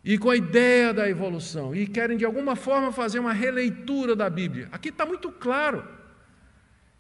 e 0.05 0.19
com 0.19 0.29
a 0.29 0.37
ideia 0.37 0.93
da 0.93 1.09
evolução 1.09 1.75
e 1.75 1.87
querem 1.87 2.19
de 2.19 2.27
alguma 2.27 2.55
forma 2.55 2.93
fazer 2.93 3.19
uma 3.19 3.33
releitura 3.33 4.15
da 4.15 4.29
Bíblia. 4.29 4.69
Aqui 4.71 4.91
está 4.91 5.07
muito 5.07 5.33
claro 5.33 5.83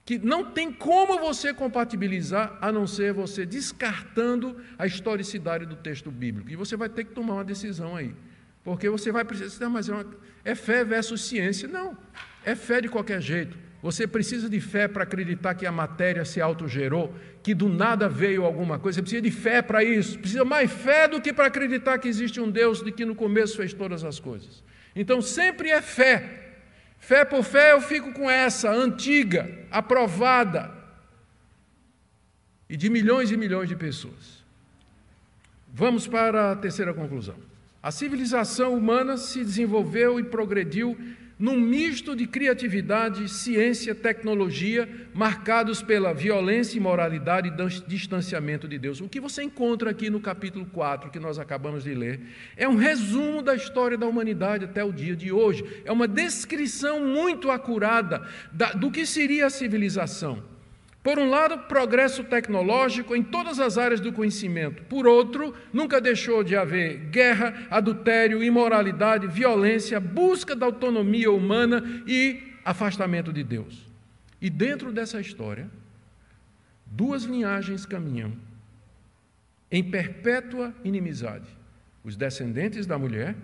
que 0.07 0.19
não 0.19 0.51
tem 0.53 0.73
como 0.73 1.19
você 1.19 1.53
compatibilizar 1.53 2.59
a 2.63 2.73
não 2.73 2.87
ser 2.87 3.13
você 3.13 3.45
descartando 3.45 4.57
a 4.79 4.87
historicidade 4.87 5.67
do 5.67 5.77
texto 5.77 6.11
bíblico. 6.11 6.51
E 6.51 6.57
você 6.57 6.77
vai 6.77 6.89
ter 6.89 7.05
que 7.05 7.13
tomar 7.13 7.35
uma 7.35 7.45
decisão 7.45 7.95
aí. 7.95 8.15
Porque 8.63 8.89
você 8.89 9.13
vai 9.13 9.25
precisar, 9.25 9.69
mas 9.69 9.89
é, 9.89 9.93
uma, 9.93 10.07
é 10.45 10.55
fé 10.55 10.85
versus 10.85 11.23
ciência. 11.23 11.69
Não, 11.69 11.97
é 12.45 12.55
fé 12.55 12.81
de 12.81 12.89
qualquer 12.89 13.21
jeito. 13.21 13.57
Você 13.85 14.07
precisa 14.07 14.49
de 14.49 14.63
fé 14.63 14.89
para 14.89 15.03
acreditar 15.03 15.55
que 15.55 15.67
a 15.67 15.71
matéria 15.71 16.25
se 16.25 16.41
autogerou, 16.41 17.15
que 17.43 17.55
do 17.55 17.69
nada 17.69 18.09
veio 18.09 18.47
alguma 18.47 18.79
coisa. 18.79 18.97
Você 18.97 19.03
precisa 19.03 19.21
de 19.21 19.31
fé 19.31 19.61
para 19.61 19.85
isso. 19.85 20.19
Precisa 20.19 20.43
mais 20.43 20.73
fé 20.73 21.07
do 21.07 21.21
que 21.21 21.35
para 21.35 21.49
acreditar 21.49 21.99
que 21.99 22.09
existe 22.09 22.41
um 22.41 22.51
Deus 22.51 22.83
de 22.83 22.91
que 22.91 23.05
no 23.05 23.15
começo 23.15 23.59
fez 23.59 23.75
todas 23.75 24.03
as 24.03 24.19
coisas. 24.19 24.65
Então 24.97 25.21
sempre 25.21 25.69
é 25.69 25.83
fé. 25.83 26.55
Fé 26.99 27.27
por 27.27 27.45
fé 27.45 27.73
eu 27.73 27.83
fico 27.83 28.11
com 28.15 28.31
essa, 28.31 28.73
antiga, 28.73 29.51
aprovada, 29.71 30.73
e 32.71 32.79
de 32.79 32.89
milhões 32.89 33.31
e 33.31 33.37
milhões 33.37 33.69
de 33.69 33.77
pessoas. 33.77 34.43
Vamos 35.71 36.07
para 36.07 36.53
a 36.53 36.57
terceira 36.57 36.95
conclusão. 36.95 37.37
A 37.83 37.91
civilização 37.91 38.73
humana 38.73 39.19
se 39.19 39.45
desenvolveu 39.45 40.19
e 40.19 40.25
progrediu 40.25 40.97
num 41.39 41.59
misto 41.59 42.15
de 42.15 42.27
criatividade, 42.27 43.29
ciência, 43.29 43.95
tecnologia, 43.95 44.89
marcados 45.13 45.83
pela 45.83 46.13
violência, 46.13 46.77
imoralidade 46.77 47.49
e 47.49 47.89
distanciamento 47.89 48.69
de 48.69 48.79
Deus. 48.79 49.01
O 49.01 49.09
que 49.09 49.21
você 49.21 49.43
encontra 49.43 49.91
aqui 49.91 50.09
no 50.09 50.21
capítulo 50.21 50.65
4, 50.67 51.11
que 51.11 51.19
nós 51.19 51.39
acabamos 51.39 51.85
de 51.85 51.95
ler, 51.95 52.21
é 52.57 52.69
um 52.69 52.77
resumo 52.77 53.43
da 53.43 53.55
história 53.55 53.99
da 53.99 54.07
humanidade 54.07 54.65
até 54.65 54.85
o 54.85 54.93
dia 54.93 55.17
de 55.17 55.33
hoje. 55.33 55.65
É 55.85 55.91
uma 55.91 56.07
descrição 56.07 57.01
muito 57.01 57.51
acurada 57.51 58.23
do 58.77 58.91
que 58.91 59.05
seria 59.05 59.47
a 59.47 59.51
civilização. 59.51 60.54
Por 61.05 61.19
um 61.19 61.29
lado, 61.29 61.59
progresso 61.69 62.25
tecnológico 62.25 63.15
em 63.15 63.23
todas 63.23 63.61
as 63.61 63.77
áreas 63.77 64.01
do 64.01 64.11
conhecimento. 64.11 64.83
Por 64.85 65.07
outro, 65.07 65.55
nunca 65.71 66.01
deixou 66.01 66.43
de 66.43 66.57
haver 66.57 66.97
guerra, 67.11 67.67
adultério, 67.71 68.43
imoralidade, 68.43 69.27
violência, 69.27 70.01
busca 70.01 70.57
da 70.57 70.65
autonomia 70.65 71.31
humana 71.31 71.85
e 72.07 72.55
afastamento 72.65 73.35
de 73.35 73.45
Deus. 73.45 73.87
E 74.41 74.49
dentro 74.49 74.91
dessa 74.91 75.21
história, 75.21 75.71
duas 76.87 77.25
linhagens 77.25 77.85
caminham 77.85 78.33
em 79.71 79.85
perpétua 79.85 80.75
inimizade: 80.83 81.51
os 82.03 82.17
descendentes 82.17 82.87
da 82.87 82.99
mulher 82.99 83.37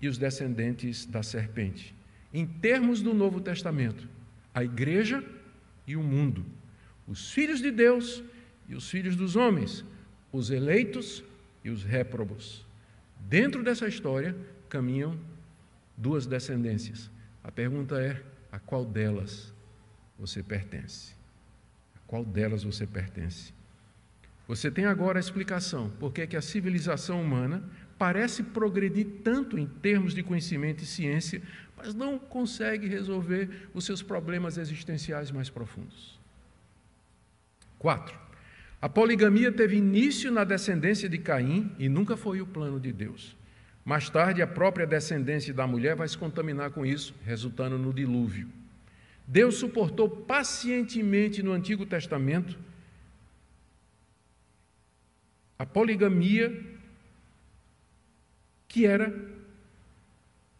e 0.00 0.08
os 0.08 0.16
descendentes 0.16 1.04
da 1.04 1.22
serpente. 1.22 1.94
Em 2.32 2.46
termos 2.46 3.02
do 3.02 3.12
Novo 3.12 3.42
Testamento, 3.42 4.08
a 4.54 4.64
igreja 4.64 5.22
e 5.86 5.96
o 5.96 6.02
mundo 6.02 6.46
os 7.06 7.30
filhos 7.30 7.60
de 7.60 7.70
Deus 7.70 8.22
e 8.68 8.74
os 8.74 8.88
filhos 8.88 9.16
dos 9.16 9.36
homens, 9.36 9.84
os 10.32 10.50
eleitos 10.50 11.22
e 11.64 11.70
os 11.70 11.82
réprobos. 11.82 12.64
Dentro 13.20 13.62
dessa 13.62 13.86
história 13.86 14.36
caminham 14.68 15.18
duas 15.96 16.26
descendências. 16.26 17.10
A 17.42 17.50
pergunta 17.50 18.00
é: 18.00 18.22
a 18.50 18.58
qual 18.58 18.84
delas 18.84 19.52
você 20.18 20.42
pertence? 20.42 21.14
A 21.94 21.98
qual 22.06 22.24
delas 22.24 22.62
você 22.62 22.86
pertence? 22.86 23.52
Você 24.46 24.70
tem 24.70 24.84
agora 24.84 25.18
a 25.18 25.20
explicação 25.20 25.90
por 25.98 26.12
que, 26.12 26.26
que 26.26 26.36
a 26.36 26.42
civilização 26.42 27.22
humana 27.22 27.64
parece 27.98 28.42
progredir 28.42 29.06
tanto 29.22 29.58
em 29.58 29.66
termos 29.66 30.14
de 30.14 30.22
conhecimento 30.22 30.82
e 30.82 30.86
ciência, 30.86 31.40
mas 31.76 31.94
não 31.94 32.18
consegue 32.18 32.86
resolver 32.86 33.68
os 33.72 33.84
seus 33.84 34.02
problemas 34.02 34.58
existenciais 34.58 35.30
mais 35.30 35.48
profundos. 35.48 36.13
4. 37.84 38.18
A 38.80 38.88
poligamia 38.88 39.52
teve 39.52 39.76
início 39.76 40.32
na 40.32 40.42
descendência 40.42 41.06
de 41.06 41.18
Caim 41.18 41.70
e 41.78 41.86
nunca 41.86 42.16
foi 42.16 42.40
o 42.40 42.46
plano 42.46 42.80
de 42.80 42.90
Deus. 42.90 43.36
Mais 43.84 44.08
tarde, 44.08 44.40
a 44.40 44.46
própria 44.46 44.86
descendência 44.86 45.52
da 45.52 45.66
mulher 45.66 45.94
vai 45.94 46.08
se 46.08 46.16
contaminar 46.16 46.70
com 46.70 46.86
isso, 46.86 47.14
resultando 47.26 47.76
no 47.76 47.92
dilúvio. 47.92 48.48
Deus 49.26 49.56
suportou 49.56 50.08
pacientemente 50.08 51.42
no 51.42 51.52
Antigo 51.52 51.84
Testamento 51.84 52.58
a 55.58 55.66
poligamia, 55.66 56.58
que 58.66 58.86
era 58.86 59.14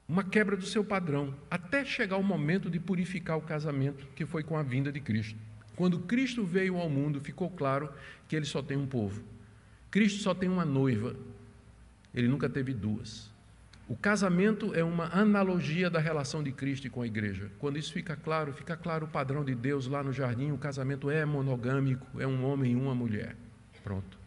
uma 0.06 0.22
quebra 0.22 0.58
do 0.58 0.66
seu 0.66 0.84
padrão, 0.84 1.34
até 1.50 1.86
chegar 1.86 2.18
o 2.18 2.22
momento 2.22 2.68
de 2.68 2.78
purificar 2.78 3.38
o 3.38 3.42
casamento, 3.42 4.06
que 4.14 4.26
foi 4.26 4.42
com 4.42 4.58
a 4.58 4.62
vinda 4.62 4.92
de 4.92 5.00
Cristo. 5.00 5.53
Quando 5.76 6.00
Cristo 6.00 6.44
veio 6.44 6.76
ao 6.76 6.88
mundo, 6.88 7.20
ficou 7.20 7.50
claro 7.50 7.90
que 8.28 8.36
ele 8.36 8.44
só 8.44 8.62
tem 8.62 8.76
um 8.76 8.86
povo. 8.86 9.22
Cristo 9.90 10.22
só 10.22 10.34
tem 10.34 10.48
uma 10.48 10.64
noiva, 10.64 11.16
ele 12.14 12.28
nunca 12.28 12.48
teve 12.48 12.72
duas. 12.72 13.32
O 13.86 13.94
casamento 13.94 14.74
é 14.74 14.82
uma 14.82 15.06
analogia 15.12 15.90
da 15.90 15.98
relação 15.98 16.42
de 16.42 16.50
Cristo 16.50 16.90
com 16.90 17.02
a 17.02 17.06
igreja. 17.06 17.50
Quando 17.58 17.78
isso 17.78 17.92
fica 17.92 18.16
claro, 18.16 18.52
fica 18.52 18.76
claro 18.76 19.04
o 19.04 19.08
padrão 19.08 19.44
de 19.44 19.54
Deus 19.54 19.86
lá 19.86 20.02
no 20.02 20.12
jardim: 20.12 20.52
o 20.52 20.58
casamento 20.58 21.10
é 21.10 21.24
monogâmico, 21.24 22.18
é 22.18 22.26
um 22.26 22.44
homem 22.44 22.72
e 22.72 22.76
uma 22.76 22.94
mulher. 22.94 23.36
Pronto. 23.82 24.18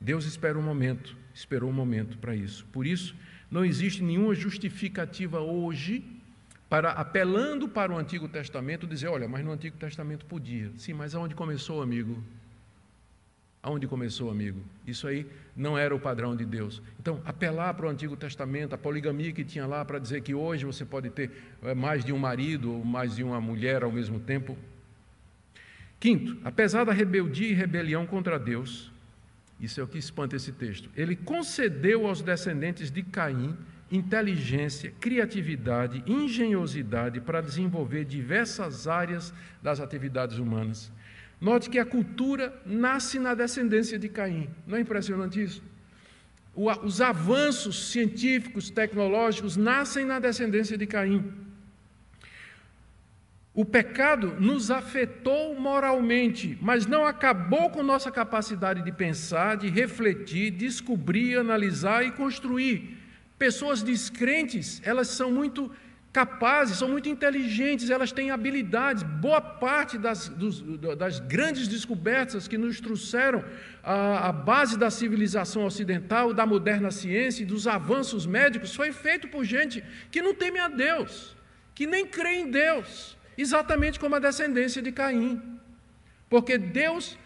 Deus 0.00 0.24
espera 0.24 0.58
um 0.58 0.62
momento, 0.62 1.16
esperou 1.34 1.70
um 1.70 1.72
momento 1.72 2.18
para 2.18 2.36
isso. 2.36 2.64
Por 2.72 2.86
isso, 2.86 3.16
não 3.50 3.64
existe 3.64 4.02
nenhuma 4.02 4.34
justificativa 4.34 5.40
hoje 5.40 6.04
para, 6.72 6.92
apelando 6.92 7.68
para 7.68 7.92
o 7.92 7.98
Antigo 7.98 8.26
Testamento, 8.26 8.86
dizer: 8.86 9.06
olha, 9.08 9.28
mas 9.28 9.44
no 9.44 9.52
Antigo 9.52 9.76
Testamento 9.76 10.24
podia. 10.24 10.70
Sim, 10.78 10.94
mas 10.94 11.14
aonde 11.14 11.34
começou, 11.34 11.82
amigo? 11.82 12.24
Aonde 13.62 13.86
começou, 13.86 14.30
amigo? 14.30 14.58
Isso 14.86 15.06
aí 15.06 15.26
não 15.54 15.76
era 15.76 15.94
o 15.94 16.00
padrão 16.00 16.34
de 16.34 16.46
Deus. 16.46 16.80
Então, 16.98 17.20
apelar 17.26 17.74
para 17.74 17.84
o 17.84 17.90
Antigo 17.90 18.16
Testamento, 18.16 18.74
a 18.74 18.78
poligamia 18.78 19.34
que 19.34 19.44
tinha 19.44 19.66
lá 19.66 19.84
para 19.84 19.98
dizer 19.98 20.22
que 20.22 20.32
hoje 20.32 20.64
você 20.64 20.82
pode 20.82 21.10
ter 21.10 21.30
eh, 21.62 21.74
mais 21.74 22.06
de 22.06 22.10
um 22.10 22.18
marido 22.18 22.72
ou 22.72 22.82
mais 22.82 23.16
de 23.16 23.22
uma 23.22 23.38
mulher 23.38 23.82
ao 23.82 23.92
mesmo 23.92 24.18
tempo. 24.18 24.56
Quinto, 26.00 26.38
apesar 26.42 26.84
da 26.84 26.92
rebeldia 26.94 27.48
e 27.48 27.52
rebelião 27.52 28.06
contra 28.06 28.38
Deus, 28.38 28.90
isso 29.60 29.78
é 29.78 29.84
o 29.84 29.86
que 29.86 29.98
espanta 29.98 30.36
esse 30.36 30.52
texto, 30.52 30.88
ele 30.96 31.16
concedeu 31.16 32.06
aos 32.06 32.22
descendentes 32.22 32.90
de 32.90 33.02
Caim 33.02 33.58
inteligência, 33.92 34.92
criatividade, 34.98 36.02
engenhosidade 36.06 37.20
para 37.20 37.42
desenvolver 37.42 38.04
diversas 38.04 38.88
áreas 38.88 39.32
das 39.62 39.78
atividades 39.78 40.38
humanas. 40.38 40.90
Note 41.40 41.68
que 41.68 41.78
a 41.78 41.84
cultura 41.84 42.58
nasce 42.64 43.18
na 43.18 43.34
descendência 43.34 43.98
de 43.98 44.08
Caim. 44.08 44.48
Não 44.66 44.78
é 44.78 44.80
impressionante 44.80 45.42
isso? 45.42 45.62
os 46.54 47.00
avanços 47.00 47.90
científicos, 47.90 48.68
tecnológicos 48.68 49.56
nascem 49.56 50.04
na 50.04 50.18
descendência 50.18 50.76
de 50.76 50.86
Caim. 50.86 51.32
O 53.54 53.64
pecado 53.64 54.36
nos 54.38 54.70
afetou 54.70 55.58
moralmente, 55.58 56.58
mas 56.60 56.86
não 56.86 57.04
acabou 57.04 57.70
com 57.70 57.82
nossa 57.82 58.10
capacidade 58.10 58.82
de 58.82 58.92
pensar, 58.92 59.56
de 59.56 59.68
refletir, 59.68 60.50
descobrir, 60.50 61.38
analisar 61.38 62.04
e 62.04 62.12
construir. 62.12 63.01
Pessoas 63.42 63.82
descrentes, 63.82 64.80
elas 64.84 65.08
são 65.08 65.28
muito 65.32 65.68
capazes, 66.12 66.78
são 66.78 66.88
muito 66.88 67.08
inteligentes, 67.08 67.90
elas 67.90 68.12
têm 68.12 68.30
habilidades. 68.30 69.02
Boa 69.02 69.40
parte 69.40 69.98
das, 69.98 70.28
dos, 70.28 70.62
das 70.96 71.18
grandes 71.18 71.66
descobertas 71.66 72.46
que 72.46 72.56
nos 72.56 72.80
trouxeram 72.80 73.44
a, 73.82 74.28
a, 74.28 74.32
base 74.32 74.78
da 74.78 74.90
civilização 74.90 75.64
ocidental, 75.64 76.32
da 76.32 76.46
moderna 76.46 76.92
ciência 76.92 77.42
e 77.42 77.46
dos 77.52 77.66
avanços 77.66 78.26
médicos 78.26 78.76
foi 78.76 78.92
feito 78.92 79.26
por 79.26 79.44
gente 79.44 79.82
que 80.12 80.22
não 80.22 80.34
teme 80.34 80.60
a 80.60 80.68
Deus, 80.68 81.36
que 81.74 81.84
nem 81.84 82.06
crê 82.06 82.34
em 82.42 82.48
Deus, 82.48 83.16
exatamente 83.36 83.98
como 83.98 84.14
a 84.14 84.20
descendência 84.20 84.80
de 84.80 84.92
Caim. 84.92 85.42
Porque 86.30 86.56
Deus 86.56 87.18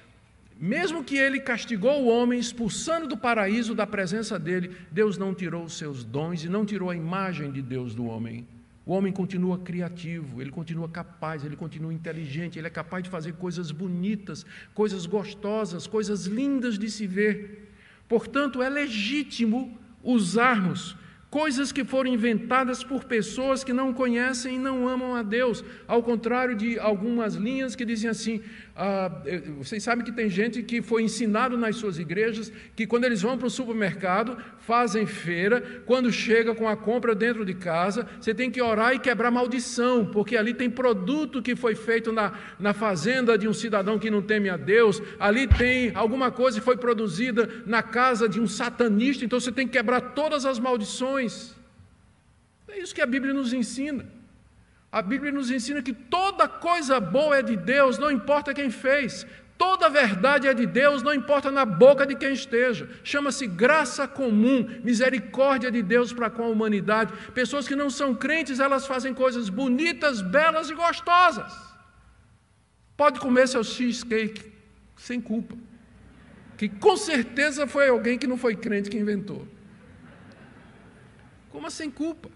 mesmo 0.58 1.04
que 1.04 1.16
ele 1.16 1.38
castigou 1.38 2.02
o 2.02 2.08
homem, 2.08 2.38
expulsando 2.38 3.06
do 3.06 3.16
paraíso 3.16 3.74
da 3.74 3.86
presença 3.86 4.38
dele, 4.38 4.74
Deus 4.90 5.18
não 5.18 5.34
tirou 5.34 5.64
os 5.64 5.76
seus 5.76 6.02
dons 6.02 6.44
e 6.44 6.48
não 6.48 6.64
tirou 6.64 6.88
a 6.88 6.96
imagem 6.96 7.52
de 7.52 7.60
Deus 7.60 7.94
do 7.94 8.06
homem. 8.06 8.46
O 8.86 8.92
homem 8.92 9.12
continua 9.12 9.58
criativo, 9.58 10.40
ele 10.40 10.50
continua 10.50 10.88
capaz, 10.88 11.44
ele 11.44 11.56
continua 11.56 11.92
inteligente, 11.92 12.58
ele 12.58 12.68
é 12.68 12.70
capaz 12.70 13.02
de 13.02 13.10
fazer 13.10 13.32
coisas 13.32 13.70
bonitas, 13.70 14.46
coisas 14.72 15.06
gostosas, 15.06 15.86
coisas 15.86 16.26
lindas 16.26 16.78
de 16.78 16.88
se 16.88 17.06
ver. 17.06 17.72
Portanto, 18.08 18.62
é 18.62 18.68
legítimo 18.68 19.76
usarmos 20.04 20.96
coisas 21.28 21.72
que 21.72 21.84
foram 21.84 22.10
inventadas 22.10 22.82
por 22.84 23.04
pessoas 23.04 23.64
que 23.64 23.72
não 23.72 23.92
conhecem 23.92 24.56
e 24.56 24.58
não 24.58 24.88
amam 24.88 25.14
a 25.14 25.22
Deus, 25.22 25.64
ao 25.86 26.02
contrário 26.02 26.56
de 26.56 26.78
algumas 26.78 27.34
linhas 27.34 27.74
que 27.74 27.84
dizem 27.84 28.08
assim: 28.08 28.40
ah, 28.78 29.10
vocês 29.56 29.82
sabem 29.82 30.04
que 30.04 30.12
tem 30.12 30.28
gente 30.28 30.62
que 30.62 30.82
foi 30.82 31.02
ensinado 31.02 31.56
nas 31.56 31.76
suas 31.76 31.98
igrejas 31.98 32.52
que 32.74 32.86
quando 32.86 33.04
eles 33.04 33.22
vão 33.22 33.38
para 33.38 33.46
o 33.46 33.50
supermercado, 33.50 34.36
fazem 34.58 35.06
feira, 35.06 35.62
quando 35.86 36.12
chega 36.12 36.54
com 36.54 36.68
a 36.68 36.76
compra 36.76 37.14
dentro 37.14 37.42
de 37.42 37.54
casa, 37.54 38.06
você 38.20 38.34
tem 38.34 38.50
que 38.50 38.60
orar 38.60 38.92
e 38.92 38.98
quebrar 38.98 39.30
maldição, 39.30 40.04
porque 40.04 40.36
ali 40.36 40.52
tem 40.52 40.68
produto 40.68 41.40
que 41.40 41.56
foi 41.56 41.74
feito 41.74 42.12
na, 42.12 42.34
na 42.60 42.74
fazenda 42.74 43.38
de 43.38 43.48
um 43.48 43.54
cidadão 43.54 43.98
que 43.98 44.10
não 44.10 44.20
teme 44.20 44.50
a 44.50 44.58
Deus, 44.58 45.00
ali 45.18 45.46
tem 45.46 45.92
alguma 45.94 46.30
coisa 46.30 46.58
que 46.58 46.64
foi 46.64 46.76
produzida 46.76 47.48
na 47.64 47.82
casa 47.82 48.28
de 48.28 48.38
um 48.38 48.46
satanista, 48.46 49.24
então 49.24 49.40
você 49.40 49.50
tem 49.50 49.66
que 49.66 49.72
quebrar 49.72 50.02
todas 50.12 50.44
as 50.44 50.58
maldições. 50.58 51.54
É 52.68 52.78
isso 52.78 52.94
que 52.94 53.00
a 53.00 53.06
Bíblia 53.06 53.32
nos 53.32 53.54
ensina. 53.54 54.15
A 54.96 55.02
Bíblia 55.02 55.30
nos 55.30 55.50
ensina 55.50 55.82
que 55.82 55.92
toda 55.92 56.48
coisa 56.48 56.98
boa 56.98 57.36
é 57.36 57.42
de 57.42 57.54
Deus, 57.54 57.98
não 57.98 58.10
importa 58.10 58.54
quem 58.54 58.70
fez. 58.70 59.26
Toda 59.58 59.90
verdade 59.90 60.48
é 60.48 60.54
de 60.54 60.64
Deus, 60.64 61.02
não 61.02 61.12
importa 61.12 61.50
na 61.50 61.66
boca 61.66 62.06
de 62.06 62.14
quem 62.14 62.32
esteja. 62.32 62.88
Chama-se 63.04 63.46
graça 63.46 64.08
comum, 64.08 64.66
misericórdia 64.82 65.70
de 65.70 65.82
Deus 65.82 66.14
para 66.14 66.30
com 66.30 66.44
a 66.44 66.48
humanidade. 66.48 67.12
Pessoas 67.34 67.68
que 67.68 67.76
não 67.76 67.90
são 67.90 68.14
crentes, 68.14 68.58
elas 68.58 68.86
fazem 68.86 69.12
coisas 69.12 69.50
bonitas, 69.50 70.22
belas 70.22 70.70
e 70.70 70.74
gostosas. 70.74 71.52
Pode 72.96 73.20
comer 73.20 73.48
seu 73.48 73.62
cheesecake 73.62 74.50
sem 74.96 75.20
culpa. 75.20 75.54
Que 76.56 76.70
com 76.70 76.96
certeza 76.96 77.66
foi 77.66 77.88
alguém 77.90 78.16
que 78.16 78.26
não 78.26 78.38
foi 78.38 78.56
crente 78.56 78.88
que 78.88 78.96
inventou. 78.96 79.46
Como 81.50 81.70
sem 81.70 81.90
culpa? 81.90 82.30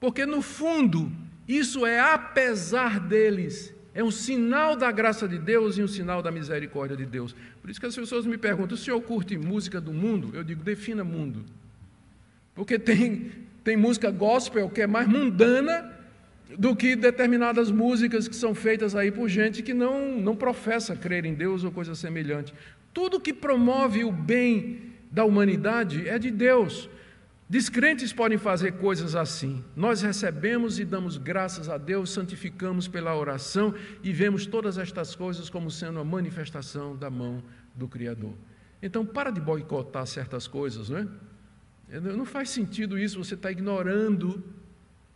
Porque 0.00 0.24
no 0.24 0.40
fundo, 0.40 1.10
isso 1.46 1.84
é 1.84 1.98
apesar 1.98 3.00
deles, 3.00 3.74
é 3.94 4.04
um 4.04 4.10
sinal 4.10 4.76
da 4.76 4.92
graça 4.92 5.26
de 5.26 5.38
Deus 5.38 5.76
e 5.76 5.82
um 5.82 5.88
sinal 5.88 6.22
da 6.22 6.30
misericórdia 6.30 6.96
de 6.96 7.04
Deus. 7.04 7.34
Por 7.60 7.70
isso 7.70 7.80
que 7.80 7.86
as 7.86 7.96
pessoas 7.96 8.26
me 8.26 8.38
perguntam: 8.38 8.76
o 8.76 8.78
senhor 8.78 9.00
curte 9.00 9.36
música 9.36 9.80
do 9.80 9.92
mundo? 9.92 10.30
Eu 10.34 10.44
digo: 10.44 10.62
defina 10.62 11.02
mundo. 11.02 11.44
Porque 12.54 12.78
tem, 12.78 13.30
tem 13.64 13.76
música 13.76 14.10
gospel 14.10 14.68
que 14.68 14.82
é 14.82 14.86
mais 14.86 15.08
mundana 15.08 15.92
do 16.56 16.74
que 16.74 16.96
determinadas 16.96 17.70
músicas 17.70 18.26
que 18.26 18.36
são 18.36 18.54
feitas 18.54 18.94
aí 18.94 19.10
por 19.10 19.28
gente 19.28 19.62
que 19.62 19.74
não, 19.74 20.18
não 20.18 20.34
professa 20.34 20.96
crer 20.96 21.24
em 21.24 21.34
Deus 21.34 21.64
ou 21.64 21.70
coisa 21.70 21.94
semelhante. 21.94 22.54
Tudo 22.94 23.20
que 23.20 23.32
promove 23.32 24.04
o 24.04 24.12
bem 24.12 24.80
da 25.10 25.24
humanidade 25.24 26.08
é 26.08 26.18
de 26.18 26.30
Deus. 26.30 26.88
Descrentes 27.48 28.12
podem 28.12 28.36
fazer 28.36 28.72
coisas 28.72 29.16
assim. 29.16 29.64
Nós 29.74 30.02
recebemos 30.02 30.78
e 30.78 30.84
damos 30.84 31.16
graças 31.16 31.70
a 31.70 31.78
Deus, 31.78 32.10
santificamos 32.10 32.86
pela 32.86 33.16
oração 33.16 33.74
e 34.02 34.12
vemos 34.12 34.44
todas 34.44 34.76
estas 34.76 35.14
coisas 35.14 35.48
como 35.48 35.70
sendo 35.70 35.98
a 35.98 36.04
manifestação 36.04 36.94
da 36.94 37.08
mão 37.08 37.42
do 37.74 37.88
Criador. 37.88 38.34
Então, 38.82 39.04
para 39.04 39.30
de 39.30 39.40
boicotar 39.40 40.06
certas 40.06 40.46
coisas, 40.46 40.90
não 40.90 40.98
é? 40.98 41.08
Não 42.00 42.26
faz 42.26 42.50
sentido 42.50 42.98
isso, 42.98 43.22
você 43.22 43.34
está 43.34 43.50
ignorando 43.50 44.44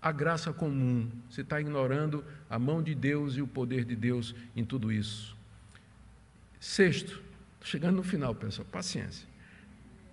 a 0.00 0.10
graça 0.10 0.54
comum, 0.54 1.10
você 1.28 1.42
está 1.42 1.60
ignorando 1.60 2.24
a 2.48 2.58
mão 2.58 2.82
de 2.82 2.94
Deus 2.94 3.36
e 3.36 3.42
o 3.42 3.46
poder 3.46 3.84
de 3.84 3.94
Deus 3.94 4.34
em 4.56 4.64
tudo 4.64 4.90
isso. 4.90 5.36
Sexto, 6.58 7.22
chegando 7.62 7.96
no 7.96 8.02
final, 8.02 8.34
pessoal, 8.34 8.66
paciência. 8.72 9.31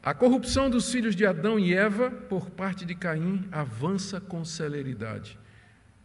A 0.02 0.14
corrupção 0.14 0.70
dos 0.70 0.89
filhos 0.89 1.14
de 1.14 1.26
Adão 1.26 1.60
e 1.60 1.74
Eva, 1.74 2.10
por 2.10 2.50
parte 2.50 2.86
de 2.86 2.95
Caim, 2.95 3.45
avança 3.52 4.22
com 4.22 4.45
celeridade. 4.45 5.38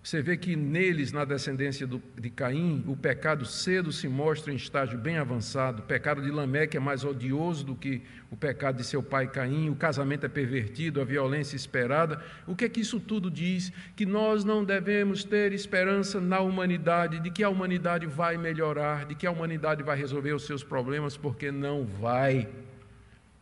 Você 0.03 0.21
vê 0.21 0.37
que 0.37 0.57
neles, 0.57 1.13
na 1.13 1.25
descendência 1.25 1.89
de 2.19 2.29
Caim, 2.29 2.85
o 2.89 2.97
pecado 2.97 3.47
cedo 3.47 3.93
se 3.93 4.09
mostra 4.09 4.53
em 4.53 4.57
estágio 4.57 4.99
bem 4.99 5.17
avançado. 5.17 5.79
O 5.81 5.87
pecado 5.87 6.21
de 6.21 6.31
Lameque 6.33 6.77
é 6.77 6.81
mais 6.81 7.05
odioso 7.05 7.65
do 7.65 7.77
que 7.77 8.03
o 8.33 8.37
pecado 8.37 8.79
de 8.79 8.85
seu 8.85 9.01
pai 9.01 9.29
Caim. 9.29 9.71
O 9.71 9.77
casamento 9.77 10.27
é 10.27 10.29
pervertido, 10.29 11.01
a 11.01 11.05
violência 11.05 11.55
esperada. 11.55 12.21
O 12.49 12.57
que 12.57 12.65
é 12.65 12.69
que 12.69 12.81
isso 12.81 12.99
tudo 12.99 13.31
diz? 13.31 13.73
Que 13.95 14.05
nós 14.05 14.45
não 14.45 14.65
devemos 14.65 15.23
ter 15.23 15.53
esperança 15.53 16.21
na 16.21 16.41
humanidade, 16.41 17.21
de 17.21 17.31
que 17.31 17.45
a 17.45 17.49
humanidade 17.49 18.07
vai 18.07 18.37
melhorar, 18.37 19.07
de 19.07 19.15
que 19.15 19.27
a 19.27 19.31
humanidade 19.31 19.85
vai 19.85 19.97
resolver 19.97 20.33
os 20.33 20.45
seus 20.45 20.65
problemas, 20.65 21.17
porque 21.17 21.53
não 21.53 21.87
vai. 21.87 22.49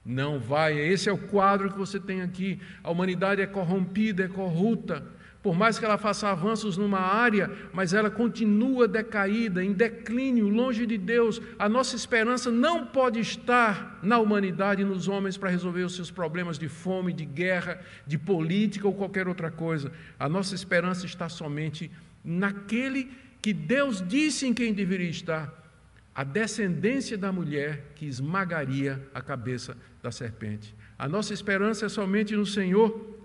Não 0.05 0.38
vai. 0.38 0.78
Esse 0.78 1.09
é 1.09 1.12
o 1.12 1.18
quadro 1.18 1.70
que 1.70 1.78
você 1.78 2.00
tem 2.00 2.22
aqui. 2.22 2.61
A 2.82 2.90
humanidade 2.90 3.40
é 3.40 3.46
corrompida, 3.46 4.24
é 4.24 4.28
corrupta. 4.28 5.03
por 5.42 5.57
mais 5.57 5.76
que 5.76 5.84
ela 5.84 5.98
faça 5.98 6.28
avanços 6.28 6.76
numa 6.76 7.00
área, 7.00 7.50
mas 7.72 7.92
ela 7.92 8.09
continua 8.09 8.86
decaída, 8.86 9.64
em 9.64 9.72
declínio, 9.72 10.48
longe 10.48 10.86
de 10.86 10.96
Deus. 10.96 11.42
A 11.59 11.68
nossa 11.68 11.96
esperança 11.96 12.48
não 12.48 12.86
pode 12.86 13.18
estar 13.18 13.98
na 14.05 14.20
humanidade 14.20 14.82
e 14.82 14.84
nos 14.84 15.09
homens 15.09 15.36
para 15.36 15.50
resolver 15.50 15.82
os 15.82 15.96
seus 15.96 16.12
problemas 16.12 16.61
de 16.61 16.68
fome, 16.68 17.12
de 17.12 17.24
guerra, 17.24 17.80
de 18.07 18.16
política 18.16 18.86
ou 18.86 18.94
qualquer 18.94 19.26
outra 19.26 19.50
coisa. 19.50 19.90
A 20.16 20.28
nossa 20.28 20.55
esperança 20.55 21.07
está 21.07 21.28
somente 21.28 21.90
naquele 22.24 23.11
que 23.40 23.53
Deus 23.53 24.00
disse 24.07 24.46
em 24.46 24.55
quem 24.55 24.72
deveria 24.72 25.11
estar 25.11 25.61
a 26.14 26.24
descendência 26.24 27.16
da 27.16 27.32
mulher 27.32 27.92
que 27.94 28.06
esmagaria 28.06 29.00
a 29.14 29.20
cabeça 29.20 29.76
da 30.02 30.10
serpente. 30.10 30.74
A 30.98 31.08
nossa 31.08 31.32
esperança 31.32 31.86
é 31.86 31.88
somente 31.88 32.36
no 32.36 32.44
Senhor 32.44 33.18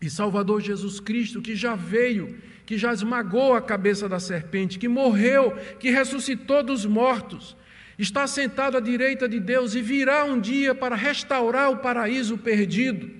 e 0.00 0.08
Salvador 0.08 0.60
Jesus 0.60 0.98
Cristo, 0.98 1.42
que 1.42 1.54
já 1.54 1.74
veio, 1.74 2.38
que 2.64 2.78
já 2.78 2.92
esmagou 2.92 3.54
a 3.54 3.60
cabeça 3.60 4.08
da 4.08 4.18
serpente, 4.18 4.78
que 4.78 4.88
morreu, 4.88 5.52
que 5.78 5.90
ressuscitou 5.90 6.62
dos 6.62 6.86
mortos, 6.86 7.56
está 7.98 8.26
sentado 8.26 8.78
à 8.78 8.80
direita 8.80 9.28
de 9.28 9.38
Deus 9.38 9.74
e 9.74 9.82
virá 9.82 10.24
um 10.24 10.40
dia 10.40 10.74
para 10.74 10.96
restaurar 10.96 11.70
o 11.70 11.76
paraíso 11.76 12.38
perdido 12.38 13.19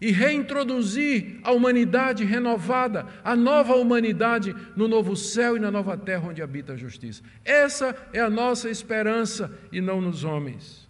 e 0.00 0.10
reintroduzir 0.10 1.38
a 1.42 1.52
humanidade 1.52 2.24
renovada, 2.24 3.06
a 3.22 3.36
nova 3.36 3.74
humanidade 3.74 4.54
no 4.74 4.88
novo 4.88 5.14
céu 5.14 5.56
e 5.56 5.60
na 5.60 5.70
nova 5.70 5.96
terra 5.96 6.28
onde 6.28 6.40
habita 6.40 6.72
a 6.72 6.76
justiça. 6.76 7.22
Essa 7.44 7.94
é 8.12 8.20
a 8.20 8.30
nossa 8.30 8.70
esperança 8.70 9.52
e 9.70 9.80
não 9.80 10.00
nos 10.00 10.24
homens. 10.24 10.88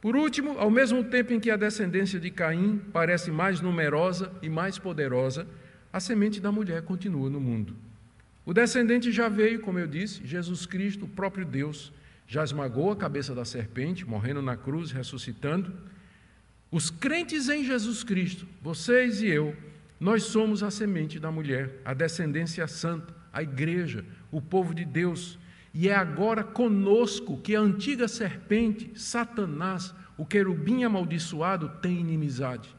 Por 0.00 0.16
último, 0.16 0.58
ao 0.58 0.70
mesmo 0.70 1.04
tempo 1.04 1.32
em 1.32 1.40
que 1.40 1.50
a 1.50 1.56
descendência 1.56 2.20
de 2.20 2.30
Caim 2.30 2.80
parece 2.92 3.30
mais 3.30 3.60
numerosa 3.60 4.32
e 4.40 4.48
mais 4.48 4.78
poderosa, 4.78 5.46
a 5.92 5.98
semente 5.98 6.40
da 6.40 6.52
mulher 6.52 6.82
continua 6.82 7.28
no 7.28 7.40
mundo. 7.40 7.76
O 8.46 8.54
descendente 8.54 9.12
já 9.12 9.28
veio, 9.28 9.60
como 9.60 9.78
eu 9.78 9.86
disse, 9.86 10.24
Jesus 10.24 10.64
Cristo, 10.64 11.04
o 11.04 11.08
próprio 11.08 11.44
Deus, 11.44 11.92
já 12.26 12.42
esmagou 12.44 12.92
a 12.92 12.96
cabeça 12.96 13.34
da 13.34 13.44
serpente, 13.44 14.08
morrendo 14.08 14.40
na 14.40 14.56
cruz, 14.56 14.92
ressuscitando. 14.92 15.72
Os 16.70 16.88
crentes 16.88 17.48
em 17.48 17.64
Jesus 17.64 18.04
Cristo, 18.04 18.46
vocês 18.62 19.20
e 19.20 19.26
eu, 19.26 19.56
nós 19.98 20.22
somos 20.22 20.62
a 20.62 20.70
semente 20.70 21.18
da 21.18 21.30
mulher, 21.30 21.80
a 21.84 21.92
descendência 21.92 22.66
santa, 22.68 23.12
a 23.32 23.42
igreja, 23.42 24.04
o 24.30 24.40
povo 24.40 24.72
de 24.72 24.84
Deus, 24.84 25.38
e 25.74 25.88
é 25.88 25.94
agora 25.94 26.44
conosco 26.44 27.38
que 27.38 27.56
a 27.56 27.60
antiga 27.60 28.06
serpente, 28.06 28.92
Satanás, 28.94 29.94
o 30.16 30.24
querubim 30.24 30.84
amaldiçoado, 30.84 31.68
tem 31.80 31.98
inimizade. 31.98 32.74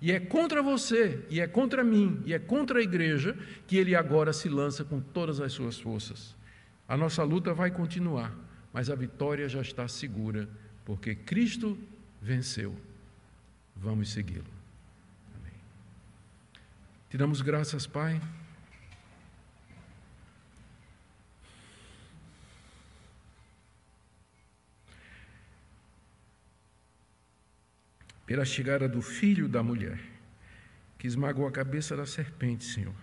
E 0.00 0.12
é 0.12 0.20
contra 0.20 0.62
você, 0.62 1.24
e 1.28 1.40
é 1.40 1.46
contra 1.46 1.82
mim, 1.82 2.20
e 2.24 2.34
é 2.34 2.38
contra 2.38 2.78
a 2.78 2.82
igreja 2.82 3.36
que 3.66 3.76
ele 3.76 3.94
agora 3.94 4.32
se 4.32 4.48
lança 4.48 4.84
com 4.84 5.00
todas 5.00 5.40
as 5.40 5.52
suas 5.52 5.78
forças. 5.78 6.36
A 6.86 6.96
nossa 6.96 7.22
luta 7.24 7.52
vai 7.52 7.70
continuar, 7.70 8.36
mas 8.72 8.90
a 8.90 8.94
vitória 8.94 9.48
já 9.48 9.60
está 9.60 9.88
segura, 9.88 10.48
porque 10.84 11.14
Cristo 11.14 11.78
venceu. 12.20 12.76
Vamos 13.76 14.10
segui-lo. 14.10 14.52
Te 17.10 17.16
damos 17.16 17.40
graças, 17.42 17.86
Pai. 17.86 18.20
pela 28.26 28.44
chegada 28.44 28.88
do 28.88 29.02
filho 29.02 29.48
da 29.48 29.62
mulher, 29.62 30.00
que 30.98 31.06
esmagou 31.06 31.46
a 31.46 31.52
cabeça 31.52 31.96
da 31.96 32.06
serpente, 32.06 32.64
Senhor. 32.64 32.94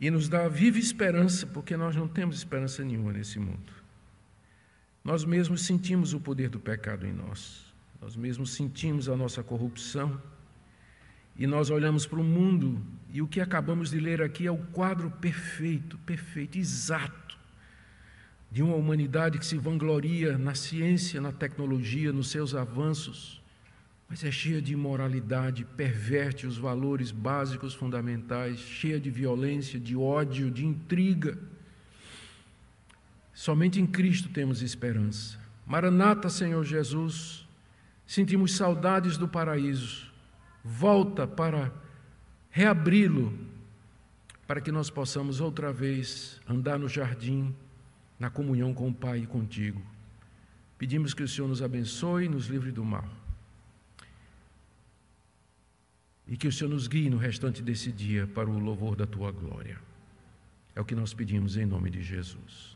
E 0.00 0.10
nos 0.10 0.28
dá 0.28 0.48
viva 0.48 0.78
esperança, 0.78 1.46
porque 1.46 1.76
nós 1.76 1.94
não 1.94 2.08
temos 2.08 2.36
esperança 2.36 2.82
nenhuma 2.82 3.12
nesse 3.12 3.38
mundo. 3.38 3.72
Nós 5.04 5.24
mesmos 5.24 5.62
sentimos 5.62 6.14
o 6.14 6.20
poder 6.20 6.48
do 6.48 6.58
pecado 6.58 7.06
em 7.06 7.12
nós, 7.12 7.71
nós 8.02 8.16
mesmos 8.16 8.50
sentimos 8.50 9.08
a 9.08 9.16
nossa 9.16 9.42
corrupção, 9.42 10.20
e 11.36 11.46
nós 11.46 11.70
olhamos 11.70 12.04
para 12.04 12.20
o 12.20 12.24
mundo, 12.24 12.82
e 13.10 13.22
o 13.22 13.28
que 13.28 13.40
acabamos 13.40 13.90
de 13.90 13.98
ler 13.98 14.20
aqui 14.20 14.46
é 14.46 14.50
o 14.50 14.58
quadro 14.58 15.10
perfeito, 15.10 15.96
perfeito, 15.98 16.58
exato, 16.58 17.38
de 18.50 18.62
uma 18.62 18.74
humanidade 18.74 19.38
que 19.38 19.46
se 19.46 19.56
vangloria 19.56 20.36
na 20.36 20.54
ciência, 20.54 21.20
na 21.20 21.32
tecnologia, 21.32 22.12
nos 22.12 22.28
seus 22.28 22.54
avanços 22.54 23.40
mas 24.12 24.22
é 24.24 24.30
cheia 24.30 24.60
de 24.60 24.74
imoralidade, 24.74 25.64
perverte 25.64 26.46
os 26.46 26.58
valores 26.58 27.10
básicos 27.10 27.72
fundamentais, 27.72 28.58
cheia 28.58 29.00
de 29.00 29.08
violência, 29.08 29.80
de 29.80 29.96
ódio, 29.96 30.50
de 30.50 30.66
intriga. 30.66 31.38
Somente 33.32 33.80
em 33.80 33.86
Cristo 33.86 34.28
temos 34.28 34.60
esperança. 34.60 35.38
Maranata, 35.66 36.28
Senhor 36.28 36.62
Jesus, 36.62 37.48
sentimos 38.12 38.56
saudades 38.56 39.16
do 39.16 39.26
paraíso. 39.26 40.12
Volta 40.64 41.26
para 41.26 41.72
reabri-lo, 42.50 43.32
para 44.46 44.60
que 44.60 44.70
nós 44.70 44.90
possamos 44.90 45.40
outra 45.40 45.72
vez 45.72 46.40
andar 46.48 46.78
no 46.78 46.88
jardim, 46.88 47.54
na 48.18 48.28
comunhão 48.28 48.74
com 48.74 48.88
o 48.88 48.94
Pai 48.94 49.20
e 49.20 49.26
contigo. 49.26 49.80
Pedimos 50.76 51.14
que 51.14 51.22
o 51.22 51.28
Senhor 51.28 51.48
nos 51.48 51.62
abençoe 51.62 52.26
e 52.26 52.28
nos 52.28 52.46
livre 52.46 52.70
do 52.70 52.84
mal. 52.84 53.08
e 56.32 56.36
que 56.36 56.48
o 56.48 56.52
Senhor 56.52 56.70
nos 56.70 56.86
guie 56.86 57.10
no 57.10 57.18
restante 57.18 57.62
desse 57.62 57.92
dia 57.92 58.26
para 58.26 58.48
o 58.48 58.58
louvor 58.58 58.96
da 58.96 59.06
tua 59.06 59.30
glória. 59.30 59.78
É 60.74 60.80
o 60.80 60.84
que 60.84 60.94
nós 60.94 61.12
pedimos 61.12 61.58
em 61.58 61.66
nome 61.66 61.90
de 61.90 62.02
Jesus. 62.02 62.71